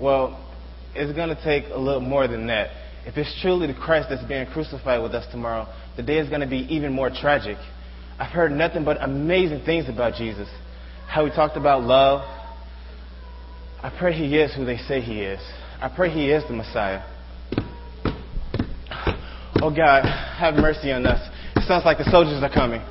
Well, 0.00 0.38
it's 0.94 1.12
going 1.16 1.30
to 1.34 1.42
take 1.42 1.64
a 1.72 1.76
little 1.76 2.00
more 2.00 2.28
than 2.28 2.46
that. 2.46 2.70
If 3.06 3.16
it's 3.16 3.36
truly 3.42 3.66
the 3.66 3.74
Christ 3.74 4.06
that's 4.08 4.22
being 4.22 4.46
crucified 4.46 5.02
with 5.02 5.16
us 5.16 5.26
tomorrow, 5.32 5.66
the 5.96 6.04
day 6.04 6.18
is 6.18 6.28
going 6.28 6.42
to 6.42 6.46
be 6.46 6.58
even 6.72 6.92
more 6.92 7.10
tragic. 7.10 7.56
I've 8.20 8.32
heard 8.32 8.52
nothing 8.52 8.84
but 8.84 8.98
amazing 9.00 9.64
things 9.64 9.88
about 9.88 10.14
Jesus. 10.14 10.46
How 11.08 11.24
he 11.24 11.30
talked 11.30 11.56
about 11.56 11.82
love. 11.82 12.20
I 13.82 13.90
pray 13.98 14.12
he 14.12 14.36
is 14.36 14.54
who 14.54 14.66
they 14.66 14.76
say 14.76 15.00
he 15.00 15.22
is. 15.22 15.40
I 15.80 15.88
pray 15.88 16.10
he 16.10 16.30
is 16.30 16.44
the 16.46 16.52
Messiah. 16.52 17.02
Oh 19.62 19.74
God, 19.74 20.04
have 20.04 20.54
mercy 20.54 20.92
on 20.92 21.06
us. 21.06 21.26
It 21.56 21.66
sounds 21.66 21.86
like 21.86 21.96
the 21.96 22.10
soldiers 22.10 22.42
are 22.42 22.52
coming. 22.52 22.82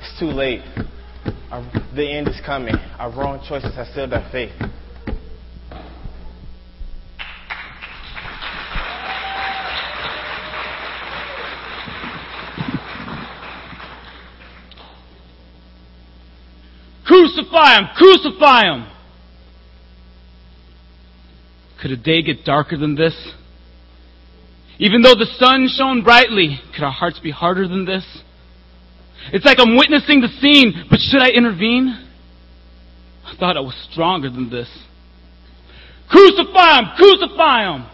It's 0.00 0.18
too 0.18 0.26
late. 0.26 0.62
Our, 1.50 1.70
the 1.94 2.10
end 2.10 2.28
is 2.28 2.40
coming. 2.46 2.74
Our 2.98 3.10
wrong 3.10 3.44
choices 3.46 3.74
have 3.74 3.88
sealed 3.88 4.14
our 4.14 4.26
faith. 4.32 4.52
Crucify 17.58 17.78
him! 17.78 17.88
Crucify 17.96 18.62
him! 18.62 18.86
Could 21.80 21.90
a 21.92 21.96
day 21.96 22.22
get 22.22 22.44
darker 22.44 22.76
than 22.76 22.94
this? 22.94 23.14
Even 24.78 25.02
though 25.02 25.14
the 25.14 25.26
sun 25.38 25.68
shone 25.68 26.02
brightly, 26.02 26.60
could 26.74 26.84
our 26.84 26.92
hearts 26.92 27.18
be 27.18 27.30
harder 27.30 27.66
than 27.66 27.84
this? 27.84 28.04
It's 29.32 29.44
like 29.44 29.58
I'm 29.60 29.76
witnessing 29.76 30.20
the 30.20 30.28
scene, 30.40 30.86
but 30.90 31.00
should 31.00 31.20
I 31.20 31.30
intervene? 31.30 31.88
I 33.24 33.36
thought 33.38 33.56
I 33.56 33.60
was 33.60 33.74
stronger 33.90 34.30
than 34.30 34.50
this. 34.50 34.68
Crucify 36.08 36.78
him! 36.78 36.84
Crucify 36.96 37.76
him! 37.76 37.86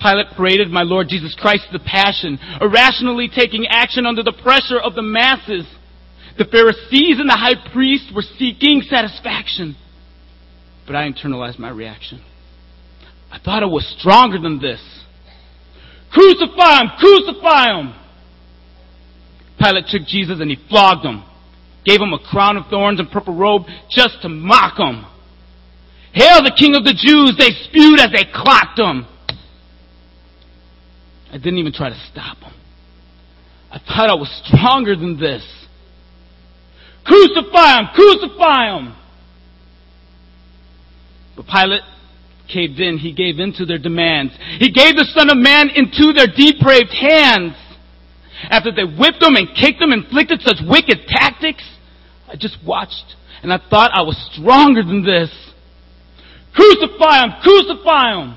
Pilate 0.00 0.26
paraded 0.36 0.70
my 0.70 0.82
Lord 0.82 1.08
Jesus 1.08 1.34
Christ 1.40 1.66
to 1.70 1.78
the 1.78 1.84
passion, 1.84 2.38
irrationally 2.60 3.30
taking 3.34 3.66
action 3.66 4.06
under 4.06 4.22
the 4.22 4.32
pressure 4.32 4.78
of 4.78 4.94
the 4.94 5.02
masses. 5.02 5.66
The 6.38 6.44
Pharisees 6.44 7.18
and 7.18 7.28
the 7.28 7.36
high 7.36 7.70
priest 7.72 8.12
were 8.14 8.24
seeking 8.38 8.82
satisfaction. 8.82 9.76
But 10.86 10.96
I 10.96 11.10
internalized 11.10 11.58
my 11.58 11.70
reaction. 11.70 12.22
I 13.30 13.38
thought 13.38 13.62
I 13.62 13.66
was 13.66 13.86
stronger 13.98 14.38
than 14.38 14.60
this. 14.60 14.80
Crucify 16.12 16.80
him! 16.80 16.90
Crucify 16.98 17.80
him! 17.80 17.94
Pilate 19.58 19.86
took 19.88 20.06
Jesus 20.06 20.40
and 20.40 20.50
he 20.50 20.58
flogged 20.68 21.04
him. 21.04 21.24
Gave 21.84 22.00
him 22.00 22.12
a 22.12 22.18
crown 22.18 22.56
of 22.56 22.66
thorns 22.66 23.00
and 23.00 23.10
purple 23.10 23.34
robe 23.34 23.62
just 23.90 24.22
to 24.22 24.28
mock 24.28 24.78
him. 24.78 25.04
Hail 26.12 26.42
the 26.42 26.54
King 26.56 26.74
of 26.74 26.84
the 26.84 26.94
Jews! 26.94 27.36
They 27.38 27.50
spewed 27.64 28.00
as 28.00 28.10
they 28.12 28.24
clocked 28.32 28.78
him. 28.78 29.06
I 31.32 31.38
didn't 31.38 31.58
even 31.58 31.72
try 31.72 31.90
to 31.90 32.00
stop 32.10 32.38
him. 32.38 32.52
I 33.70 33.78
thought 33.78 34.08
I 34.08 34.14
was 34.14 34.30
stronger 34.46 34.96
than 34.96 35.18
this. 35.18 35.65
Crucify 37.06 37.80
him! 37.80 37.88
Crucify 37.94 38.76
him! 38.76 38.94
But 41.36 41.46
Pilate 41.46 41.82
caved 42.48 42.80
in. 42.80 42.98
He 42.98 43.12
gave 43.12 43.38
in 43.38 43.52
to 43.54 43.66
their 43.66 43.78
demands. 43.78 44.32
He 44.58 44.70
gave 44.70 44.96
the 44.96 45.06
Son 45.14 45.30
of 45.30 45.36
Man 45.36 45.70
into 45.74 46.12
their 46.12 46.26
depraved 46.26 46.92
hands. 46.92 47.54
After 48.50 48.70
they 48.70 48.84
whipped 48.84 49.22
him 49.22 49.36
and 49.36 49.48
kicked 49.54 49.80
him, 49.80 49.92
inflicted 49.92 50.42
such 50.42 50.58
wicked 50.66 51.06
tactics, 51.08 51.64
I 52.28 52.36
just 52.36 52.58
watched 52.64 53.16
and 53.42 53.52
I 53.52 53.58
thought 53.70 53.92
I 53.94 54.02
was 54.02 54.16
stronger 54.32 54.82
than 54.82 55.04
this. 55.04 55.30
Crucify 56.54 57.24
him! 57.24 57.32
Crucify 57.42 58.20
him! 58.20 58.36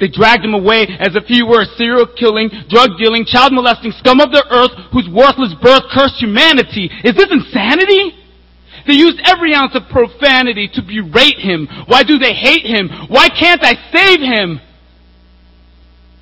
They 0.00 0.08
dragged 0.08 0.44
him 0.44 0.54
away 0.54 0.86
as 0.98 1.14
if 1.14 1.24
he 1.26 1.42
were 1.42 1.62
a 1.62 1.74
serial 1.78 2.06
killing, 2.06 2.50
drug 2.68 2.98
dealing, 2.98 3.24
child 3.24 3.52
molesting 3.52 3.92
scum 3.92 4.20
of 4.20 4.32
the 4.32 4.44
earth 4.50 4.74
whose 4.92 5.08
worthless 5.08 5.54
birth 5.62 5.84
cursed 5.92 6.18
humanity. 6.18 6.90
Is 7.04 7.14
this 7.14 7.30
insanity? 7.30 8.14
They 8.86 8.94
used 8.94 9.20
every 9.24 9.54
ounce 9.54 9.74
of 9.74 9.88
profanity 9.88 10.68
to 10.74 10.82
berate 10.82 11.38
him. 11.38 11.68
Why 11.86 12.02
do 12.02 12.18
they 12.18 12.34
hate 12.34 12.66
him? 12.66 12.90
Why 13.08 13.28
can't 13.28 13.62
I 13.62 13.74
save 13.92 14.20
him? 14.20 14.60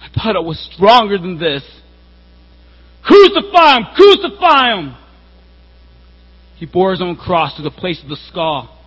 I 0.00 0.08
thought 0.14 0.36
I 0.36 0.40
was 0.40 0.60
stronger 0.74 1.18
than 1.18 1.38
this. 1.38 1.64
Crucify 3.02 3.78
him! 3.78 3.86
Crucify 3.96 4.74
him! 4.74 4.96
He 6.56 6.66
bore 6.66 6.92
his 6.92 7.02
own 7.02 7.16
cross 7.16 7.56
to 7.56 7.62
the 7.62 7.70
place 7.70 8.00
of 8.02 8.08
the 8.08 8.18
skull. 8.28 8.78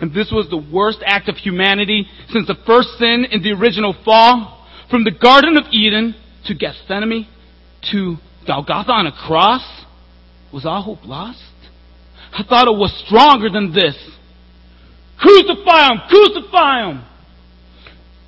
And 0.00 0.12
this 0.12 0.30
was 0.30 0.48
the 0.50 0.56
worst 0.56 0.98
act 1.04 1.28
of 1.28 1.36
humanity 1.36 2.06
since 2.30 2.46
the 2.46 2.56
first 2.66 2.88
sin 2.98 3.26
in 3.30 3.42
the 3.42 3.52
original 3.52 3.94
fall. 4.04 4.66
From 4.90 5.04
the 5.04 5.10
Garden 5.10 5.56
of 5.56 5.64
Eden 5.72 6.14
to 6.46 6.54
Gethsemane 6.54 7.26
to 7.92 8.16
Golgotha 8.46 8.92
on 8.92 9.06
a 9.06 9.12
cross. 9.12 9.64
Was 10.52 10.64
all 10.64 10.82
hope 10.82 11.04
lost? 11.04 11.40
I 12.32 12.42
thought 12.42 12.68
it 12.68 12.78
was 12.78 12.92
stronger 13.06 13.50
than 13.50 13.72
this. 13.72 13.96
Crucify 15.18 15.92
him! 15.92 16.00
Crucify 16.08 16.90
him! 16.90 17.04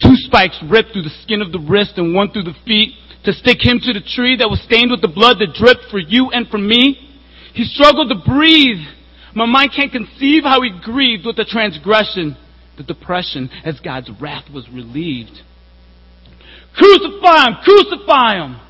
Two 0.03 0.15
spikes 0.17 0.59
ripped 0.69 0.93
through 0.93 1.03
the 1.03 1.15
skin 1.23 1.43
of 1.43 1.53
the 1.53 1.59
wrist 1.59 1.95
and 1.97 2.15
one 2.15 2.33
through 2.33 2.45
the 2.45 2.57
feet 2.65 2.95
to 3.25 3.33
stick 3.33 3.59
him 3.61 3.81
to 3.81 3.93
the 3.93 4.01
tree 4.01 4.37
that 4.37 4.49
was 4.49 4.61
stained 4.63 4.91
with 4.91 5.03
the 5.03 5.09
blood 5.09 5.39
that 5.41 5.55
dripped 5.55 5.91
for 5.91 5.99
you 5.99 6.31
and 6.31 6.49
for 6.49 6.59
me. 6.59 6.97
He 7.53 7.65
struggled 7.65 8.09
to 8.09 8.17
breathe. 8.25 8.87
My 9.39 9.47
mind 9.47 9.71
can't 9.75 9.93
conceive 9.93 10.43
how 10.43 10.63
he 10.63 10.73
grieved 10.83 11.25
with 11.25 11.37
the 11.37 11.45
transgression, 11.45 12.37
the 12.77 12.83
depression, 12.83 13.49
as 13.65 13.79
God's 13.79 14.11
wrath 14.21 14.51
was 14.53 14.69
relieved. 14.69 15.43
Crucify 16.75 17.47
him! 17.47 17.55
Crucify 17.63 18.45
him! 18.45 18.61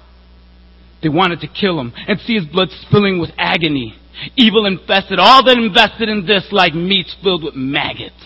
They 1.03 1.09
wanted 1.09 1.41
to 1.41 1.49
kill 1.49 1.81
him 1.81 1.95
and 2.07 2.21
see 2.21 2.35
his 2.35 2.45
blood 2.45 2.69
spilling 2.83 3.19
with 3.19 3.31
agony. 3.39 3.95
Evil 4.37 4.67
infested 4.67 5.19
all 5.19 5.43
that 5.45 5.57
invested 5.57 6.11
in 6.11 6.27
this 6.27 6.49
like 6.53 6.75
meats 6.75 7.17
filled 7.23 7.45
with 7.45 7.55
maggots. 7.55 8.23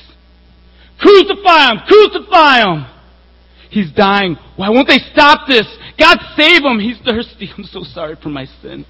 Crucify 0.99 1.71
him! 1.71 1.79
Crucify 1.87 2.63
him! 2.63 2.87
He's 3.71 3.93
dying. 3.93 4.37
Why 4.57 4.71
won't 4.71 4.89
they 4.89 4.99
stop 5.13 5.47
this? 5.47 5.67
God 5.97 6.19
save 6.37 6.65
him! 6.65 6.81
He's 6.81 6.99
thirsty. 7.05 7.51
I'm 7.57 7.63
so 7.63 7.85
sorry 7.85 8.17
for 8.21 8.31
my 8.31 8.47
sin. 8.63 8.85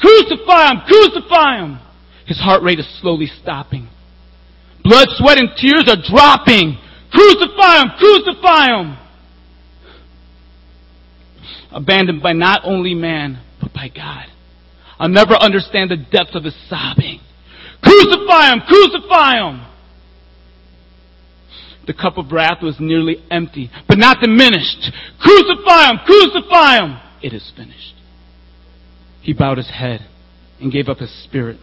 Crucify 0.00 0.70
him! 0.70 0.80
Crucify 0.86 1.58
him! 1.58 1.78
His 2.26 2.38
heart 2.38 2.62
rate 2.62 2.78
is 2.78 3.00
slowly 3.00 3.26
stopping. 3.26 3.88
Blood, 4.84 5.08
sweat, 5.16 5.38
and 5.38 5.50
tears 5.56 5.88
are 5.88 6.00
dropping. 6.02 6.78
Crucify 7.12 7.82
him! 7.82 7.88
Crucify 7.98 8.66
him! 8.66 8.98
Abandoned 11.70 12.22
by 12.22 12.32
not 12.32 12.62
only 12.64 12.94
man, 12.94 13.42
but 13.60 13.72
by 13.72 13.88
God. 13.94 14.26
I'll 14.98 15.08
never 15.08 15.34
understand 15.34 15.90
the 15.90 15.96
depth 15.96 16.34
of 16.34 16.44
his 16.44 16.56
sobbing. 16.68 17.20
Crucify 17.82 18.52
him! 18.52 18.60
Crucify 18.66 19.48
him! 19.48 19.66
The 21.86 21.94
cup 21.94 22.18
of 22.18 22.32
wrath 22.32 22.62
was 22.62 22.76
nearly 22.78 23.16
empty, 23.30 23.70
but 23.88 23.98
not 23.98 24.20
diminished. 24.20 24.92
Crucify 25.20 25.90
him! 25.90 25.98
Crucify 26.04 26.84
him! 26.84 27.00
It 27.22 27.32
is 27.32 27.50
finished. 27.56 27.94
He 29.20 29.32
bowed 29.32 29.58
his 29.58 29.70
head 29.70 30.06
and 30.60 30.72
gave 30.72 30.88
up 30.88 30.98
his 30.98 31.24
spirit. 31.24 31.58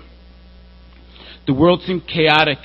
The 1.47 1.53
world 1.53 1.82
seemed 1.86 2.08
chaotic. 2.08 2.60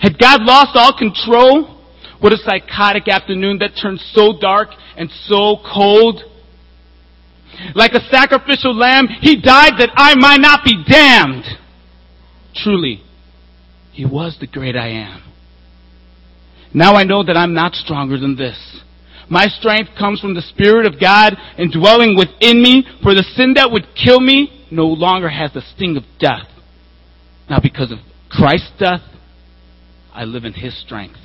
Had 0.00 0.18
God 0.18 0.42
lost 0.42 0.72
all 0.74 0.96
control? 0.96 1.78
What 2.20 2.32
a 2.32 2.36
psychotic 2.36 3.08
afternoon 3.08 3.58
that 3.58 3.78
turned 3.80 4.00
so 4.12 4.38
dark 4.40 4.70
and 4.96 5.10
so 5.26 5.56
cold. 5.72 6.22
Like 7.74 7.92
a 7.92 8.00
sacrificial 8.10 8.74
lamb, 8.74 9.06
he 9.20 9.40
died 9.40 9.74
that 9.78 9.90
I 9.96 10.14
might 10.16 10.40
not 10.40 10.64
be 10.64 10.82
damned. 10.88 11.44
Truly, 12.54 13.02
he 13.92 14.04
was 14.04 14.36
the 14.40 14.46
great 14.46 14.76
I 14.76 14.88
am. 14.88 15.22
Now 16.74 16.94
I 16.94 17.04
know 17.04 17.24
that 17.24 17.36
I'm 17.36 17.54
not 17.54 17.74
stronger 17.74 18.18
than 18.18 18.36
this. 18.36 18.80
My 19.30 19.46
strength 19.46 19.90
comes 19.98 20.20
from 20.20 20.34
the 20.34 20.42
Spirit 20.42 20.86
of 20.86 20.98
God 20.98 21.36
indwelling 21.58 22.16
within 22.16 22.62
me, 22.62 22.86
for 23.02 23.14
the 23.14 23.22
sin 23.22 23.54
that 23.54 23.70
would 23.70 23.86
kill 23.94 24.20
me 24.20 24.66
no 24.70 24.86
longer 24.86 25.28
has 25.28 25.52
the 25.52 25.60
sting 25.60 25.96
of 25.96 26.04
death. 26.18 26.48
Now 27.48 27.60
because 27.60 27.92
of 27.92 27.98
Christ's 28.30 28.72
death, 28.78 29.02
I 30.12 30.24
live 30.24 30.44
in 30.44 30.52
His 30.54 30.78
strength. 30.80 31.18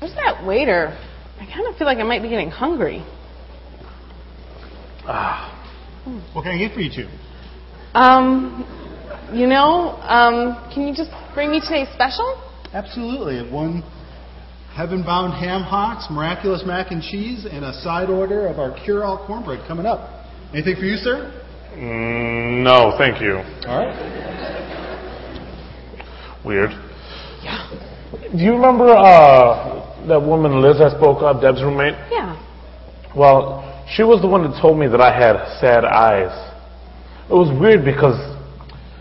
Where's 0.00 0.14
that 0.14 0.44
waiter? 0.46 0.98
I 1.40 1.46
kind 1.46 1.66
of 1.66 1.76
feel 1.76 1.86
like 1.86 1.98
I 1.98 2.02
might 2.02 2.22
be 2.22 2.28
getting 2.28 2.50
hungry. 2.50 3.04
Ah. 5.06 5.57
What 6.32 6.42
can 6.42 6.52
I 6.52 6.58
get 6.58 6.74
for 6.74 6.80
you 6.80 6.90
two? 6.94 7.08
Um, 7.94 8.64
you 9.32 9.46
know, 9.46 9.96
um, 10.02 10.56
can 10.72 10.86
you 10.86 10.94
just 10.94 11.10
bring 11.34 11.50
me 11.50 11.60
today's 11.60 11.88
special? 11.94 12.40
Absolutely. 12.72 13.38
And 13.38 13.52
one 13.52 13.82
heaven 14.74 15.02
bound 15.02 15.32
ham 15.34 15.62
hocks, 15.62 16.06
miraculous 16.10 16.62
mac 16.64 16.90
and 16.90 17.02
cheese, 17.02 17.46
and 17.50 17.64
a 17.64 17.72
side 17.82 18.10
order 18.10 18.46
of 18.46 18.58
our 18.58 18.72
cure 18.84 19.04
all 19.04 19.26
cornbread 19.26 19.66
coming 19.66 19.86
up. 19.86 20.26
Anything 20.52 20.76
for 20.76 20.84
you, 20.84 20.96
sir? 20.96 21.32
Mm, 21.74 22.62
no, 22.62 22.94
thank 22.96 23.20
you. 23.20 23.36
All 23.68 23.84
right. 23.84 23.94
Weird. 26.44 26.70
Yeah. 27.42 27.68
Do 28.34 28.42
you 28.42 28.52
remember 28.52 28.88
uh, 28.88 30.06
that 30.06 30.20
woman 30.20 30.62
Liz 30.62 30.80
I 30.80 30.88
spoke 30.96 31.22
of, 31.22 31.42
Deb's 31.42 31.62
roommate? 31.62 31.94
Yeah. 32.10 32.36
Well, 33.16 33.77
she 33.90 34.02
was 34.02 34.20
the 34.20 34.28
one 34.28 34.42
that 34.42 34.60
told 34.60 34.78
me 34.78 34.86
that 34.88 35.00
I 35.00 35.12
had 35.12 35.36
sad 35.60 35.84
eyes. 35.84 36.32
It 37.28 37.34
was 37.34 37.48
weird 37.58 37.84
because 37.84 38.16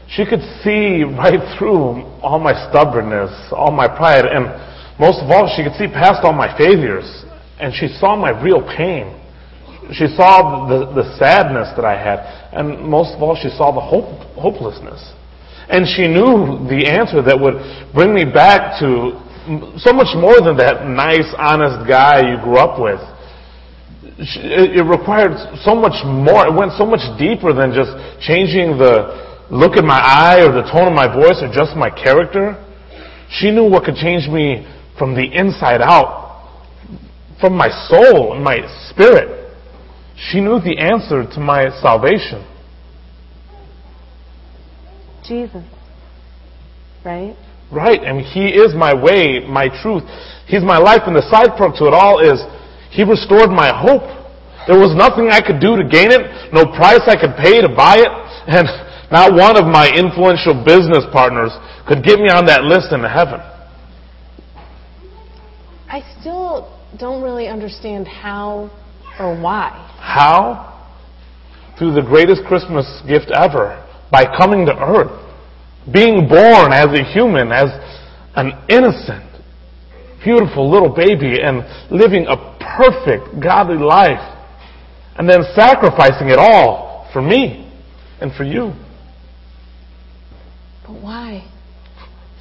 she 0.09 0.25
could 0.25 0.41
see 0.63 1.03
right 1.19 1.43
through 1.57 2.07
all 2.23 2.39
my 2.39 2.55
stubbornness, 2.69 3.31
all 3.51 3.71
my 3.71 3.87
pride, 3.87 4.25
and 4.25 4.47
most 4.99 5.21
of 5.21 5.29
all, 5.29 5.51
she 5.55 5.63
could 5.63 5.77
see 5.77 5.87
past 5.87 6.23
all 6.23 6.33
my 6.33 6.49
failures. 6.57 7.05
And 7.59 7.73
she 7.73 7.87
saw 7.87 8.15
my 8.15 8.33
real 8.41 8.61
pain. 8.61 9.13
She 9.93 10.07
saw 10.15 10.67
the, 10.67 10.93
the 10.93 11.17
sadness 11.17 11.69
that 11.75 11.85
I 11.85 11.93
had. 11.93 12.19
And 12.53 12.87
most 12.87 13.13
of 13.15 13.21
all, 13.21 13.35
she 13.35 13.49
saw 13.49 13.71
the 13.71 13.81
hope, 13.81 14.05
hopelessness. 14.37 15.01
And 15.69 15.85
she 15.85 16.07
knew 16.07 16.65
the 16.69 16.87
answer 16.89 17.21
that 17.21 17.37
would 17.37 17.93
bring 17.93 18.13
me 18.13 18.25
back 18.25 18.79
to 18.79 19.21
so 19.77 19.93
much 19.93 20.11
more 20.17 20.41
than 20.41 20.57
that 20.57 20.85
nice, 20.85 21.29
honest 21.37 21.87
guy 21.87 22.19
you 22.19 22.41
grew 22.43 22.57
up 22.57 22.81
with 22.81 22.99
it 24.19 24.85
required 24.85 25.35
so 25.63 25.75
much 25.75 26.03
more. 26.05 26.47
It 26.47 26.53
went 26.53 26.73
so 26.77 26.85
much 26.85 27.03
deeper 27.19 27.53
than 27.53 27.73
just 27.73 27.91
changing 28.21 28.77
the 28.77 29.27
look 29.49 29.77
in 29.77 29.85
my 29.85 29.99
eye 29.99 30.41
or 30.41 30.51
the 30.51 30.63
tone 30.71 30.87
of 30.87 30.93
my 30.93 31.07
voice 31.07 31.39
or 31.41 31.51
just 31.51 31.75
my 31.75 31.89
character. 31.89 32.55
She 33.29 33.51
knew 33.51 33.69
what 33.69 33.83
could 33.83 33.95
change 33.95 34.27
me 34.27 34.65
from 34.97 35.15
the 35.15 35.23
inside 35.23 35.81
out, 35.81 36.57
from 37.39 37.55
my 37.55 37.69
soul 37.87 38.33
and 38.33 38.43
my 38.43 38.59
spirit. 38.89 39.53
She 40.15 40.41
knew 40.41 40.59
the 40.59 40.77
answer 40.77 41.23
to 41.23 41.39
my 41.39 41.69
salvation. 41.81 42.45
Jesus. 45.27 45.63
Right? 47.05 47.35
Right. 47.71 48.01
Mean, 48.01 48.23
He 48.23 48.47
is 48.47 48.73
my 48.73 48.93
way, 48.93 49.45
my 49.47 49.67
truth. 49.81 50.03
He's 50.47 50.63
my 50.63 50.77
life. 50.77 51.01
And 51.05 51.15
the 51.15 51.27
side 51.29 51.57
part 51.57 51.75
to 51.77 51.85
it 51.85 51.93
all 51.93 52.19
is 52.19 52.41
he 52.97 53.03
restored 53.03 53.53
my 53.53 53.69
hope. 53.69 54.01
There 54.65 54.81
was 54.81 54.97
nothing 54.97 55.29
I 55.29 55.39
could 55.39 55.61
do 55.61 55.77
to 55.77 55.85
gain 55.85 56.09
it, 56.09 56.51
no 56.51 56.65
price 56.65 57.05
I 57.05 57.13
could 57.13 57.37
pay 57.37 57.61
to 57.61 57.69
buy 57.69 58.01
it, 58.01 58.09
and 58.49 58.65
not 59.13 59.37
one 59.37 59.55
of 59.55 59.69
my 59.69 59.87
influential 59.93 60.57
business 60.65 61.05
partners 61.13 61.53
could 61.87 62.03
get 62.03 62.17
me 62.17 62.27
on 62.33 62.47
that 62.47 62.63
list 62.63 62.91
in 62.91 63.05
heaven. 63.05 63.39
I 65.87 66.01
still 66.19 66.73
don't 66.97 67.21
really 67.21 67.47
understand 67.47 68.07
how 68.07 68.71
or 69.19 69.39
why. 69.39 69.69
How? 70.01 70.73
Through 71.77 71.93
the 71.93 72.01
greatest 72.01 72.43
Christmas 72.45 72.85
gift 73.07 73.29
ever, 73.29 73.77
by 74.11 74.25
coming 74.25 74.65
to 74.65 74.73
earth, 74.73 75.13
being 75.93 76.27
born 76.27 76.73
as 76.73 76.87
a 76.87 77.03
human, 77.13 77.51
as 77.51 77.69
an 78.35 78.51
innocent, 78.67 79.26
beautiful 80.23 80.69
little 80.69 80.93
baby, 80.93 81.41
and 81.41 81.63
living 81.91 82.25
a 82.27 82.57
perfect, 82.59 83.41
godly 83.41 83.77
life, 83.77 84.21
and 85.17 85.29
then 85.29 85.41
sacrificing 85.55 86.29
it 86.29 86.37
all 86.39 87.07
for 87.13 87.21
me 87.21 87.71
and 88.21 88.31
for 88.33 88.43
you. 88.43 88.73
But 90.85 91.01
why? 91.01 91.49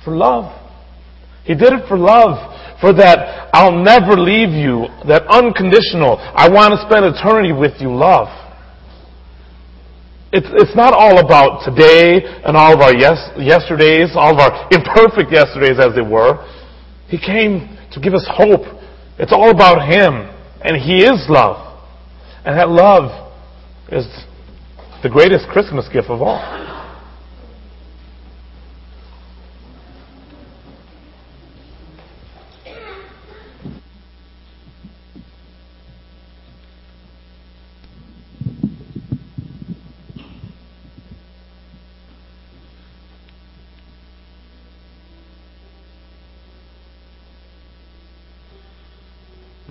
For 0.04 0.14
love. 0.14 0.52
He 1.44 1.54
did 1.54 1.72
it 1.72 1.88
for 1.88 1.96
love. 1.96 2.52
For 2.80 2.92
that 2.92 3.48
I'll 3.54 3.72
never 3.72 4.20
leave 4.20 4.52
you, 4.52 4.84
that 5.08 5.24
unconditional, 5.32 6.20
I 6.20 6.44
want 6.52 6.76
to 6.76 6.78
spend 6.84 7.08
eternity 7.08 7.56
with 7.56 7.80
you 7.80 7.88
love. 7.88 8.28
It's, 10.32 10.46
it's 10.60 10.76
not 10.76 10.92
all 10.92 11.16
about 11.16 11.64
today 11.64 12.20
and 12.20 12.52
all 12.52 12.74
of 12.74 12.80
our 12.84 12.92
yes, 12.92 13.16
yesterdays, 13.40 14.12
all 14.12 14.36
of 14.36 14.40
our 14.44 14.68
imperfect 14.68 15.32
yesterdays 15.32 15.80
as 15.80 15.96
they 15.96 16.04
were. 16.04 16.44
He 17.09 17.18
came 17.18 17.78
to 17.92 18.00
give 18.00 18.14
us 18.14 18.26
hope 18.28 18.76
it's 19.18 19.32
all 19.32 19.50
about 19.50 19.88
Him. 19.88 20.30
And 20.62 20.76
He 20.76 21.04
is 21.04 21.26
love. 21.28 21.62
And 22.44 22.59
that 22.59 22.68
love 22.68 23.32
is 23.90 24.07
the 25.02 25.09
greatest 25.09 25.48
Christmas 25.48 25.88
gift 25.92 26.09
of 26.09 26.22
all. 26.22 26.75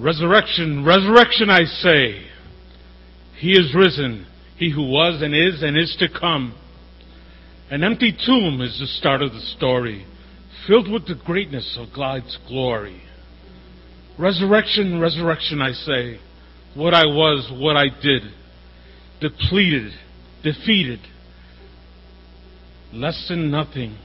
Resurrection, 0.05 0.85
resurrection, 0.85 1.49
I 1.49 1.63
say. 1.63 2.27
He 3.39 3.53
is 3.53 3.73
risen, 3.73 4.27
he 4.55 4.69
who 4.69 4.83
was 4.83 5.23
and 5.23 5.33
is 5.33 5.63
and 5.63 5.75
is 5.75 5.95
to 5.97 6.07
come. 6.07 6.53
An 7.71 7.83
empty 7.83 8.11
tomb 8.11 8.61
is 8.61 8.77
the 8.79 8.85
start 8.85 9.23
of 9.23 9.31
the 9.31 9.39
story. 9.57 10.05
filled 10.67 10.91
with 10.91 11.07
the 11.07 11.19
greatness 11.25 11.75
of 11.79 11.87
God's 11.95 12.37
glory. 12.47 13.01
Resurrection, 14.19 14.99
resurrection, 14.99 15.59
I 15.59 15.71
say, 15.71 16.19
what 16.75 16.93
I 16.93 17.05
was, 17.07 17.51
what 17.51 17.75
I 17.75 17.85
did, 17.89 18.21
depleted, 19.21 19.91
defeated, 20.43 20.99
less 22.93 23.25
than 23.27 23.49
nothing. 23.49 23.97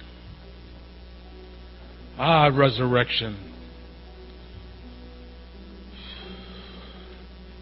Ah, 2.18 2.46
resurrection. 2.46 3.36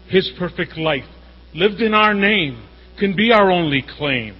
His 0.09 0.31
perfect 0.39 0.77
life, 0.77 1.05
lived 1.53 1.81
in 1.81 1.93
our 1.93 2.13
name, 2.13 2.67
can 2.99 3.15
be 3.15 3.31
our 3.31 3.51
only 3.51 3.83
claim. 3.97 4.35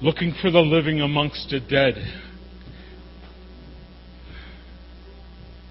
Looking 0.00 0.34
for 0.40 0.50
the 0.50 0.60
living 0.60 1.00
amongst 1.00 1.50
the 1.50 1.60
dead. 1.60 1.94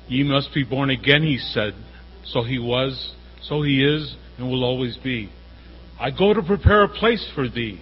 Ye 0.07 0.23
must 0.23 0.53
be 0.53 0.63
born 0.63 0.89
again, 0.89 1.23
he 1.23 1.37
said. 1.37 1.73
So 2.25 2.43
he 2.43 2.59
was, 2.59 3.13
so 3.41 3.61
he 3.61 3.83
is, 3.83 4.15
and 4.37 4.49
will 4.49 4.63
always 4.63 4.97
be. 4.97 5.29
I 5.99 6.11
go 6.11 6.33
to 6.33 6.41
prepare 6.41 6.83
a 6.83 6.89
place 6.89 7.27
for 7.33 7.49
thee. 7.49 7.81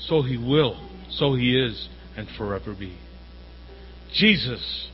So 0.00 0.22
he 0.22 0.36
will, 0.36 0.88
so 1.10 1.34
he 1.34 1.56
is, 1.56 1.88
and 2.16 2.28
forever 2.36 2.74
be. 2.78 2.96
Jesus, 4.12 4.88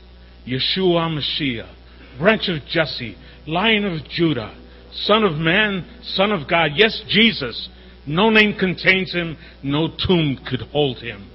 Yeshua 0.47 1.09
Mashiach, 1.09 1.73
branch 2.17 2.49
of 2.49 2.65
Jesse, 2.67 3.15
lion 3.47 3.85
of 3.85 4.07
Judah, 4.09 4.55
son 4.91 5.23
of 5.23 5.33
man, 5.33 5.85
son 6.03 6.31
of 6.31 6.49
God. 6.49 6.71
Yes, 6.75 7.01
Jesus. 7.07 7.69
No 8.05 8.29
name 8.29 8.57
contains 8.59 9.13
him, 9.13 9.37
no 9.61 9.87
tomb 9.87 10.39
could 10.49 10.61
hold 10.71 10.97
him. 10.97 11.29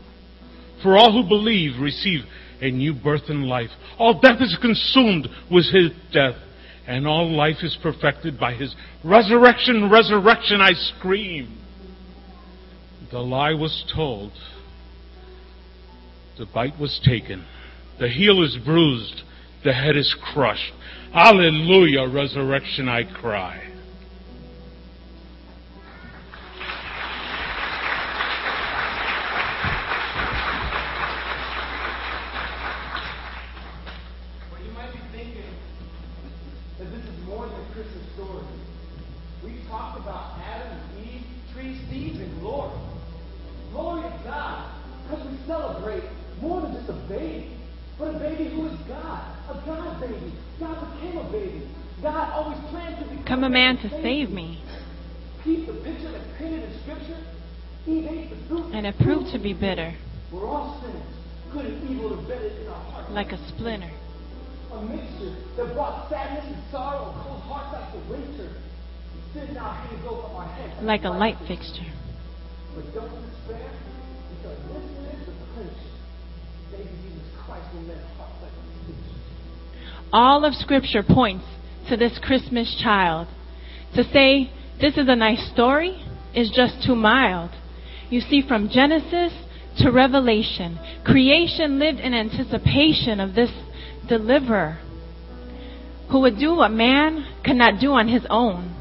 For 0.82 0.96
all 0.96 1.12
who 1.12 1.28
believe 1.28 1.80
receive 1.80 2.20
a 2.60 2.70
new 2.70 2.94
birth 2.94 3.28
in 3.28 3.42
life. 3.44 3.70
All 3.98 4.20
death 4.20 4.40
is 4.40 4.56
consumed 4.60 5.28
with 5.50 5.64
his 5.72 5.90
death, 6.12 6.36
and 6.86 7.06
all 7.06 7.30
life 7.34 7.58
is 7.62 7.76
perfected 7.82 8.38
by 8.38 8.54
his 8.54 8.74
resurrection, 9.04 9.90
resurrection, 9.90 10.60
I 10.60 10.72
scream. 10.72 11.58
The 13.10 13.20
lie 13.20 13.54
was 13.54 13.84
told, 13.94 14.32
the 16.38 16.46
bite 16.46 16.78
was 16.78 17.00
taken, 17.04 17.44
the 17.98 18.08
heel 18.08 18.42
is 18.44 18.56
bruised, 18.64 19.22
the 19.64 19.72
head 19.72 19.96
is 19.96 20.14
crushed. 20.32 20.72
Hallelujah, 21.12 22.08
resurrection, 22.08 22.88
I 22.88 23.04
cry. 23.04 23.67
Man 53.74 53.82
to 53.82 54.02
save 54.02 54.30
me. 54.30 54.62
Keep 55.44 55.66
the 55.66 55.72
picture 55.84 56.12
that's 56.12 56.24
painted 56.38 56.70
Scripture. 56.82 57.20
Eve 57.86 58.06
ate 58.08 58.30
the 58.30 58.48
fruit. 58.48 58.72
And 58.74 58.86
it 58.86 58.94
proved 59.00 59.32
to 59.32 59.38
be 59.38 59.52
bitter, 59.52 59.94
We're 60.32 60.46
all 60.46 60.80
sinners, 60.80 61.02
good 61.52 61.66
and 61.66 61.90
evil 61.90 62.18
embedded 62.18 62.62
in 62.62 62.68
our 62.68 62.74
hearts. 62.74 63.10
like 63.10 63.32
a 63.32 63.38
splinter. 63.48 63.90
A 64.72 64.82
mixture 64.82 65.36
that 65.56 65.72
brought 65.74 66.10
sadness 66.10 66.44
and 66.46 66.62
sorrow 66.70 67.12
and 67.12 67.22
cold 67.24 67.40
hearts 67.42 67.72
like 67.72 67.92
the 67.92 68.12
winter. 68.12 68.52
Sin 69.32 69.54
now 69.54 69.72
hangs 69.72 70.04
over 70.06 70.28
our 70.28 70.48
heads. 70.48 70.82
like 70.82 71.04
a 71.04 71.10
light 71.10 71.36
fixture. 71.46 71.88
But 72.74 72.92
don't 72.94 73.08
despair, 73.08 73.70
because 74.36 74.58
this 74.68 74.84
is 74.84 75.26
the 75.26 75.32
Prince. 75.56 75.80
Baby 76.72 76.88
Jesus 77.02 77.28
Christ 77.44 77.64
will 77.74 77.82
mend 77.82 78.00
hearts 78.16 78.36
like 78.42 78.52
a. 78.52 80.16
All 80.16 80.44
of 80.44 80.54
Scripture 80.54 81.02
points 81.02 81.44
to 81.88 81.96
this 81.96 82.18
Christmas 82.22 82.78
child. 82.82 83.28
To 83.94 84.04
say 84.04 84.50
this 84.80 84.96
is 84.96 85.08
a 85.08 85.16
nice 85.16 85.50
story 85.52 86.02
is 86.34 86.50
just 86.50 86.84
too 86.86 86.94
mild. 86.94 87.50
You 88.10 88.20
see, 88.20 88.42
from 88.46 88.68
Genesis 88.68 89.32
to 89.78 89.90
Revelation, 89.90 90.78
creation 91.04 91.78
lived 91.78 92.00
in 92.00 92.14
anticipation 92.14 93.20
of 93.20 93.34
this 93.34 93.50
deliverer 94.08 94.78
who 96.10 96.20
would 96.20 96.38
do 96.38 96.54
what 96.54 96.70
man 96.70 97.26
could 97.44 97.56
not 97.56 97.80
do 97.80 97.92
on 97.92 98.08
his 98.08 98.24
own. 98.30 98.74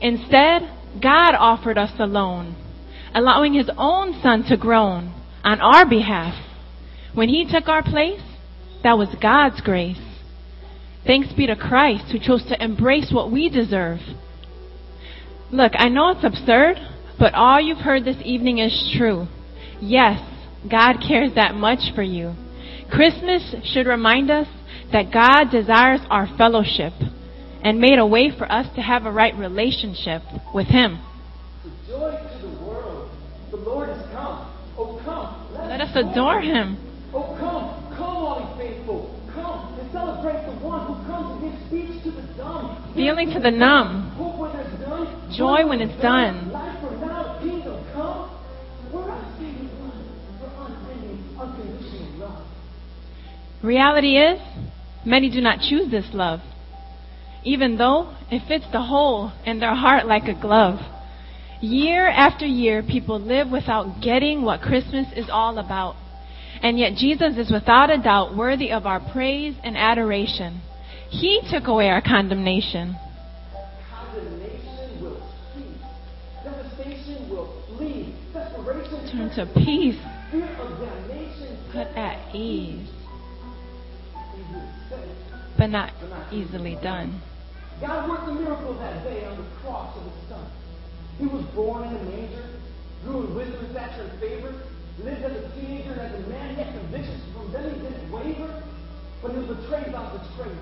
Instead, 0.00 0.62
God 1.00 1.34
offered 1.34 1.78
us 1.78 1.92
alone, 1.98 2.56
allowing 3.14 3.54
his 3.54 3.70
own 3.76 4.20
son 4.22 4.44
to 4.48 4.56
groan 4.56 5.14
on 5.44 5.60
our 5.60 5.88
behalf. 5.88 6.34
When 7.14 7.28
he 7.28 7.46
took 7.50 7.68
our 7.68 7.82
place, 7.82 8.20
that 8.82 8.98
was 8.98 9.08
God's 9.22 9.60
grace. 9.60 10.00
Thanks 11.06 11.32
be 11.32 11.46
to 11.46 11.56
Christ 11.56 12.06
who 12.10 12.18
chose 12.18 12.44
to 12.48 12.62
embrace 12.62 13.12
what 13.12 13.30
we 13.30 13.48
deserve. 13.48 14.00
Look, 15.54 15.70
I 15.76 15.88
know 15.88 16.08
it's 16.08 16.24
absurd, 16.24 16.78
but 17.16 17.32
all 17.32 17.60
you've 17.60 17.78
heard 17.78 18.04
this 18.04 18.16
evening 18.24 18.58
is 18.58 18.92
true. 18.98 19.28
Yes, 19.80 20.18
God 20.68 20.96
cares 20.98 21.36
that 21.36 21.54
much 21.54 21.94
for 21.94 22.02
you. 22.02 22.34
Christmas 22.90 23.54
should 23.62 23.86
remind 23.86 24.32
us 24.32 24.48
that 24.90 25.12
God 25.12 25.52
desires 25.52 26.00
our 26.10 26.26
fellowship 26.36 26.92
and 27.62 27.78
made 27.78 28.00
a 28.00 28.06
way 28.06 28.32
for 28.36 28.50
us 28.50 28.66
to 28.74 28.82
have 28.82 29.06
a 29.06 29.12
right 29.12 29.32
relationship 29.36 30.22
with 30.52 30.66
Him. 30.66 30.98
Joy 31.86 32.10
to 32.10 32.48
the 32.48 32.64
world. 32.64 33.12
The 33.52 33.58
Lord 33.58 33.90
is 33.90 34.02
come. 34.10 34.50
Oh, 34.76 35.00
come. 35.04 35.68
Let 35.68 35.80
us 35.80 35.94
adore 35.94 36.40
Him. 36.40 36.76
Oh, 37.14 37.36
come. 37.38 37.94
Come, 37.96 38.16
all 38.16 38.56
ye 38.58 38.74
faithful. 38.74 39.22
Come 39.32 39.78
and 39.78 39.92
celebrate 39.92 40.44
the 40.46 40.66
one 40.66 40.84
who 40.84 40.94
comes 41.06 41.44
and 41.44 41.52
gives 41.52 41.66
speech 41.68 42.02
to 42.02 42.10
the 42.10 42.26
dumb. 42.36 42.92
Feeling 42.96 43.30
to 43.30 43.38
the 43.38 43.52
numb. 43.52 44.14
Joy 45.36 45.66
when 45.66 45.80
it's 45.80 46.00
done. 46.00 46.52
Reality 53.62 54.18
is, 54.18 54.40
many 55.06 55.30
do 55.30 55.40
not 55.40 55.60
choose 55.60 55.90
this 55.90 56.06
love, 56.12 56.40
even 57.42 57.78
though 57.78 58.14
it 58.30 58.46
fits 58.46 58.66
the 58.72 58.82
hole 58.82 59.32
in 59.46 59.58
their 59.58 59.74
heart 59.74 60.06
like 60.06 60.24
a 60.24 60.38
glove. 60.38 60.78
Year 61.60 62.06
after 62.06 62.44
year, 62.44 62.82
people 62.82 63.18
live 63.18 63.50
without 63.50 64.02
getting 64.02 64.42
what 64.42 64.60
Christmas 64.60 65.06
is 65.16 65.26
all 65.32 65.58
about. 65.58 65.96
And 66.62 66.78
yet, 66.78 66.94
Jesus 66.96 67.36
is 67.36 67.50
without 67.50 67.90
a 67.90 67.96
doubt 67.96 68.36
worthy 68.36 68.70
of 68.70 68.86
our 68.86 69.00
praise 69.12 69.54
and 69.64 69.76
adoration. 69.76 70.60
He 71.08 71.40
took 71.50 71.66
away 71.66 71.88
our. 71.88 72.02
Condemnation 72.02 72.96
Turn 79.14 79.30
to 79.30 79.46
peace, 79.46 80.00
put 81.70 81.86
at 81.94 82.34
ease, 82.34 82.88
but 85.56 85.68
not 85.70 85.92
easily 86.32 86.76
done. 86.82 87.22
God 87.80 88.10
worked 88.10 88.28
a 88.28 88.34
miracle 88.34 88.74
that 88.74 89.04
day 89.04 89.24
on 89.24 89.36
the 89.36 89.44
cross 89.62 89.96
of 89.96 90.02
his 90.02 90.28
son. 90.28 90.50
He 91.18 91.26
was 91.26 91.44
born 91.54 91.84
in 91.84 91.94
a 91.94 92.04
manger, 92.10 92.44
grew 93.04 93.26
in 93.26 93.34
wisdom, 93.36 93.70
stature, 93.70 94.02
and 94.02 94.20
favor, 94.20 94.52
lived 94.98 95.22
as 95.22 95.44
a 95.44 95.60
teenager 95.60 95.94
as 95.94 96.14
a 96.14 96.28
man, 96.28 96.56
yet 96.56 96.74
convictions 96.74 97.22
from 97.32 97.52
them 97.52 97.72
he 97.72 97.80
didn't 97.82 98.10
waver. 98.10 98.62
but 99.22 99.30
he 99.30 99.38
was 99.38 99.56
betrayed, 99.56 99.92
God 99.92 100.10
betrayed. 100.10 100.58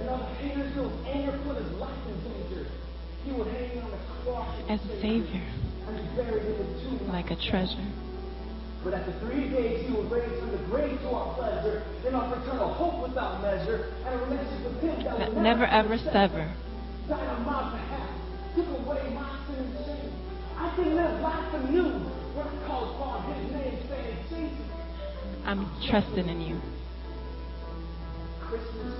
And 0.00 0.08
all 0.08 0.18
the 0.18 0.34
haters 0.40 0.72
whose 0.74 0.92
anger 1.06 1.38
put 1.44 1.56
his 1.58 1.70
life 1.72 2.00
in 2.08 2.16
danger. 2.32 2.66
He 3.24 3.32
would 3.32 3.46
hang 3.48 3.82
on 3.82 3.90
the 3.90 3.98
cross 4.24 4.48
As 4.68 4.80
a 4.80 5.00
Savior, 5.00 5.42
and 5.86 5.96
be 5.96 6.22
buried 6.22 6.44
in 6.44 6.56
the 6.58 6.80
tomb 6.82 7.08
like 7.12 7.30
a 7.30 7.36
treasure. 7.36 7.86
But 8.82 8.94
after 8.94 9.12
three 9.20 9.48
days, 9.50 9.86
he 9.86 9.92
was 9.92 10.10
raised 10.10 10.40
from 10.40 10.52
the 10.52 10.58
grave 10.72 10.98
to 11.00 11.10
our 11.10 11.34
pleasure, 11.34 11.82
in 12.06 12.14
our 12.14 12.32
eternal 12.32 12.72
hope 12.72 13.08
without 13.08 13.42
measure, 13.42 13.92
and 14.06 14.14
a 14.14 14.24
relationship 14.24 14.64
with 14.64 14.80
him 14.80 15.04
that 15.04 15.18
That 15.18 15.34
will 15.34 15.42
never 15.42 15.66
ever 15.66 15.98
sever. 15.98 16.50
died 17.08 17.28
on 17.28 17.44
my 17.44 17.76
behalf, 17.76 18.08
took 18.56 18.68
away 18.68 19.12
my 19.12 19.36
sin 19.46 19.64
and 19.68 19.84
shame. 19.84 20.12
I 20.56 20.74
can 20.76 20.94
live 20.94 21.20
life 21.20 21.54
anew 21.54 21.92
when 22.32 22.46
I 22.46 22.66
call 22.66 22.94
upon 22.94 23.34
his 23.34 23.52
name, 23.52 23.78
saying, 23.88 24.16
Jesus, 24.30 24.66
I'm 25.44 25.68
trusting 25.88 26.28
in 26.28 26.40
you. 26.40 26.60
Christmas 28.40 28.94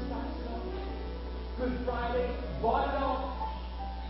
Good 1.58 1.78
Friday, 1.84 2.30
bought 2.62 2.88
it 2.88 3.02
all, 3.02 3.39